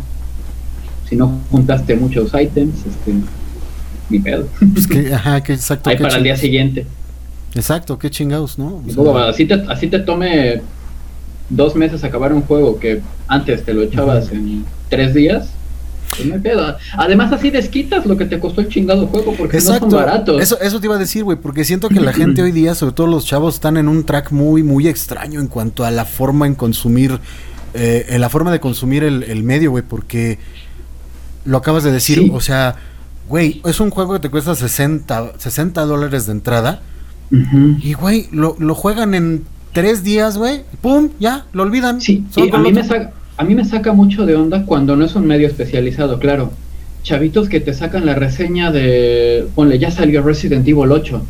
si 1.09 1.17
no 1.17 1.41
juntaste 1.51 1.97
muchos 1.97 2.33
ítems, 2.35 2.79
este, 2.87 3.15
ni 4.11 4.19
pedo. 4.19 4.49
Pues 4.73 4.87
que, 4.87 5.15
ajá, 5.15 5.43
que 5.43 5.55
exacto. 5.55 5.91
Hay 5.91 5.99
para 5.99 6.17
el 6.17 6.25
día 6.25 6.37
siguiente. 6.37 6.87
Exacto, 7.55 7.99
qué 7.99 8.11
chingados, 8.11 8.59
¿no? 8.59 8.83
así, 9.27 9.47
te, 9.47 9.55
así 9.55 9.87
te 9.89 9.99
tome 10.01 10.61
dos 11.49 11.75
meses 11.75 12.05
acabar 12.05 12.33
un 12.33 12.43
juego 12.43 12.79
que 12.79 13.01
antes 13.29 13.65
te 13.65 13.73
lo 13.73 13.83
echabas 13.83 14.31
en 14.31 14.65
tres 14.89 15.15
días, 15.15 15.49
pues 16.17 16.27
me 16.27 16.53
Además, 16.97 17.33
así 17.33 17.51
desquitas 17.51 18.07
lo 18.07 18.17
que 18.17 18.25
te 18.25 18.39
costó 18.39 18.61
el 18.61 18.69
chingado 18.69 19.07
juego 19.07 19.35
porque 19.37 19.59
no 19.59 19.63
son 19.63 19.91
baratos. 19.91 20.41
Eso, 20.41 20.59
eso 20.61 20.81
te 20.81 20.87
iba 20.87 20.97
a 20.97 20.99
decir, 20.99 21.25
güey, 21.25 21.39
porque 21.39 21.65
siento 21.65 21.89
que 21.89 22.01
la 22.01 22.13
gente 22.15 22.43
hoy 22.43 22.53
día, 22.53 22.75
sobre 22.75 22.95
todo 22.95 23.07
los 23.07 23.27
chavos, 23.27 23.55
están 23.55 23.77
en 23.77 23.89
un 23.89 24.05
track 24.05 24.31
muy, 24.31 24.63
muy 24.63 24.89
extraño 24.89 25.41
en 25.41 25.49
cuanto 25.49 25.85
a 25.85 25.91
la 25.91 26.05
forma 26.05 26.47
en 26.47 26.55
consumir, 26.55 27.19
eh, 27.75 28.07
en 28.09 28.21
la 28.21 28.29
forma 28.29 28.53
de 28.53 28.61
consumir 28.61 29.05
el, 29.05 29.43
medio, 29.43 29.71
güey, 29.71 29.85
porque 29.87 30.39
lo 31.47 31.59
acabas 31.59 31.85
de 31.85 31.93
decir, 31.93 32.31
o 32.33 32.41
sea, 32.41 32.77
güey, 33.29 33.61
es 33.65 33.81
un 33.81 33.91
juego 33.91 34.15
que 34.15 34.21
te 34.21 34.31
cuesta 34.31 34.55
60, 34.55 35.33
60 35.39 35.85
dólares 35.85 36.27
de 36.27 36.33
entrada. 36.33 36.81
Y, 37.83 37.95
güey, 37.95 38.29
lo, 38.31 38.57
lo 38.59 38.75
juegan 38.75 39.15
en 39.15 39.45
tres 39.73 40.05
días, 40.05 40.39
güey, 40.39 40.63
pum, 40.81 41.11
ya, 41.19 41.47
lo 41.53 41.65
olvidan. 41.65 42.01
Sí, 42.01 42.25
a 42.53 42.59
mí, 42.59 42.73
me 42.73 42.85
saca, 42.85 43.13
a 43.37 43.45
mí 43.45 43.55
me 43.55 43.65
saca 43.65 43.93
mucho 43.93 44.25
de 44.25 44.37
onda 44.37 44.65
cuando 44.65 44.97
no 44.97 45.05
es 45.05 45.15
un 45.15 45.27
medio 45.27 45.47
especializado, 45.47 46.19
claro. 46.19 46.53
Chavitos 47.03 47.49
que 47.49 47.61
te 47.61 47.75
sacan 47.75 48.07
la 48.07 48.15
reseña 48.15 48.73
de, 48.73 49.47
ponle, 49.55 49.79
ya 49.79 49.91
salió 49.91 50.23
Resident 50.23 50.67
Evil 50.67 50.93
8. 50.93 51.23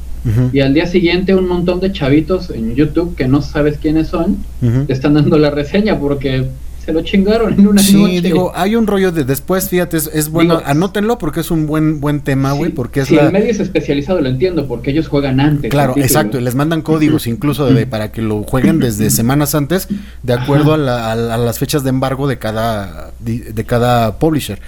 Y 0.53 0.59
al 0.59 0.75
día 0.75 0.87
siguiente 0.87 1.37
un 1.37 1.47
montón 1.47 1.79
de 1.79 1.93
chavitos 1.93 2.51
en 2.51 2.75
YouTube 2.75 3.14
que 3.14 3.29
no 3.29 3.43
sabes 3.43 3.79
quiénes 3.79 4.09
son, 4.09 4.39
te 4.61 4.93
están 4.93 5.14
dando 5.14 5.39
la 5.39 5.51
reseña 5.51 5.99
porque 6.01 6.47
se 6.87 6.93
lo 6.93 7.03
chingaron 7.03 7.53
en 7.53 7.66
una 7.66 7.82
sí, 7.82 8.20
digo, 8.20 8.53
hay 8.55 8.76
un 8.76 8.87
rollo 8.87 9.11
de 9.11 9.24
después, 9.24 9.68
fíjate, 9.68 9.97
es, 9.97 10.30
bueno, 10.30 10.62
anótenlo 10.64 11.18
porque 11.18 11.41
es 11.41 11.51
un 11.51 11.66
buen 11.66 12.01
buen 12.01 12.20
tema, 12.20 12.53
güey, 12.53 12.70
porque 12.70 13.01
es 13.01 13.09
si 13.09 13.16
el 13.16 13.32
medio 13.32 13.51
es 13.51 13.59
especializado, 13.59 14.20
lo 14.20 14.28
entiendo, 14.28 14.68
porque 14.68 14.93
ellos 14.93 15.09
juegan 15.09 15.41
antes. 15.41 15.68
Claro, 15.68 15.95
exacto, 15.97 16.39
y 16.39 16.43
les 16.43 16.55
mandan 16.55 16.82
códigos 16.82 17.26
incluso 17.26 17.66
de, 17.66 17.87
para 17.87 18.12
que 18.12 18.22
lo 18.22 18.45
jueguen 18.45 18.78
desde 18.78 19.11
semanas 19.11 19.57
antes, 19.57 19.89
de 20.22 20.32
acuerdo 20.32 20.74
a, 20.74 20.78
las 21.16 21.59
fechas 21.59 21.82
de 21.82 21.91
embargo 21.91 22.28
de 22.28 22.39
cada, 22.39 23.11
de, 23.18 23.64
cada 23.64 24.20
publisher. 24.20 24.61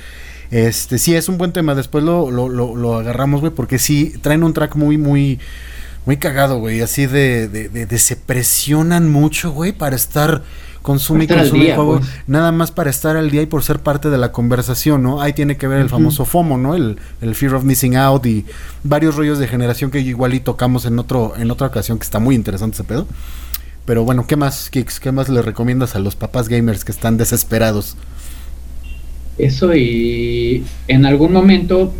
Este, 0.50 0.98
sí, 0.98 1.14
es 1.14 1.28
un 1.28 1.38
buen 1.38 1.52
tema, 1.52 1.76
después 1.76 2.02
lo, 2.02 2.32
lo, 2.32 2.48
lo, 2.48 2.96
agarramos, 2.96 3.42
güey, 3.42 3.52
porque 3.52 3.78
sí, 3.78 4.14
traen 4.22 4.42
un 4.42 4.54
track 4.54 4.74
muy, 4.74 4.98
muy 4.98 5.38
muy 6.04 6.16
cagado, 6.16 6.58
güey, 6.58 6.80
así 6.80 7.06
de, 7.06 7.48
de, 7.48 7.68
de, 7.68 7.98
se 7.98 8.16
presionan 8.16 9.08
mucho, 9.10 9.52
güey, 9.52 9.72
para 9.72 9.94
estar 9.94 10.42
consume 10.88 11.24
y 11.24 11.26
consume 11.26 11.74
juego 11.74 11.98
pues. 11.98 12.10
nada 12.26 12.50
más 12.50 12.70
para 12.70 12.88
estar 12.88 13.18
al 13.18 13.30
día 13.30 13.42
y 13.42 13.46
por 13.46 13.62
ser 13.62 13.80
parte 13.80 14.08
de 14.08 14.16
la 14.16 14.32
conversación, 14.32 15.02
¿no? 15.02 15.20
Ahí 15.20 15.34
tiene 15.34 15.58
que 15.58 15.68
ver 15.68 15.80
el 15.80 15.90
famoso 15.90 16.24
FOMO, 16.24 16.56
¿no? 16.56 16.74
El, 16.74 16.96
el, 17.20 17.34
fear 17.34 17.54
of 17.54 17.64
missing 17.64 17.94
out 17.96 18.24
y 18.24 18.46
varios 18.84 19.16
rollos 19.16 19.38
de 19.38 19.46
generación 19.46 19.90
que 19.90 20.00
igual 20.00 20.32
y 20.32 20.40
tocamos 20.40 20.86
en 20.86 20.98
otro 20.98 21.34
en 21.36 21.50
otra 21.50 21.66
ocasión 21.66 21.98
que 21.98 22.04
está 22.04 22.20
muy 22.20 22.34
interesante 22.34 22.76
ese 22.76 22.84
pedo. 22.84 23.06
Pero 23.84 24.04
bueno, 24.04 24.26
¿qué 24.26 24.36
más, 24.36 24.70
Kix? 24.70 24.98
¿Qué 24.98 25.12
más 25.12 25.28
le 25.28 25.42
recomiendas 25.42 25.94
a 25.94 25.98
los 25.98 26.16
papás 26.16 26.48
gamers 26.48 26.86
que 26.86 26.92
están 26.92 27.18
desesperados? 27.18 27.94
Eso 29.36 29.74
y 29.74 30.64
en 30.88 31.04
algún 31.04 31.32
momento 31.34 31.92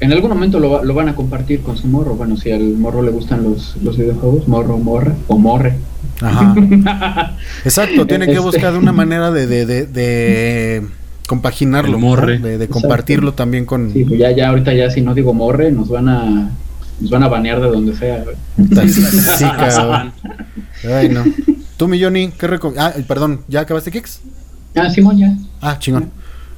en 0.00 0.12
algún 0.12 0.30
momento 0.30 0.58
lo, 0.58 0.82
lo, 0.82 0.94
van 0.94 1.10
a 1.10 1.14
compartir 1.14 1.60
con 1.60 1.76
su 1.76 1.86
morro. 1.86 2.14
Bueno, 2.14 2.38
si 2.38 2.50
al 2.50 2.78
morro 2.78 3.02
le 3.02 3.10
gustan 3.10 3.44
los, 3.44 3.76
los 3.82 3.98
videojuegos, 3.98 4.48
morro, 4.48 4.78
morra 4.78 5.14
o 5.28 5.36
morre. 5.36 5.74
Ajá. 6.20 6.54
Exacto, 7.64 8.06
tiene 8.06 8.26
que 8.26 8.32
este. 8.32 8.44
buscar 8.44 8.76
una 8.76 8.92
manera 8.92 9.30
de, 9.30 9.46
de, 9.46 9.86
de, 9.86 10.86
compaginarlo, 11.26 11.98
morre. 11.98 12.38
de, 12.38 12.68
compartirlo 12.68 13.34
también 13.34 13.64
con. 13.64 13.92
Sí, 13.92 14.04
pues 14.04 14.18
ya, 14.18 14.30
ya 14.30 14.48
ahorita 14.48 14.72
ya 14.74 14.90
si 14.90 15.00
no 15.00 15.14
digo 15.14 15.32
morre, 15.32 15.72
nos 15.72 15.88
van 15.88 16.08
a 16.08 16.50
nos 17.00 17.10
van 17.10 17.22
a 17.22 17.28
banear 17.28 17.60
de 17.60 17.68
donde 17.68 17.96
sea. 17.96 18.24
sí, 19.36 19.44
cabrón. 19.44 20.12
Ay, 20.84 21.08
no. 21.08 21.24
Tú, 21.76 21.88
Milloni, 21.88 22.30
¿qué 22.38 22.46
recomiendas? 22.46 22.94
Ah, 22.96 23.00
perdón, 23.06 23.40
¿ya 23.48 23.60
acabaste 23.60 23.90
Kicks? 23.90 24.20
Ah, 24.76 24.90
Simón, 24.90 25.18
ya. 25.18 25.34
Ah, 25.60 25.78
chingón. 25.78 26.10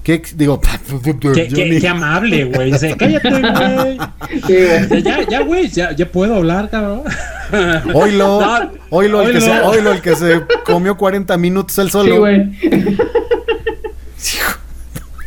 ¿Qué, 0.03 0.21
digo, 0.35 0.61
qué, 1.23 1.79
qué, 1.81 1.89
amable, 1.89 2.45
güey. 2.45 2.73
Cállate, 2.99 3.31
güey. 3.31 3.99
Sí, 4.47 5.03
ya, 5.03 5.29
ya, 5.29 5.41
güey, 5.43 5.69
ya, 5.69 5.93
ya 5.93 6.11
puedo 6.11 6.35
hablar, 6.35 6.71
cabrón. 6.71 7.03
Oilo, 7.95 8.41
oilo, 8.91 9.23
el, 9.23 9.33
que 9.33 9.41
se, 9.41 9.61
oilo 9.61 9.93
el 9.93 10.01
que 10.01 10.17
se 10.17 10.43
comió 10.65 10.97
40 10.97 11.37
minutos 11.37 11.79
él 11.79 11.91
solo. 11.91 12.15
Sí, 14.17 14.39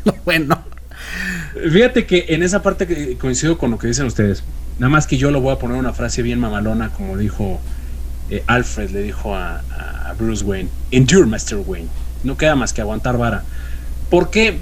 güey. 0.04 0.20
bueno. 0.26 0.60
Fíjate 1.72 2.06
que 2.06 2.26
en 2.30 2.44
esa 2.44 2.62
parte 2.62 3.16
coincido 3.18 3.58
con 3.58 3.72
lo 3.72 3.78
que 3.78 3.88
dicen 3.88 4.08
ustedes. 4.08 4.44
Nada 4.80 4.90
más 4.90 5.08
que 5.08 5.18
yo 5.18 5.32
lo 5.32 5.40
voy 5.40 5.54
a 5.54 5.60
poner 5.60 5.78
una 5.78 5.94
frase 5.94 6.22
bien 6.22 6.40
mamalona, 6.40 6.90
como 6.90 7.16
dijo 7.16 7.62
eh, 8.30 8.44
Alfred, 8.48 8.90
le 8.90 9.04
dijo 9.04 9.36
a, 9.36 9.62
a 10.10 10.14
Bruce 10.18 10.44
Wayne: 10.44 10.70
Endure, 10.92 11.28
Master 11.28 11.60
Wayne. 11.66 11.88
No 12.24 12.38
queda 12.38 12.56
más 12.56 12.74
que 12.74 12.82
aguantar 12.82 13.18
vara. 13.18 13.44
Porque 14.16 14.60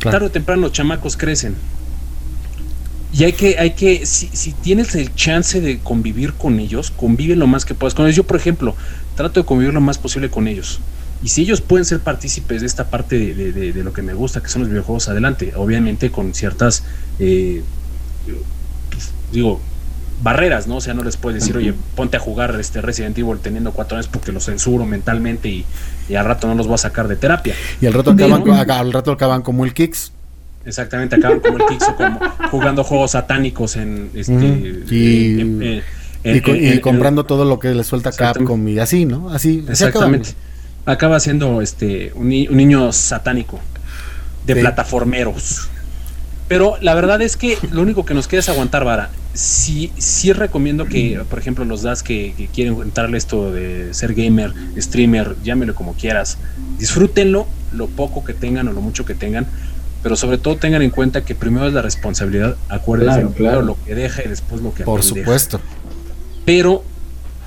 tarde 0.00 0.24
o 0.24 0.30
temprano 0.30 0.62
los 0.62 0.72
chamacos 0.72 1.18
crecen. 1.18 1.54
Y 3.12 3.24
hay 3.24 3.34
que, 3.34 3.58
hay 3.58 3.72
que, 3.72 4.06
si, 4.06 4.30
si, 4.32 4.52
tienes 4.52 4.94
el 4.94 5.14
chance 5.14 5.60
de 5.60 5.78
convivir 5.80 6.32
con 6.32 6.58
ellos, 6.58 6.90
convive 6.90 7.36
lo 7.36 7.46
más 7.46 7.66
que 7.66 7.74
puedas 7.74 7.92
con 7.92 8.06
ellos. 8.06 8.16
Yo, 8.16 8.24
por 8.24 8.38
ejemplo, 8.38 8.74
trato 9.14 9.40
de 9.40 9.44
convivir 9.44 9.74
lo 9.74 9.82
más 9.82 9.98
posible 9.98 10.30
con 10.30 10.48
ellos. 10.48 10.80
Y 11.22 11.28
si 11.28 11.42
ellos 11.42 11.60
pueden 11.60 11.84
ser 11.84 12.00
partícipes 12.00 12.62
de 12.62 12.66
esta 12.66 12.88
parte 12.88 13.18
de, 13.18 13.84
lo 13.84 13.92
que 13.92 14.00
me 14.00 14.14
gusta, 14.14 14.40
que 14.40 14.48
son 14.48 14.62
los 14.62 14.70
videojuegos, 14.70 15.10
adelante. 15.10 15.52
Obviamente 15.54 16.10
con 16.10 16.32
ciertas, 16.32 16.84
eh, 17.18 17.62
digo, 19.30 19.60
barreras, 20.22 20.66
¿no? 20.66 20.76
O 20.76 20.80
sea, 20.80 20.94
no 20.94 21.04
les 21.04 21.18
puedes 21.18 21.42
decir, 21.42 21.58
oye, 21.58 21.74
ponte 21.94 22.16
a 22.16 22.20
jugar 22.20 22.58
este 22.58 22.80
Resident 22.80 23.18
Evil 23.18 23.38
teniendo 23.38 23.72
cuatro 23.72 23.98
años 23.98 24.08
porque 24.08 24.32
lo 24.32 24.40
censuro 24.40 24.86
mentalmente 24.86 25.50
y, 25.50 25.66
al 26.14 26.24
rato 26.24 26.46
no 26.46 26.54
los 26.54 26.66
voy 26.66 26.74
a 26.74 26.78
sacar 26.78 27.08
de 27.08 27.16
terapia. 27.16 27.54
Y 27.80 27.86
al 27.86 27.92
rato 27.92 28.10
acaban, 28.12 28.70
al 28.70 28.92
rato 28.92 29.12
acaban 29.12 29.42
como 29.42 29.64
el 29.64 29.74
Kicks. 29.74 30.12
Exactamente, 30.64 31.16
acaban 31.16 31.40
como 31.40 31.58
el 31.58 31.66
Kicks 31.66 31.88
o 31.88 31.96
como 31.96 32.20
jugando 32.50 32.84
juegos 32.84 33.12
satánicos 33.12 33.76
en 33.76 34.10
este 34.14 34.82
y, 36.24 36.80
comprando 36.80 37.24
todo 37.24 37.44
lo 37.44 37.58
que 37.58 37.74
le 37.74 37.84
suelta 37.84 38.12
Capcom 38.12 38.68
y 38.68 38.78
así, 38.78 39.04
¿no? 39.04 39.30
Así, 39.30 39.64
exactamente. 39.68 40.30
Acaba 40.84 41.20
siendo 41.20 41.60
este 41.60 42.12
un, 42.14 42.28
niño 42.28 42.92
satánico 42.92 43.60
de 44.46 44.56
plataformeros. 44.56 45.68
Pero 46.48 46.76
la 46.80 46.94
verdad 46.94 47.20
es 47.20 47.36
que 47.36 47.58
lo 47.70 47.82
único 47.82 48.04
que 48.04 48.14
nos 48.14 48.26
queda 48.26 48.40
es 48.40 48.48
aguantar 48.48 48.84
vara. 48.84 49.10
Sí, 49.34 49.92
sí 49.98 50.32
recomiendo 50.32 50.86
que, 50.86 51.20
por 51.28 51.38
ejemplo, 51.38 51.64
los 51.64 51.82
das 51.82 52.02
que, 52.02 52.48
quieren 52.52 52.80
entrarle 52.80 53.18
esto 53.18 53.52
de 53.52 53.92
ser 53.92 54.14
gamer, 54.14 54.52
streamer, 54.78 55.36
llámelo 55.44 55.74
como 55.74 55.92
quieras, 55.94 56.38
disfrútenlo, 56.78 57.46
lo 57.72 57.86
poco 57.86 58.24
que 58.24 58.32
tengan 58.32 58.66
o 58.68 58.72
lo 58.72 58.80
mucho 58.80 59.04
que 59.04 59.14
tengan, 59.14 59.46
pero 60.02 60.16
sobre 60.16 60.38
todo 60.38 60.56
tengan 60.56 60.82
en 60.82 60.90
cuenta 60.90 61.24
que 61.24 61.34
primero 61.34 61.68
es 61.68 61.74
la 61.74 61.82
responsabilidad, 61.82 62.56
acuérdense, 62.68 63.26
claro, 63.36 63.62
lo 63.62 63.76
que 63.84 63.94
deja 63.94 64.24
y 64.24 64.28
después 64.28 64.62
lo 64.62 64.74
que 64.74 64.84
Por 64.84 65.02
supuesto. 65.02 65.60
Pero 66.44 66.82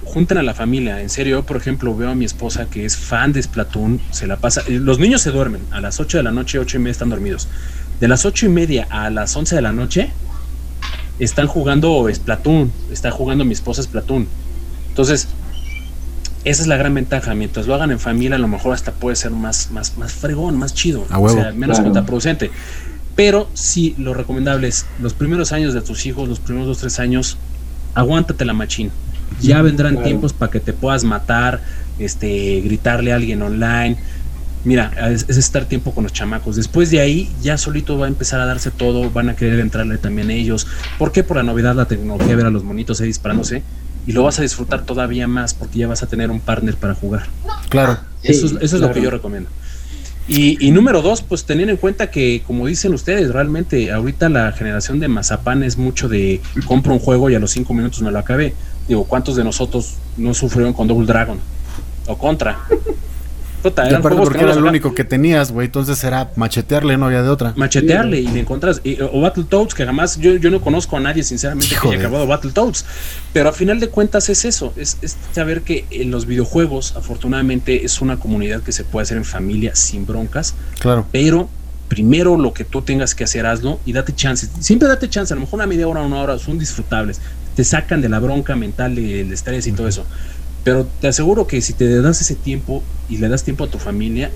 junten 0.05 0.37
a 0.37 0.43
la 0.43 0.53
familia, 0.53 1.01
en 1.01 1.09
serio, 1.09 1.37
yo 1.37 1.45
por 1.45 1.57
ejemplo 1.57 1.95
veo 1.95 2.09
a 2.09 2.15
mi 2.15 2.25
esposa 2.25 2.65
que 2.65 2.85
es 2.85 2.97
fan 2.97 3.33
de 3.33 3.41
Splatoon, 3.41 3.99
se 4.11 4.27
la 4.27 4.37
pasa, 4.37 4.61
eh, 4.67 4.79
los 4.79 4.99
niños 4.99 5.21
se 5.21 5.31
duermen, 5.31 5.61
a 5.71 5.79
las 5.81 5.99
8 5.99 6.17
de 6.17 6.23
la 6.23 6.31
noche, 6.31 6.59
8 6.59 6.77
y 6.77 6.79
media 6.79 6.91
están 6.91 7.09
dormidos, 7.09 7.47
de 8.01 8.07
las 8.07 8.25
8 8.25 8.47
y 8.47 8.49
media 8.49 8.87
a 8.89 9.09
las 9.11 9.35
11 9.35 9.55
de 9.55 9.61
la 9.61 9.71
noche, 9.71 10.09
están 11.19 11.45
jugando 11.45 12.09
Splatoon, 12.11 12.71
está 12.91 13.11
jugando 13.11 13.45
mi 13.45 13.53
esposa 13.53 13.83
Splatoon. 13.83 14.27
Entonces, 14.89 15.27
esa 16.43 16.61
es 16.63 16.67
la 16.67 16.77
gran 16.77 16.95
ventaja. 16.95 17.35
Mientras 17.35 17.67
lo 17.67 17.75
hagan 17.75 17.91
en 17.91 17.99
familia, 17.99 18.37
a 18.37 18.39
lo 18.39 18.47
mejor 18.47 18.73
hasta 18.73 18.91
puede 18.91 19.15
ser 19.15 19.29
más, 19.29 19.69
más, 19.71 19.97
más 19.97 20.13
fregón, 20.13 20.57
más 20.57 20.73
chido. 20.73 21.05
o 21.11 21.29
sea, 21.29 21.51
menos 21.51 21.79
contraproducente. 21.79 22.49
Pero 23.15 23.47
sí, 23.53 23.93
lo 23.99 24.15
recomendable 24.15 24.67
es 24.67 24.87
los 24.99 25.13
primeros 25.13 25.51
años 25.51 25.75
de 25.75 25.81
tus 25.81 26.07
hijos, 26.07 26.27
los 26.27 26.39
primeros 26.39 26.67
dos, 26.67 26.79
tres 26.79 26.99
años, 26.99 27.37
aguántate 27.93 28.45
la 28.45 28.53
machín. 28.53 28.89
Ya 29.41 29.61
vendrán 29.61 30.01
tiempos 30.01 30.33
para 30.33 30.51
que 30.51 30.59
te 30.59 30.73
puedas 30.73 31.03
matar, 31.03 31.61
este, 31.99 32.61
gritarle 32.61 33.11
a 33.13 33.15
alguien 33.15 33.43
online. 33.43 33.97
Mira, 34.63 34.91
es, 35.09 35.27
estar 35.29 35.65
tiempo 35.65 35.93
con 35.93 36.03
los 36.03 36.13
chamacos. 36.13 36.55
Después 36.55 36.91
de 36.91 36.99
ahí, 36.99 37.31
ya 37.41 37.57
solito 37.57 37.97
va 37.97 38.05
a 38.05 38.09
empezar 38.09 38.39
a 38.39 38.45
darse 38.45 38.71
todo, 38.71 39.09
van 39.09 39.29
a 39.29 39.35
querer 39.35 39.59
entrarle 39.59 39.97
también 39.97 40.29
ellos. 40.29 40.67
¿Por 40.99 41.11
qué? 41.11 41.23
Por 41.23 41.37
la 41.37 41.43
novedad, 41.43 41.75
la 41.75 41.85
tecnología, 41.85 42.35
ver 42.35 42.45
a 42.45 42.51
los 42.51 42.63
monitos 42.63 43.01
ahí 43.01 43.07
disparándose. 43.07 43.63
Y 44.05 44.13
lo 44.13 44.23
vas 44.23 44.39
a 44.39 44.41
disfrutar 44.41 44.83
todavía 44.85 45.27
más 45.27 45.53
porque 45.53 45.79
ya 45.79 45.87
vas 45.87 46.03
a 46.03 46.07
tener 46.07 46.31
un 46.31 46.39
partner 46.39 46.75
para 46.75 46.95
jugar. 46.95 47.27
Claro. 47.69 47.99
eso 48.23 48.45
es, 48.45 48.51
eso 48.53 48.75
es 48.75 48.81
lo 48.81 48.91
que 48.91 49.01
yo 49.01 49.09
recomiendo. 49.09 49.49
Y, 50.27 50.71
número 50.71 51.01
dos, 51.01 51.21
pues 51.21 51.43
teniendo 51.43 51.73
en 51.73 51.77
cuenta 51.77 52.09
que, 52.09 52.41
como 52.47 52.67
dicen 52.67 52.93
ustedes, 52.93 53.31
realmente 53.31 53.91
ahorita 53.91 54.29
la 54.29 54.51
generación 54.53 54.99
de 54.99 55.09
mazapán 55.09 55.61
es 55.61 55.77
mucho 55.77 56.07
de 56.07 56.39
compro 56.67 56.93
un 56.93 56.99
juego 56.99 57.29
y 57.29 57.35
a 57.35 57.39
los 57.39 57.51
cinco 57.51 57.73
minutos 57.73 58.01
me 58.01 58.11
lo 58.11 58.19
acabé. 58.19 58.53
Digo, 58.87 59.03
¿cuántos 59.03 59.35
de 59.35 59.43
nosotros 59.43 59.95
no 60.15 60.33
sufrieron 60.33 60.73
con 60.73 60.87
Double 60.87 61.05
Dragon? 61.05 61.37
O 62.07 62.17
Contra. 62.17 62.59
Puta, 63.61 63.87
eran 63.87 64.01
porque 64.01 64.39
era 64.39 64.53
el 64.53 64.63
único 64.63 64.93
que 64.93 65.03
tenías, 65.03 65.51
güey. 65.51 65.65
Entonces 65.65 66.03
era 66.03 66.31
machetearle, 66.35 66.97
no 66.97 67.05
había 67.05 67.21
de 67.21 67.29
otra. 67.29 67.53
Machetearle 67.55 68.19
y 68.19 68.27
le 68.27 68.39
encontras. 68.39 68.81
o 69.11 69.21
Battletoads, 69.21 69.73
que 69.73 69.85
jamás 69.85 70.17
yo, 70.17 70.35
yo 70.35 70.49
no 70.49 70.61
conozco 70.61 70.97
a 70.97 70.99
nadie, 70.99 71.23
sinceramente, 71.23 71.75
que 71.81 71.87
haya 71.87 71.99
acabado 71.99 72.27
Battletoads. 72.27 72.85
Pero 73.33 73.49
a 73.49 73.51
final 73.53 73.79
de 73.79 73.89
cuentas 73.89 74.29
es 74.29 74.45
eso. 74.45 74.73
Es, 74.75 74.97
es, 75.01 75.17
saber 75.31 75.61
que 75.61 75.85
en 75.91 76.11
los 76.11 76.25
videojuegos, 76.25 76.95
afortunadamente, 76.95 77.85
es 77.85 78.01
una 78.01 78.17
comunidad 78.17 78.61
que 78.61 78.71
se 78.71 78.83
puede 78.83 79.03
hacer 79.03 79.17
en 79.17 79.25
familia 79.25 79.75
sin 79.75 80.05
broncas. 80.05 80.55
Claro. 80.79 81.05
Pero 81.11 81.49
primero 81.91 82.37
lo 82.37 82.53
que 82.53 82.63
tú 82.63 82.81
tengas 82.81 83.13
que 83.13 83.25
hacer, 83.25 83.45
hazlo 83.45 83.79
y 83.85 83.91
date 83.91 84.15
chance. 84.15 84.47
Siempre 84.61 84.87
date 84.87 85.09
chance. 85.09 85.33
A 85.33 85.35
lo 85.35 85.41
mejor 85.41 85.57
una 85.57 85.67
media 85.67 85.89
hora, 85.89 86.01
una 86.01 86.21
hora 86.21 86.39
son 86.39 86.57
disfrutables. 86.57 87.19
Te 87.53 87.65
sacan 87.65 88.01
de 88.01 88.07
la 88.07 88.19
bronca 88.19 88.55
mental, 88.55 88.95
del 88.95 89.31
estrés 89.33 89.67
y 89.67 89.73
todo 89.73 89.89
eso. 89.89 90.05
Pero 90.63 90.87
te 90.99 91.07
aseguro 91.07 91.47
que 91.47 91.61
si 91.61 91.73
te 91.73 92.01
das 92.01 92.21
ese 92.21 92.35
tiempo 92.35 92.83
y 93.09 93.17
le 93.17 93.29
das 93.29 93.43
tiempo 93.43 93.63
a 93.63 93.67
tu 93.67 93.79
familia, 93.79 94.31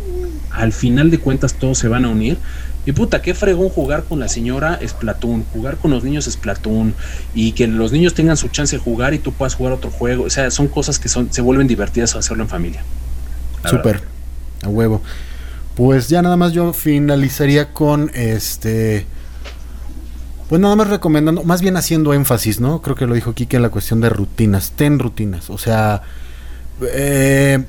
al 0.51 0.73
final 0.73 1.11
de 1.11 1.19
cuentas 1.19 1.53
todos 1.53 1.77
se 1.77 1.87
van 1.87 2.05
a 2.05 2.09
unir. 2.09 2.37
Y 2.85 2.91
puta, 2.91 3.21
qué 3.21 3.33
fregón 3.33 3.69
jugar 3.69 4.03
con 4.03 4.19
la 4.19 4.27
señora 4.27 4.77
es 4.79 4.93
Platón, 4.93 5.43
jugar 5.53 5.77
con 5.77 5.91
los 5.91 6.03
niños 6.03 6.27
es 6.27 6.37
Platón, 6.37 6.93
y 7.33 7.53
que 7.53 7.67
los 7.67 7.91
niños 7.91 8.13
tengan 8.13 8.37
su 8.37 8.49
chance 8.49 8.75
de 8.75 8.81
jugar 8.81 9.13
y 9.13 9.19
tú 9.19 9.33
puedas 9.33 9.55
jugar 9.55 9.73
otro 9.73 9.89
juego. 9.89 10.25
O 10.25 10.29
sea, 10.29 10.51
son 10.51 10.67
cosas 10.67 10.99
que 10.99 11.09
son, 11.09 11.31
se 11.33 11.41
vuelven 11.41 11.67
divertidas 11.67 12.15
hacerlo 12.15 12.43
en 12.43 12.49
familia. 12.49 12.83
Súper, 13.65 14.01
a 14.61 14.69
huevo. 14.69 15.01
Pues 15.75 16.07
ya 16.07 16.21
nada 16.21 16.37
más 16.37 16.53
yo 16.53 16.73
finalizaría 16.73 17.73
con 17.73 18.11
este. 18.13 19.05
Pues 20.49 20.61
nada 20.61 20.75
más 20.75 20.89
recomendando, 20.89 21.43
más 21.43 21.61
bien 21.61 21.75
haciendo 21.75 22.13
énfasis, 22.13 22.59
¿no? 22.59 22.81
Creo 22.81 22.95
que 22.95 23.07
lo 23.07 23.15
dijo 23.15 23.33
Kike 23.33 23.55
en 23.55 23.63
la 23.63 23.69
cuestión 23.69 23.99
de 24.01 24.09
rutinas. 24.09 24.73
Ten 24.75 24.99
rutinas. 24.99 25.49
O 25.49 25.57
sea, 25.57 26.03
eh, 26.81 27.63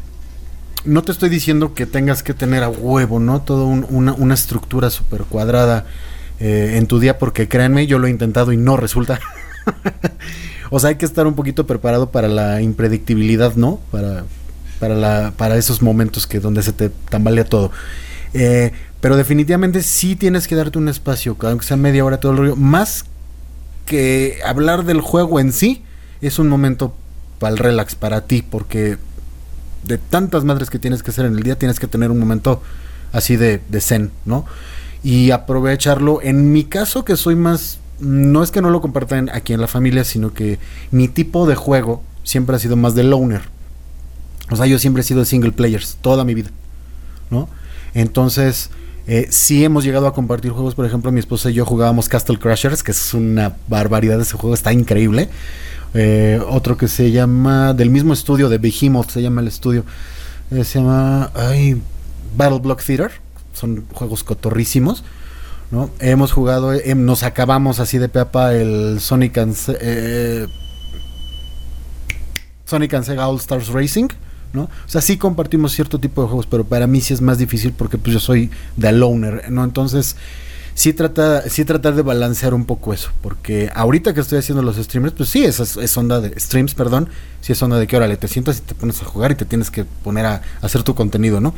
no 0.85 1.03
te 1.03 1.13
estoy 1.13 1.31
diciendo 1.31 1.75
que 1.75 1.87
tengas 1.87 2.23
que 2.23 2.35
tener 2.35 2.63
a 2.63 2.69
huevo, 2.69 3.19
¿no? 3.19 3.41
Toda 3.41 3.65
una, 3.65 4.35
estructura 4.35 4.91
súper 4.91 5.23
cuadrada 5.23 5.87
eh, 6.39 6.75
en 6.77 6.87
tu 6.87 7.01
día, 7.01 7.19
porque 7.19 7.49
créanme, 7.49 7.87
yo 7.87 7.99
lo 7.99 8.09
he 8.09 8.11
intentado 8.11 8.53
y 8.53 8.59
no 8.59 8.77
resulta. 8.77 9.21
o 10.71 10.79
sea, 10.79 10.91
hay 10.91 10.97
que 10.97 11.07
estar 11.07 11.27
un 11.27 11.35
poquito 11.35 11.67
preparado 11.67 12.11
para 12.11 12.29
la 12.29 12.61
impredictibilidad, 12.61 13.55
¿no? 13.57 13.81
Para, 13.91 14.25
para, 14.79 14.95
la, 14.95 15.33
para 15.35 15.57
esos 15.57 15.81
momentos 15.81 16.27
que 16.27 16.41
donde 16.41 16.63
se 16.63 16.73
te 16.73 16.91
tambalea 17.09 17.45
todo. 17.45 17.73
Eh, 18.35 18.73
pero 19.01 19.17
definitivamente 19.17 19.83
sí 19.83 20.17
tienes 20.17 20.49
que 20.49 20.55
darte 20.55 20.79
un 20.79 20.89
espacio, 20.89 21.37
aunque 21.41 21.67
sea 21.67 21.77
media 21.77 22.05
hora 22.05 22.19
todo 22.19 22.33
el 22.33 22.39
rollo. 22.39 22.57
Más 22.57 23.05
que 23.85 24.39
hablar 24.45 24.85
del 24.85 25.01
juego 25.01 25.41
en 25.41 25.53
sí, 25.53 25.83
es 26.21 26.39
un 26.39 26.49
momento 26.49 26.95
para 27.39 27.53
el 27.53 27.59
relax, 27.59 27.95
para 27.95 28.23
ti, 28.23 28.43
porque 28.43 28.99
de 29.85 29.99
tantas 29.99 30.45
madres 30.45 30.71
que 30.71 30.79
tienes 30.79 31.03
que 31.03 31.11
hacer 31.11 31.27
en 31.27 31.37
el 31.37 31.43
día, 31.43 31.59
tienes 31.59 31.79
que 31.79 31.87
tener 31.87 32.11
un 32.11 32.19
momento 32.19 32.63
así 33.13 33.37
de, 33.37 33.61
de 33.69 33.81
zen, 33.81 34.11
¿no? 34.25 34.45
Y 35.03 35.31
aprovecharlo. 35.31 36.21
En 36.23 36.53
mi 36.53 36.65
caso, 36.65 37.05
que 37.05 37.17
soy 37.17 37.37
más. 37.37 37.79
No 37.99 38.43
es 38.43 38.51
que 38.51 38.61
no 38.61 38.69
lo 38.69 38.83
compartan 38.83 39.31
aquí 39.33 39.55
en 39.55 39.61
la 39.61 39.69
familia, 39.69 40.05
sino 40.05 40.35
que 40.35 40.59
mi 40.91 41.09
tipo 41.09 41.47
de 41.47 41.55
juego 41.55 42.03
siempre 42.25 42.57
ha 42.57 42.59
sido 42.59 42.77
más 42.77 42.95
de 42.95 43.05
loner. 43.05 43.43
O 44.51 44.57
sea, 44.57 44.67
yo 44.67 44.79
siempre 44.79 45.01
he 45.01 45.05
sido 45.05 45.21
de 45.21 45.27
single 45.27 45.53
players, 45.53 45.97
toda 46.03 46.25
mi 46.25 46.35
vida, 46.35 46.51
¿no? 47.31 47.49
Entonces, 47.95 48.71
eh, 49.07 49.29
sí 49.31 49.65
hemos 49.65 49.85
llegado 49.85 50.07
a 50.09 50.13
compartir 50.13 50.51
juegos, 50.51 50.75
por 50.75 50.85
ejemplo, 50.85 51.13
mi 51.13 51.21
esposa 51.21 51.51
y 51.51 51.55
yo 51.55 51.65
jugábamos 51.65 52.09
Castle 52.09 52.39
Crashers, 52.39 52.83
que 52.83 52.91
es 52.91 53.15
una 53.15 53.57
barbaridad 53.69 54.21
ese 54.21 54.37
juego, 54.37 54.55
está 54.55 54.73
increíble. 54.73 55.29
Eh, 55.95 56.41
otro 56.49 56.77
que 56.77 56.89
se 56.89 57.13
llama, 57.13 57.73
del 57.73 57.91
mismo 57.91 58.13
estudio 58.13 58.49
de 58.49 58.59
Behemoth, 58.59 59.11
se 59.11 59.23
llama 59.23 59.41
el 59.41 59.49
estudio, 59.49 59.85
eh, 60.51 60.65
se 60.65 60.81
llama 60.81 61.31
ay, 61.35 61.81
Battle 62.37 62.59
Block 62.59 62.83
Theater, 62.83 63.13
son 63.53 63.85
juegos 63.93 64.25
cotorrísimos. 64.25 65.05
¿no? 65.71 65.91
Hemos 66.01 66.33
jugado, 66.33 66.73
nos 66.97 67.23
acabamos 67.23 67.81
así 67.81 67.99
de 67.99 68.09
peapa 68.09 68.55
el 68.55 69.01
Sonic 69.01 69.39
and, 69.39 69.55
Sonic 72.65 72.95
and 72.95 73.05
Sega 73.05 73.29
All 73.29 73.37
Stars 73.37 73.69
Racing. 73.69 74.09
¿No? 74.57 74.63
O 74.63 74.89
sea, 74.89 75.01
sí 75.01 75.17
compartimos 75.17 75.73
cierto 75.73 76.01
tipo 76.01 76.23
de 76.23 76.29
juegos, 76.29 76.47
pero 76.47 76.65
para 76.65 76.89
mí 76.89 77.01
sí 77.01 77.15
es 77.15 77.21
más 77.21 77.39
difícil 77.39 77.73
porque 77.73 77.99
pues 77.99 78.15
yo 78.15 78.21
soy 78.21 78.51
de 78.77 78.91
loner, 78.91 79.51
¿no? 79.51 79.63
Entonces, 79.63 80.17
sí 80.77 80.93
trata, 80.93 81.49
sí 81.49 81.65
tratar 81.65 81.95
de 81.95 82.03
balancear 82.03 82.53
un 82.53 82.67
poco 82.67 82.93
eso, 82.93 83.11
porque 83.23 83.71
ahorita 83.75 84.13
que 84.13 84.21
estoy 84.21 84.39
haciendo 84.39 84.63
los 84.63 84.77
streamers, 84.77 85.15
pues 85.15 85.31
sí, 85.31 85.43
es, 85.43 85.59
es 85.59 85.97
onda 85.97 86.21
de 86.21 86.39
streams, 86.39 86.75
perdón, 86.75 87.09
sí 87.41 87.53
es 87.53 87.63
onda 87.63 87.79
de 87.79 87.87
que 87.87 87.97
órale, 87.97 88.19
te 88.19 88.29
sientas 88.29 88.59
y 88.59 88.61
te 88.61 88.75
pones 88.75 89.01
a 89.01 89.07
jugar 89.07 89.33
y 89.33 89.37
te 89.37 89.47
tienes 89.47 89.71
que 89.71 89.85
poner 89.85 90.27
a, 90.27 90.43
hacer 90.61 90.83
tu 90.83 90.95
contenido, 90.95 91.41
¿no? 91.41 91.55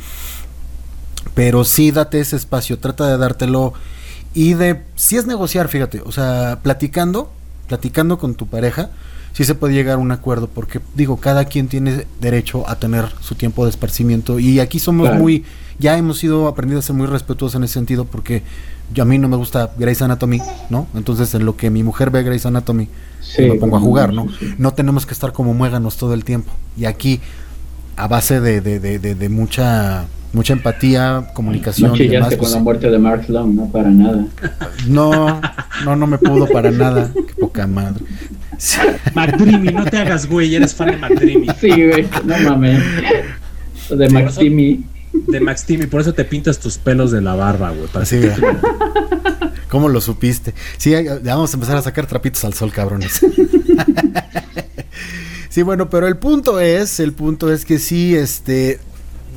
Pero 1.35 1.65
sí 1.65 1.91
date 1.91 2.21
ese 2.21 2.37
espacio, 2.37 2.79
trata 2.79 3.07
de 3.07 3.17
dártelo 3.17 3.73
y 4.33 4.53
de, 4.53 4.83
si 4.95 5.17
es 5.17 5.25
negociar, 5.25 5.67
fíjate, 5.67 6.01
o 6.05 6.13
sea, 6.13 6.59
platicando, 6.63 7.29
platicando 7.67 8.17
con 8.19 8.35
tu 8.35 8.47
pareja, 8.47 8.89
sí 9.33 9.43
se 9.43 9.55
puede 9.55 9.73
llegar 9.73 9.95
a 9.95 9.97
un 9.97 10.11
acuerdo, 10.11 10.47
porque 10.47 10.79
digo, 10.95 11.17
cada 11.17 11.45
quien 11.45 11.67
tiene 11.67 12.05
derecho 12.19 12.67
a 12.69 12.75
tener 12.77 13.05
su 13.21 13.35
tiempo 13.35 13.63
de 13.65 13.71
esparcimiento 13.71 14.39
y 14.39 14.59
aquí 14.59 14.79
somos 14.79 15.13
muy, 15.15 15.43
ya 15.79 15.97
hemos 15.97 16.23
ido 16.23 16.47
aprendiendo 16.47 16.79
a 16.79 16.83
ser 16.83 16.95
muy 16.95 17.07
respetuosos 17.07 17.55
en 17.55 17.63
ese 17.63 17.75
sentido, 17.75 18.05
porque 18.05 18.43
yo 18.93 19.03
a 19.03 19.05
mí 19.05 19.17
no 19.17 19.27
me 19.27 19.37
gusta 19.37 19.71
Grey's 19.77 20.01
Anatomy, 20.01 20.41
¿no? 20.69 20.87
Entonces 20.95 21.33
en 21.35 21.45
lo 21.45 21.55
que 21.55 21.69
mi 21.69 21.83
mujer 21.83 22.09
ve 22.09 22.23
Grey's 22.23 22.45
Anatomy, 22.45 22.89
me 23.37 23.55
pongo 23.55 23.77
a 23.77 23.79
jugar, 23.79 24.13
¿no? 24.13 24.27
No 24.57 24.73
tenemos 24.73 25.05
que 25.05 25.13
estar 25.13 25.31
como 25.31 25.53
muéganos 25.53 25.97
todo 25.97 26.13
el 26.13 26.23
tiempo. 26.25 26.51
Y 26.75 26.85
aquí, 26.85 27.19
a 27.95 28.07
base 28.07 28.41
de, 28.41 28.61
de, 28.61 28.79
de, 28.79 28.99
de 28.99 29.29
mucha 29.29 30.07
mucha 30.33 30.53
empatía, 30.53 31.31
comunicación. 31.33 31.91
No 31.91 31.97
chillaste 31.97 32.37
con 32.37 32.45
pues 32.45 32.51
la 32.53 32.59
muerte 32.59 32.89
de 32.89 32.99
Mark 32.99 33.25
Sloan, 33.25 33.55
no 33.55 33.65
para 33.69 33.89
nada. 33.89 34.25
No, 34.87 35.41
no, 35.85 35.95
no 35.95 36.07
me 36.07 36.17
pudo 36.17 36.47
para 36.47 36.71
nada. 36.71 37.11
Qué 37.13 37.33
poca 37.39 37.67
madre. 37.67 38.03
McDreamy, 39.13 39.71
no 39.71 39.85
te 39.85 39.97
hagas 39.97 40.27
güey, 40.27 40.55
eres 40.55 40.75
fan 40.75 40.91
de 40.91 40.97
McDreamy. 40.97 41.47
Sí, 41.59 41.69
güey, 41.69 42.07
no 42.25 42.37
mames. 42.39 42.83
De 43.89 44.09
Max 44.09 44.35
Timmy. 44.35 44.83
De 45.11 45.39
Max 45.39 45.65
Timmy, 45.65 45.87
por 45.87 46.01
eso 46.01 46.13
te 46.13 46.25
pintas 46.25 46.59
tus 46.59 46.77
pelos 46.77 47.11
de 47.11 47.21
la 47.21 47.35
barba, 47.35 47.71
güey. 47.71 47.87
Para 47.87 48.05
sí, 48.05 48.19
¿Cómo 49.69 49.87
lo 49.87 50.01
supiste? 50.01 50.53
Sí, 50.77 50.93
vamos 51.23 51.53
a 51.53 51.57
empezar 51.57 51.77
a 51.77 51.81
sacar 51.81 52.07
trapitos 52.07 52.43
al 52.43 52.53
sol, 52.53 52.71
cabrones. 52.71 53.19
sí, 55.49 55.61
bueno, 55.61 55.89
pero 55.89 56.07
el 56.07 56.17
punto 56.17 56.59
es, 56.59 56.99
el 56.99 57.13
punto 57.13 57.53
es 57.53 57.65
que 57.65 57.77
sí, 57.77 58.15
este, 58.15 58.79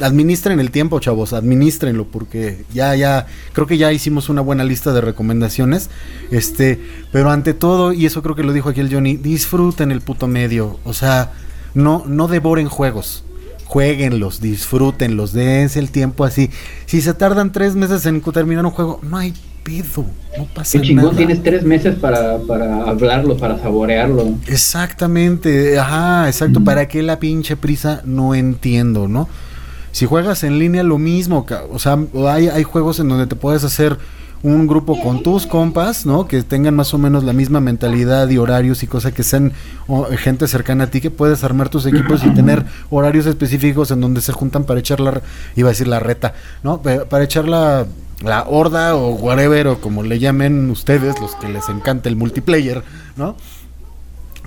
administren 0.01 0.61
el 0.61 0.71
tiempo, 0.71 1.01
chavos, 1.01 1.33
administrenlo, 1.33 2.07
porque 2.07 2.65
ya, 2.73 2.95
ya, 2.97 3.27
creo 3.53 3.67
que 3.67 3.79
ya 3.79 3.93
hicimos 3.93 4.29
una 4.29 4.41
buena 4.41 4.65
lista 4.65 4.93
de 4.93 5.01
recomendaciones. 5.01 5.91
Este, 6.31 6.81
pero 7.13 7.31
ante 7.31 7.55
todo, 7.55 7.93
y 7.93 8.07
eso 8.07 8.23
creo 8.23 8.35
que 8.35 8.43
lo 8.43 8.53
dijo 8.53 8.69
aquí 8.69 8.81
el 8.81 8.93
Johnny, 8.93 9.17
disfruten 9.17 9.93
el 9.93 10.01
puto 10.01 10.27
medio. 10.27 10.79
O 10.85 10.93
sea, 10.93 11.33
no, 11.75 12.05
no 12.07 12.29
devoren 12.29 12.69
juegos. 12.69 13.25
Jueguenlos, 13.65 14.41
disfrútenlos, 14.41 15.33
dense 15.33 15.79
el 15.79 15.91
tiempo 15.91 16.25
así. 16.25 16.51
Si 16.85 17.01
se 17.01 17.15
tardan 17.15 17.53
tres 17.53 17.75
meses 17.75 18.05
en 18.05 18.21
terminar 18.21 18.67
un 18.67 18.73
juego, 18.73 19.01
no 19.03 19.17
hay 19.17 19.33
pedo, 19.63 20.05
no 20.37 20.45
pasa 20.55 20.79
Qué 20.79 20.87
chingón, 20.87 21.17
tienes 21.17 21.43
tres 21.43 21.63
meses 21.63 21.95
para, 21.99 22.39
para 22.41 22.83
hablarlo, 22.83 23.37
para 23.37 23.59
saborearlo. 23.59 24.35
Exactamente, 24.47 25.79
ajá, 25.79 26.29
exacto. 26.29 26.63
¿Para 26.63 26.87
qué 26.87 27.03
la 27.03 27.19
pinche 27.19 27.57
prisa? 27.57 28.03
No 28.05 28.35
entiendo, 28.35 29.09
¿no? 29.09 29.29
Si 29.93 30.07
juegas 30.07 30.43
en 30.43 30.59
línea, 30.59 30.83
lo 30.83 30.99
mismo. 30.99 31.47
O 31.71 31.79
sea, 31.79 31.99
hay, 32.29 32.49
hay 32.49 32.63
juegos 32.65 32.99
en 32.99 33.09
donde 33.09 33.27
te 33.27 33.37
puedes 33.37 33.63
hacer 33.65 33.99
un 34.43 34.67
grupo 34.67 35.01
con 35.01 35.23
tus 35.23 35.47
compas, 35.47 36.05
¿no? 36.05 36.27
Que 36.27 36.43
tengan 36.43 36.75
más 36.75 36.93
o 36.95 36.99
menos 36.99 37.23
la 37.23 37.33
misma 37.33 37.61
mentalidad 37.61 38.29
y 38.29 38.39
horarios 38.39 38.83
y 38.83 38.87
cosas 38.87 39.13
que 39.13 39.23
sean 39.23 39.53
gente 40.19 40.49
cercana 40.49 40.85
a 40.85 40.87
ti, 40.89 41.01
que 41.01 41.11
puedes 41.11 41.45
armar 41.45 41.69
tus 41.69 41.87
equipos 41.87 42.25
y 42.25 42.31
tener 42.31 42.65
horarios 42.91 43.27
específicos 43.27 43.91
en 43.93 44.01
donde 44.01 44.21
se 44.21 44.33
juntan 44.33 44.65
para 44.65 44.81
echar 44.81 44.99
la, 44.99 45.21
iba 45.55 45.69
a 45.69 45.73
decir 45.73 45.87
la 45.87 46.01
reta, 46.01 46.35
¿no? 46.65 46.83
Para 46.83 47.23
echar 47.23 47.47
la, 47.47 47.87
la 48.23 48.45
horda 48.49 48.97
o 48.97 49.15
whatever 49.15 49.69
o 49.69 49.81
como 49.81 50.03
le 50.03 50.19
llamen 50.19 50.71
ustedes, 50.71 51.21
los 51.21 51.37
que 51.37 51.49
les 51.49 51.69
encanta 51.69 52.09
el 52.09 52.17
multiplayer, 52.17 52.83
¿no? 53.17 53.37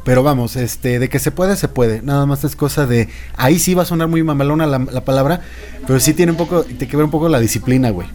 Pero 0.05 0.23
vamos, 0.23 0.55
este, 0.55 0.99
de 0.99 1.09
que 1.09 1.19
se 1.19 1.31
puede, 1.31 1.57
se 1.57 1.67
puede. 1.67 2.01
Nada 2.01 2.25
más 2.25 2.43
es 2.45 2.55
cosa 2.55 2.85
de. 2.85 3.09
Ahí 3.35 3.59
sí 3.59 3.73
va 3.73 3.81
a 3.83 3.85
sonar 3.85 4.07
muy 4.07 4.23
mamalona 4.23 4.65
la, 4.65 4.79
la 4.79 5.03
palabra, 5.03 5.41
pero 5.85 5.99
sí 5.99 6.13
tiene 6.13 6.31
un 6.31 6.37
poco, 6.37 6.63
te 6.63 6.87
que 6.87 6.95
ver 6.95 7.03
un 7.05 7.11
poco 7.11 7.27
la 7.27 7.39
disciplina, 7.39 7.89
güey. 7.89 8.07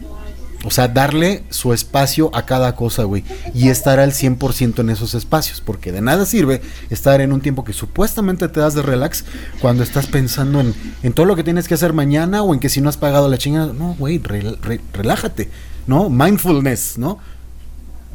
O 0.63 0.69
sea, 0.69 0.87
darle 0.87 1.43
su 1.49 1.73
espacio 1.73 2.29
a 2.35 2.45
cada 2.45 2.75
cosa, 2.75 3.03
güey. 3.03 3.23
Y 3.55 3.69
estar 3.69 3.99
al 3.99 4.11
100% 4.11 4.79
en 4.79 4.89
esos 4.91 5.15
espacios. 5.15 5.59
Porque 5.59 5.91
de 5.91 6.01
nada 6.01 6.25
sirve 6.27 6.61
estar 6.91 7.19
en 7.19 7.33
un 7.33 7.41
tiempo 7.41 7.63
que 7.63 7.73
supuestamente 7.73 8.47
te 8.47 8.59
das 8.59 8.75
de 8.75 8.83
relax 8.83 9.25
cuando 9.59 9.81
estás 9.83 10.05
pensando 10.05 10.59
en, 10.61 10.75
en 11.01 11.13
todo 11.13 11.25
lo 11.25 11.35
que 11.35 11.43
tienes 11.43 11.67
que 11.67 11.73
hacer 11.73 11.93
mañana 11.93 12.43
o 12.43 12.53
en 12.53 12.59
que 12.59 12.69
si 12.69 12.79
no 12.79 12.89
has 12.89 12.97
pagado 12.97 13.27
la 13.27 13.39
chingada. 13.39 13.73
No, 13.73 13.95
güey, 13.97 14.21
rel- 14.21 14.59
re- 14.61 14.81
relájate, 14.93 15.49
¿no? 15.87 16.11
Mindfulness, 16.11 16.99
¿no? 16.99 17.17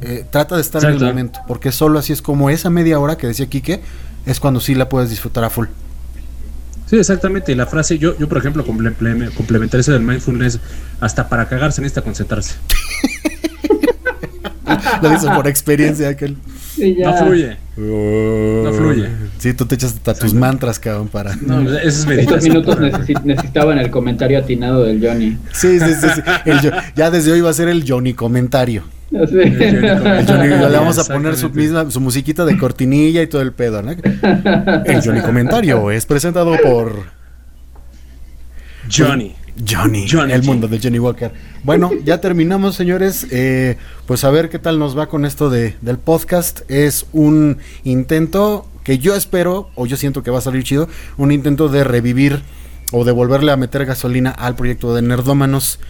Eh, 0.03 0.25
trata 0.31 0.57
de 0.57 0.61
estar 0.63 0.85
en 0.85 0.91
el 0.97 1.01
momento. 1.05 1.41
Porque 1.49 1.73
solo 1.73 1.99
así 1.99 2.13
es 2.13 2.21
como 2.23 2.51
esa 2.51 2.69
media 2.71 2.99
hora 2.99 3.17
que 3.17 3.27
decía 3.27 3.47
Quique, 3.47 3.81
es 4.27 4.41
cuando 4.41 4.61
sí 4.61 4.75
la 4.75 4.89
puedes 4.89 5.11
disfrutar 5.11 5.45
a 5.45 5.51
full. 5.51 5.67
Sí, 6.87 6.97
exactamente. 6.99 7.51
Y 7.53 7.55
la 7.55 7.67
frase, 7.67 7.99
yo, 7.99 8.17
yo 8.19 8.29
por 8.29 8.39
ejemplo, 8.39 8.65
comple- 8.65 9.33
complementar 9.35 9.81
eso 9.81 9.93
del 9.93 10.03
mindfulness, 10.03 10.61
hasta 11.01 11.29
para 11.29 11.49
cagarse 11.49 11.81
necesita 11.81 12.03
concentrarse. 12.03 12.55
Lo 15.03 15.11
dice 15.11 15.27
por 15.29 15.47
experiencia 15.47 16.09
aquel. 16.09 16.37
No 16.99 17.17
fluye. 17.17 17.57
No 17.77 18.73
fluye. 18.73 19.09
Sí, 19.39 19.55
tú 19.55 19.65
te 19.67 19.77
echas 19.77 19.93
hasta 19.95 20.13
tus 20.15 20.25
Exacto. 20.25 20.39
mantras, 20.41 20.79
cabrón, 20.79 21.09
para. 21.09 21.37
No, 21.37 21.61
es 21.79 22.07
meditación. 22.09 22.55
minutos 22.55 22.79
necesi- 22.79 23.23
necesitaban 23.23 23.79
el 23.79 23.91
comentario 23.91 24.39
atinado 24.39 24.85
del 24.85 25.01
Johnny. 25.05 25.39
Sí, 25.53 25.79
sí, 25.81 25.95
sí. 26.01 26.07
sí. 26.17 26.21
El 26.45 26.61
ya 26.95 27.11
desde 27.11 27.33
hoy 27.33 27.41
va 27.41 27.51
a 27.51 27.55
ser 27.55 27.69
el 27.69 27.85
Johnny 27.87 28.15
comentario. 28.15 28.83
Sí. 29.11 29.39
El 29.39 30.27
Johnny, 30.27 30.49
le 30.49 30.69
vamos 30.69 30.99
a 30.99 31.05
poner 31.05 31.37
su 31.37 31.51
misma, 31.51 31.91
su 31.91 32.01
musiquita 32.01 32.45
de 32.45 32.59
cortinilla 32.59 33.23
y 33.23 33.29
todo 33.29 33.41
el 33.41 33.53
pedo, 33.53 33.83
¿no? 33.83 33.93
El 33.93 35.03
Johnny 35.03 35.21
comentario 35.21 35.91
es 35.91 36.07
presentado 36.07 36.57
por 36.63 37.05
Johnny. 38.91 39.35
Johnny, 39.69 40.07
Johnny 40.11 40.33
el 40.33 40.43
G. 40.43 40.45
mundo 40.45 40.69
de 40.69 40.79
Johnny 40.79 40.99
Walker. 40.99 41.33
Bueno, 41.63 41.91
ya 42.05 42.21
terminamos, 42.21 42.75
señores. 42.75 43.27
Eh, 43.31 43.77
pues 44.07 44.25
a 44.25 44.31
ver 44.31 44.51
qué 44.51 44.59
tal 44.59 44.79
nos 44.79 44.99
va 44.99 45.07
con 45.07 45.25
esto 45.25 45.49
de, 45.49 45.77
del 45.81 45.99
podcast. 45.99 46.61
Es 46.71 47.07
un 47.13 47.59
intento 47.85 48.69
que 48.85 48.99
yo 48.99 49.15
espero, 49.15 49.71
o 49.75 49.87
yo 49.87 49.97
siento 49.97 50.23
que 50.23 50.31
va 50.31 50.39
a 50.39 50.43
salir 50.43 50.63
chido, 50.63 50.89
un 51.17 51.33
intento 51.33 51.69
de 51.69 51.85
revivir 51.85 52.43
o 52.93 53.05
de 53.05 53.13
volverle 53.13 53.51
a 53.51 53.57
meter 53.57 53.87
gasolina 53.87 54.31
al 54.31 54.57
proyecto 54.57 54.95
de 54.95 55.03
Nerdómanos. 55.03 55.81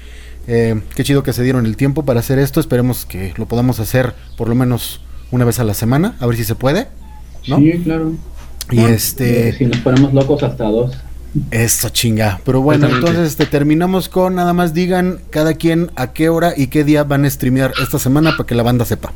Eh, 0.46 0.80
qué 0.94 1.04
chido 1.04 1.22
que 1.22 1.32
se 1.32 1.42
dieron 1.42 1.66
el 1.66 1.76
tiempo 1.76 2.04
para 2.04 2.20
hacer 2.20 2.38
esto. 2.38 2.60
Esperemos 2.60 3.04
que 3.04 3.34
lo 3.36 3.46
podamos 3.46 3.80
hacer 3.80 4.14
por 4.36 4.48
lo 4.48 4.54
menos 4.54 5.00
una 5.30 5.44
vez 5.44 5.58
a 5.58 5.64
la 5.64 5.74
semana, 5.74 6.16
a 6.20 6.26
ver 6.26 6.36
si 6.36 6.44
se 6.44 6.54
puede. 6.54 6.88
¿no? 7.48 7.58
Sí, 7.58 7.80
claro. 7.84 8.12
Y 8.70 8.80
este. 8.80 9.52
Si 9.52 9.66
nos 9.66 9.78
ponemos 9.78 10.12
locos 10.12 10.42
hasta 10.42 10.64
dos. 10.64 10.96
Eso 11.50 11.90
chinga. 11.90 12.40
Pero 12.44 12.62
bueno, 12.62 12.88
entonces 12.88 13.28
este, 13.28 13.46
terminamos 13.46 14.08
con 14.08 14.34
nada 14.34 14.52
más 14.52 14.72
digan 14.72 15.20
cada 15.30 15.54
quien 15.54 15.90
a 15.94 16.12
qué 16.12 16.28
hora 16.28 16.54
y 16.56 16.68
qué 16.68 16.82
día 16.82 17.04
van 17.04 17.24
a 17.24 17.30
streamear 17.30 17.72
esta 17.82 17.98
semana 17.98 18.32
para 18.36 18.46
que 18.46 18.54
la 18.54 18.62
banda 18.62 18.84
sepa. 18.84 19.12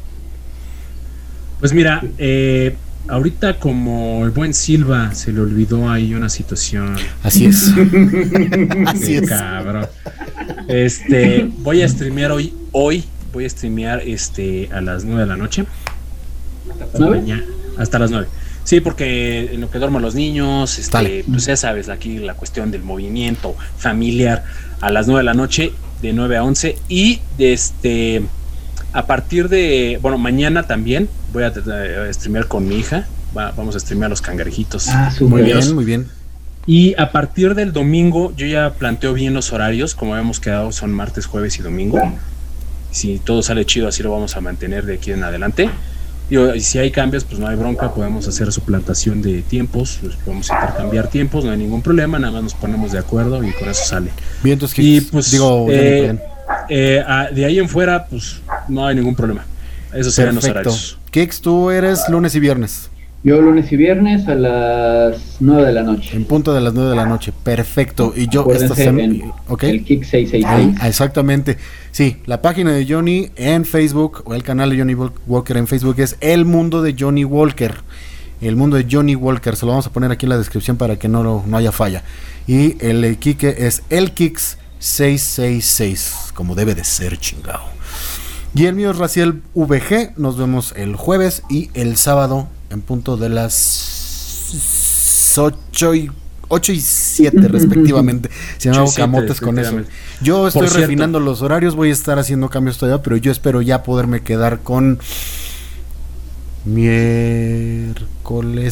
Pues 1.60 1.72
mira, 1.72 2.02
eh, 2.18 2.76
ahorita 3.08 3.58
como 3.58 4.24
el 4.24 4.30
buen 4.30 4.54
Silva 4.54 5.14
se 5.14 5.32
le 5.32 5.40
olvidó 5.40 5.90
ahí 5.90 6.14
una 6.14 6.28
situación. 6.28 6.96
Así 7.22 7.46
es. 7.46 7.72
Así 8.86 9.16
es. 9.16 9.28
Cabrón. 9.28 9.86
Este, 10.68 11.50
voy 11.58 11.82
a 11.82 11.88
streamear 11.88 12.32
hoy, 12.32 12.54
hoy 12.72 13.04
voy 13.32 13.44
a 13.44 13.50
streamear 13.50 14.00
este 14.00 14.68
a 14.72 14.80
las 14.80 15.04
9 15.04 15.20
de 15.22 15.26
la 15.26 15.36
noche. 15.36 15.64
Hasta 17.78 17.98
las 17.98 18.10
9. 18.10 18.26
Sí, 18.64 18.80
porque 18.80 19.50
en 19.52 19.62
lo 19.62 19.70
que 19.70 19.78
duermen 19.78 20.02
los 20.02 20.14
niños, 20.14 20.78
este, 20.78 21.24
pues 21.28 21.46
ya 21.46 21.56
sabes, 21.56 21.88
aquí 21.88 22.18
la 22.18 22.34
cuestión 22.34 22.70
del 22.70 22.82
movimiento 22.82 23.56
familiar 23.78 24.44
a 24.80 24.90
las 24.90 25.06
9 25.06 25.20
de 25.20 25.24
la 25.24 25.34
noche, 25.34 25.72
de 26.02 26.12
9 26.12 26.36
a 26.36 26.44
11. 26.44 26.76
Y 26.88 27.20
de 27.38 27.52
este, 27.52 28.22
a 28.92 29.06
partir 29.06 29.48
de, 29.48 29.98
bueno, 30.02 30.18
mañana 30.18 30.64
también 30.64 31.08
voy 31.32 31.44
a, 31.44 31.50
de 31.50 32.12
streamear 32.12 32.46
con 32.46 32.66
mi 32.68 32.76
hija. 32.76 33.06
Va- 33.36 33.52
vamos 33.56 33.76
a 33.76 33.80
streamear 33.80 34.10
los 34.10 34.20
cangrejitos. 34.20 34.88
Ah. 34.88 35.12
Muy 35.20 35.42
bien, 35.42 35.74
muy 35.74 35.84
bien. 35.84 36.08
Y 36.66 36.94
a 37.00 37.10
partir 37.10 37.54
del 37.54 37.72
domingo, 37.72 38.32
yo 38.36 38.46
ya 38.46 38.74
planteo 38.74 39.12
bien 39.14 39.34
los 39.34 39.52
horarios, 39.52 39.94
como 39.94 40.14
habíamos 40.14 40.40
quedado, 40.40 40.72
son 40.72 40.92
martes, 40.92 41.26
jueves 41.26 41.58
y 41.58 41.62
domingo. 41.62 41.98
Si 42.90 43.18
todo 43.18 43.42
sale 43.42 43.64
chido, 43.64 43.88
así 43.88 44.02
lo 44.02 44.10
vamos 44.10 44.36
a 44.36 44.40
mantener 44.40 44.84
de 44.84 44.94
aquí 44.94 45.12
en 45.12 45.22
adelante. 45.24 45.70
Y 46.28 46.60
si 46.60 46.78
hay 46.78 46.90
cambios, 46.92 47.24
pues 47.24 47.40
no 47.40 47.48
hay 47.48 47.56
bronca, 47.56 47.92
podemos 47.92 48.28
hacer 48.28 48.52
suplantación 48.52 49.20
de 49.20 49.42
tiempos, 49.42 49.98
pues 50.00 50.14
podemos 50.16 50.48
intercambiar 50.48 51.08
tiempos, 51.08 51.44
no 51.44 51.50
hay 51.50 51.58
ningún 51.58 51.82
problema, 51.82 52.20
nada 52.20 52.32
más 52.34 52.42
nos 52.44 52.54
ponemos 52.54 52.92
de 52.92 52.98
acuerdo 52.98 53.42
y 53.42 53.50
con 53.52 53.68
eso 53.68 53.84
sale. 53.84 54.10
Bien, 54.44 54.52
entonces, 54.54 54.78
Y 54.78 55.00
pues, 55.00 55.30
digo, 55.32 55.66
eh. 55.70 56.16
Eh, 56.68 57.02
ah, 57.04 57.28
de 57.34 57.44
ahí 57.44 57.58
en 57.58 57.68
fuera, 57.68 58.06
pues 58.06 58.40
no 58.68 58.86
hay 58.86 58.94
ningún 58.96 59.14
problema. 59.14 59.44
Esos 59.92 60.14
serán 60.14 60.34
los 60.36 60.44
perfecto. 60.44 60.70
horarios. 60.70 60.98
Kicks, 61.10 61.40
tú 61.40 61.70
eres 61.70 62.08
lunes 62.08 62.34
y 62.36 62.40
viernes, 62.40 62.90
Yo 63.24 63.40
lunes 63.42 63.70
y 63.72 63.76
viernes 63.76 64.28
a 64.28 64.34
las 64.34 65.36
9 65.40 65.66
de 65.66 65.72
la 65.72 65.82
noche. 65.82 66.16
en 66.16 66.24
punto 66.24 66.54
de 66.54 66.60
las 66.62 66.72
9 66.72 66.90
de 66.90 66.96
la 66.96 67.04
noche. 67.06 67.32
Perfecto. 67.42 68.14
Y 68.16 68.28
yo 68.28 68.40
esta 68.52 68.66
Acuérdense 68.72 68.84
semana. 68.84 69.02
en 69.14 69.32
Ok. 69.48 69.64
El 69.64 69.84
Kick 69.84 70.02
Ahí, 70.04 70.26
666. 70.26 70.86
exactamente. 70.86 71.58
Sí, 71.90 72.16
la 72.26 72.40
página 72.40 72.72
de 72.72 72.86
Johnny 72.88 73.30
en 73.36 73.64
Facebook 73.66 74.22
o 74.24 74.34
el 74.34 74.42
canal 74.42 74.70
de 74.70 74.78
Johnny 74.78 74.94
Wal- 74.94 75.12
Walker 75.26 75.56
en 75.58 75.66
Facebook 75.66 75.96
es 75.98 76.16
El 76.20 76.44
Mundo 76.46 76.80
de 76.82 76.94
Johnny 76.98 77.24
Walker. 77.24 77.74
El 78.40 78.56
mundo 78.56 78.76
de 78.78 78.86
Johnny 78.90 79.14
Walker. 79.16 79.54
Se 79.56 79.66
lo 79.66 79.72
vamos 79.72 79.86
a 79.86 79.92
poner 79.92 80.10
aquí 80.12 80.24
en 80.24 80.30
la 80.30 80.38
descripción 80.38 80.78
para 80.78 80.96
que 80.96 81.08
no, 81.08 81.22
lo- 81.22 81.44
no 81.46 81.56
haya 81.58 81.72
falla. 81.72 82.02
Y 82.46 82.76
el 82.82 83.18
Kike 83.18 83.66
es 83.66 83.82
el 83.90 84.12
Kicks 84.12 84.56
666. 84.78 86.32
Como 86.34 86.54
debe 86.54 86.74
de 86.74 86.84
ser, 86.84 87.18
chingado. 87.18 87.64
Y 88.54 88.66
el 88.66 88.74
mío 88.74 88.90
es 88.90 88.98
Raciel 88.98 89.42
VG. 89.54 90.14
Nos 90.16 90.36
vemos 90.36 90.74
el 90.76 90.96
jueves 90.96 91.42
y 91.48 91.70
el 91.74 91.96
sábado 91.96 92.48
en 92.70 92.82
punto 92.82 93.16
de 93.16 93.28
las 93.28 94.52
8 95.36 95.94
y 95.94 96.10
8 96.48 96.72
y 96.72 96.80
7 96.80 97.38
respectivamente. 97.48 98.28
Si 98.58 98.68
no 98.68 98.72
Ocho 98.72 98.80
y 98.80 98.82
hago 98.82 98.88
siete, 98.88 99.00
camotes 99.02 99.40
con 99.40 99.58
eso. 99.58 99.80
Yo 100.20 100.48
estoy 100.48 100.68
cierto. 100.68 100.80
refinando 100.80 101.20
los 101.20 101.42
horarios, 101.42 101.76
voy 101.76 101.90
a 101.90 101.92
estar 101.92 102.18
haciendo 102.18 102.48
cambios 102.50 102.76
todavía, 102.78 103.02
pero 103.02 103.16
yo 103.16 103.30
espero 103.30 103.62
ya 103.62 103.84
poderme 103.84 104.22
quedar 104.22 104.60
con 104.60 104.98
miércoles, 106.64 108.00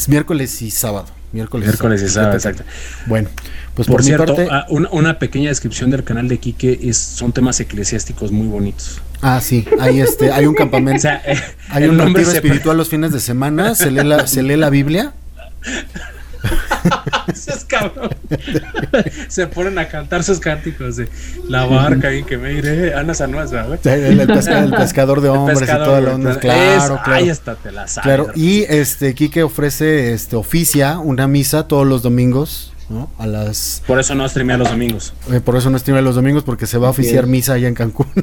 miércoles 0.09 0.61
y 0.63 0.71
sábado. 0.73 1.07
Miércoles, 1.31 1.69
Miércoles 1.69 2.03
y 2.03 2.09
sábado, 2.09 2.35
exacto. 2.35 2.65
Bueno, 3.07 3.29
pues 3.79 3.89
por, 3.89 4.03
cierto, 4.03 4.35
parte, 4.35 4.49
ah, 4.51 4.67
una, 4.69 4.89
una 4.91 5.19
pequeña 5.19 5.49
descripción 5.49 5.91
del 5.91 6.05
canal 6.05 6.29
de 6.29 6.39
Quique 6.39 6.79
es, 6.83 6.97
son 6.99 7.33
temas 7.33 7.59
eclesiásticos 7.61 8.31
muy 8.33 8.47
bonitos. 8.49 9.01
ah 9.23 9.41
sí, 9.41 9.65
hay 9.81 10.01
este, 10.01 10.31
hay 10.33 10.47
un 10.47 10.55
O 10.55 10.59
campamento, 10.59 11.01
sea, 11.03 11.23
eh, 11.25 11.39
hay 11.71 11.85
un 11.85 11.97
nombre 11.97 12.23
retiro 12.25 12.37
espiritual 12.37 12.77
los 12.77 12.89
fines 12.89 13.13
de 13.13 13.21
semana, 13.21 13.75
se 13.75 13.91
lee 13.91 14.05
la, 14.05 14.27
se 14.27 14.43
lee 14.43 14.57
la 14.57 14.69
Biblia. 14.71 15.13
Seas 17.35 17.65
cabrón. 17.65 18.11
Se 19.29 19.47
ponen 19.49 19.79
a 19.79 19.89
cantar 19.89 20.23
sus 20.25 20.39
cánticos 20.41 20.97
de 20.97 21.09
la 21.49 21.67
barca 21.67 22.15
y 22.15 22.23
que 22.23 22.39
me 22.39 22.53
iré. 22.53 22.95
Ana 22.95 23.13
Sanuas, 23.13 23.51
güey. 23.53 23.79
El, 23.85 24.21
el 24.21 24.27
pesca- 24.29 24.63
el 24.65 24.71
pescador 24.77 25.21
de 25.21 25.29
hombres 25.29 25.63
y 25.63 25.67
toda 25.67 26.01
la 26.01 26.15
onda. 26.15 26.39
Claro, 26.39 27.01
claro. 27.05 27.19
Ahí 27.19 27.29
está, 27.29 27.57
te 27.57 27.71
la 27.73 27.87
sabes. 27.89 28.05
Claro, 28.05 28.29
y 28.35 28.63
este 28.69 29.15
Quique 29.15 29.43
ofrece 29.43 30.13
este 30.13 30.37
oficia 30.37 30.99
una 30.99 31.27
misa 31.29 31.67
todos 31.69 31.87
los 31.87 32.03
domingos, 32.03 32.73
¿no? 32.89 33.11
A 33.19 33.27
las 33.27 33.83
Por 33.87 33.99
eso 34.01 34.15
no 34.15 34.29
streamea 34.29 34.57
los 34.57 34.71
domingos. 34.71 35.13
eh, 35.33 35.41
por 35.41 35.57
eso 35.57 35.71
no 35.71 35.79
streamea 35.79 36.03
los 36.03 36.15
domingos 36.15 36.43
porque 36.45 36.67
se 36.67 36.79
va 36.79 36.89
a 36.89 36.91
oficiar 36.91 37.27
misa 37.27 37.53
allá 37.55 37.69
en 37.69 37.75
Cancún. 37.75 38.07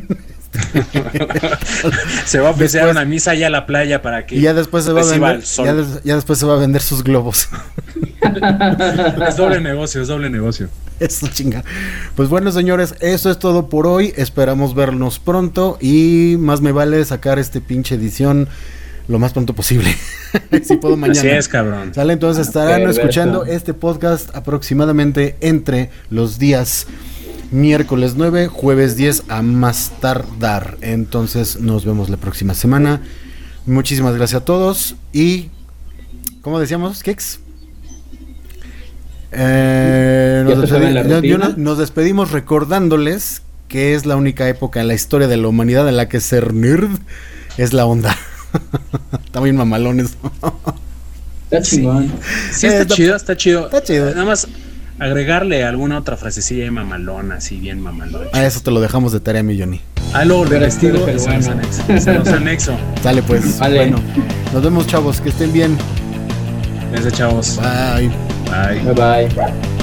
Se 2.26 2.39
va 2.39 2.49
a 2.49 2.53
Después- 2.53 2.91
una 2.91 3.03
misa 3.05 3.32
allá 3.32 3.47
a 3.47 3.49
la 3.49 3.66
playa 3.66 4.01
para 4.01 4.26
que 4.26 4.36
y 4.38 4.41
ya 4.41 4.53
después 4.53 4.86
se 4.86 4.93
va 4.93 5.01
a 5.01 5.05
vender 5.05 5.39
des- 5.39 6.03
ya 6.03 6.16
después 6.16 6.39
se 6.39 6.45
va 6.45 6.53
a 6.55 6.57
vender 6.57 6.82
sus 6.82 7.03
globos. 7.03 7.49
Es 9.28 9.38
doble 9.38 9.61
negocio, 9.61 10.01
es 10.01 10.07
doble 10.07 10.30
negocio. 10.30 10.68
Eso 10.99 11.28
chinga. 11.28 11.63
Pues 12.16 12.28
bueno, 12.30 12.51
señores, 12.51 12.95
eso 12.99 13.30
es 13.30 13.38
todo 13.38 13.70
por 13.70 13.86
hoy. 13.86 14.13
Esperamos 14.18 14.74
vernos 14.76 15.20
pronto 15.20 15.78
y 15.80 16.36
más 16.39 16.61
me 16.61 16.72
vale 16.72 17.03
sacar 17.05 17.38
este 17.38 17.61
pinche 17.61 17.95
edición 17.95 18.47
lo 19.08 19.20
más 19.20 19.34
pronto 19.34 19.53
posible. 19.53 19.93
si 20.64 20.78
puedo 20.78 20.97
mañana. 20.97 21.20
Así 21.20 21.28
es, 21.30 21.47
cabrón. 21.47 21.93
¿Sale? 21.93 22.14
Entonces 22.14 22.47
estarán 22.47 22.80
Perverso. 22.80 23.01
escuchando 23.01 23.45
este 23.45 23.74
podcast 23.74 24.36
aproximadamente 24.36 25.36
entre 25.41 25.89
los 26.10 26.39
días 26.39 26.88
miércoles 27.51 28.16
9, 28.18 28.47
jueves 28.47 28.95
10 28.97 29.24
a 29.30 29.41
más 29.41 29.91
tardar. 30.01 30.78
Entonces 30.82 31.60
nos 31.60 31.86
vemos 31.86 32.10
la 32.10 32.18
próxima 32.18 32.53
semana. 32.53 33.01
Muchísimas 33.68 34.16
gracias 34.16 34.41
a 34.41 34.45
todos 34.45 34.95
y 35.14 35.49
¿cómo 36.41 36.60
decíamos, 36.60 37.01
Kex? 37.03 37.39
Eh, 39.32 40.43
despedi- 40.47 41.08
yo- 41.10 41.22
yo 41.22 41.38
no- 41.38 41.53
nos 41.58 41.78
despedimos 41.78 42.32
recordándoles 42.32 43.41
que 43.68 43.93
es 43.95 44.06
la 44.06 44.16
única 44.16 44.47
época 44.47 44.80
en 44.80 44.88
la 44.88 44.93
historia 44.93 45.28
de 45.28 45.38
la 45.38 45.47
humanidad 45.47 45.88
en 45.89 45.97
la 45.97 46.08
que 46.08 46.22
ser 46.22 46.53
nerd 46.53 46.89
es 47.58 47.74
la 47.74 47.86
onda. 47.86 48.16
Está 49.26 49.39
bien 49.41 49.56
mamalón 49.58 49.99
eso. 49.99 50.16
Está 51.51 51.62
chingón. 51.62 52.12
Sí, 52.51 52.68
está 52.68 52.82
está- 52.82 52.95
chido, 52.95 53.16
está 53.16 53.38
chido. 53.38 53.66
está 53.66 53.84
chido. 53.84 54.10
Nada 54.12 54.26
más 54.26 54.47
agregarle 54.97 55.64
alguna 55.64 55.97
otra 55.99 56.16
frasecilla 56.18 56.64
de 56.64 56.72
mamalona, 56.72 57.36
así 57.36 57.58
bien 57.58 57.82
mamalona. 57.82 58.28
A 58.34 58.45
eso 58.45 58.62
te 58.62 58.72
lo 58.72 58.80
dejamos 58.82 59.12
de 59.12 59.20
tarea, 59.20 59.43
mi 59.43 59.60
Johnny. 59.60 59.82
Ah, 60.14 60.24
luego 60.26 60.43
lo 60.45 60.49
Pero 60.49 60.64
investigo 60.66 60.97
y 60.97 61.06
se 61.06 61.14
los 61.14 61.24
bueno. 61.26 61.51
anexo. 61.51 61.84
Se 61.99 62.14
los 62.14 62.28
anexo. 62.30 62.78
Dale 63.03 63.22
pues. 63.24 63.60
Vale. 63.60 63.78
Bueno, 63.78 63.97
nos 64.53 64.64
vemos 64.64 64.88
chavos, 64.88 65.20
que 65.22 65.30
estén 65.30 65.51
bien. 65.51 65.78
Desde 66.93 67.12
chavos. 67.12 67.58
Bye. 67.58 68.10
Bye. 68.49 68.93
Bye 68.93 69.28
bye. 69.28 69.75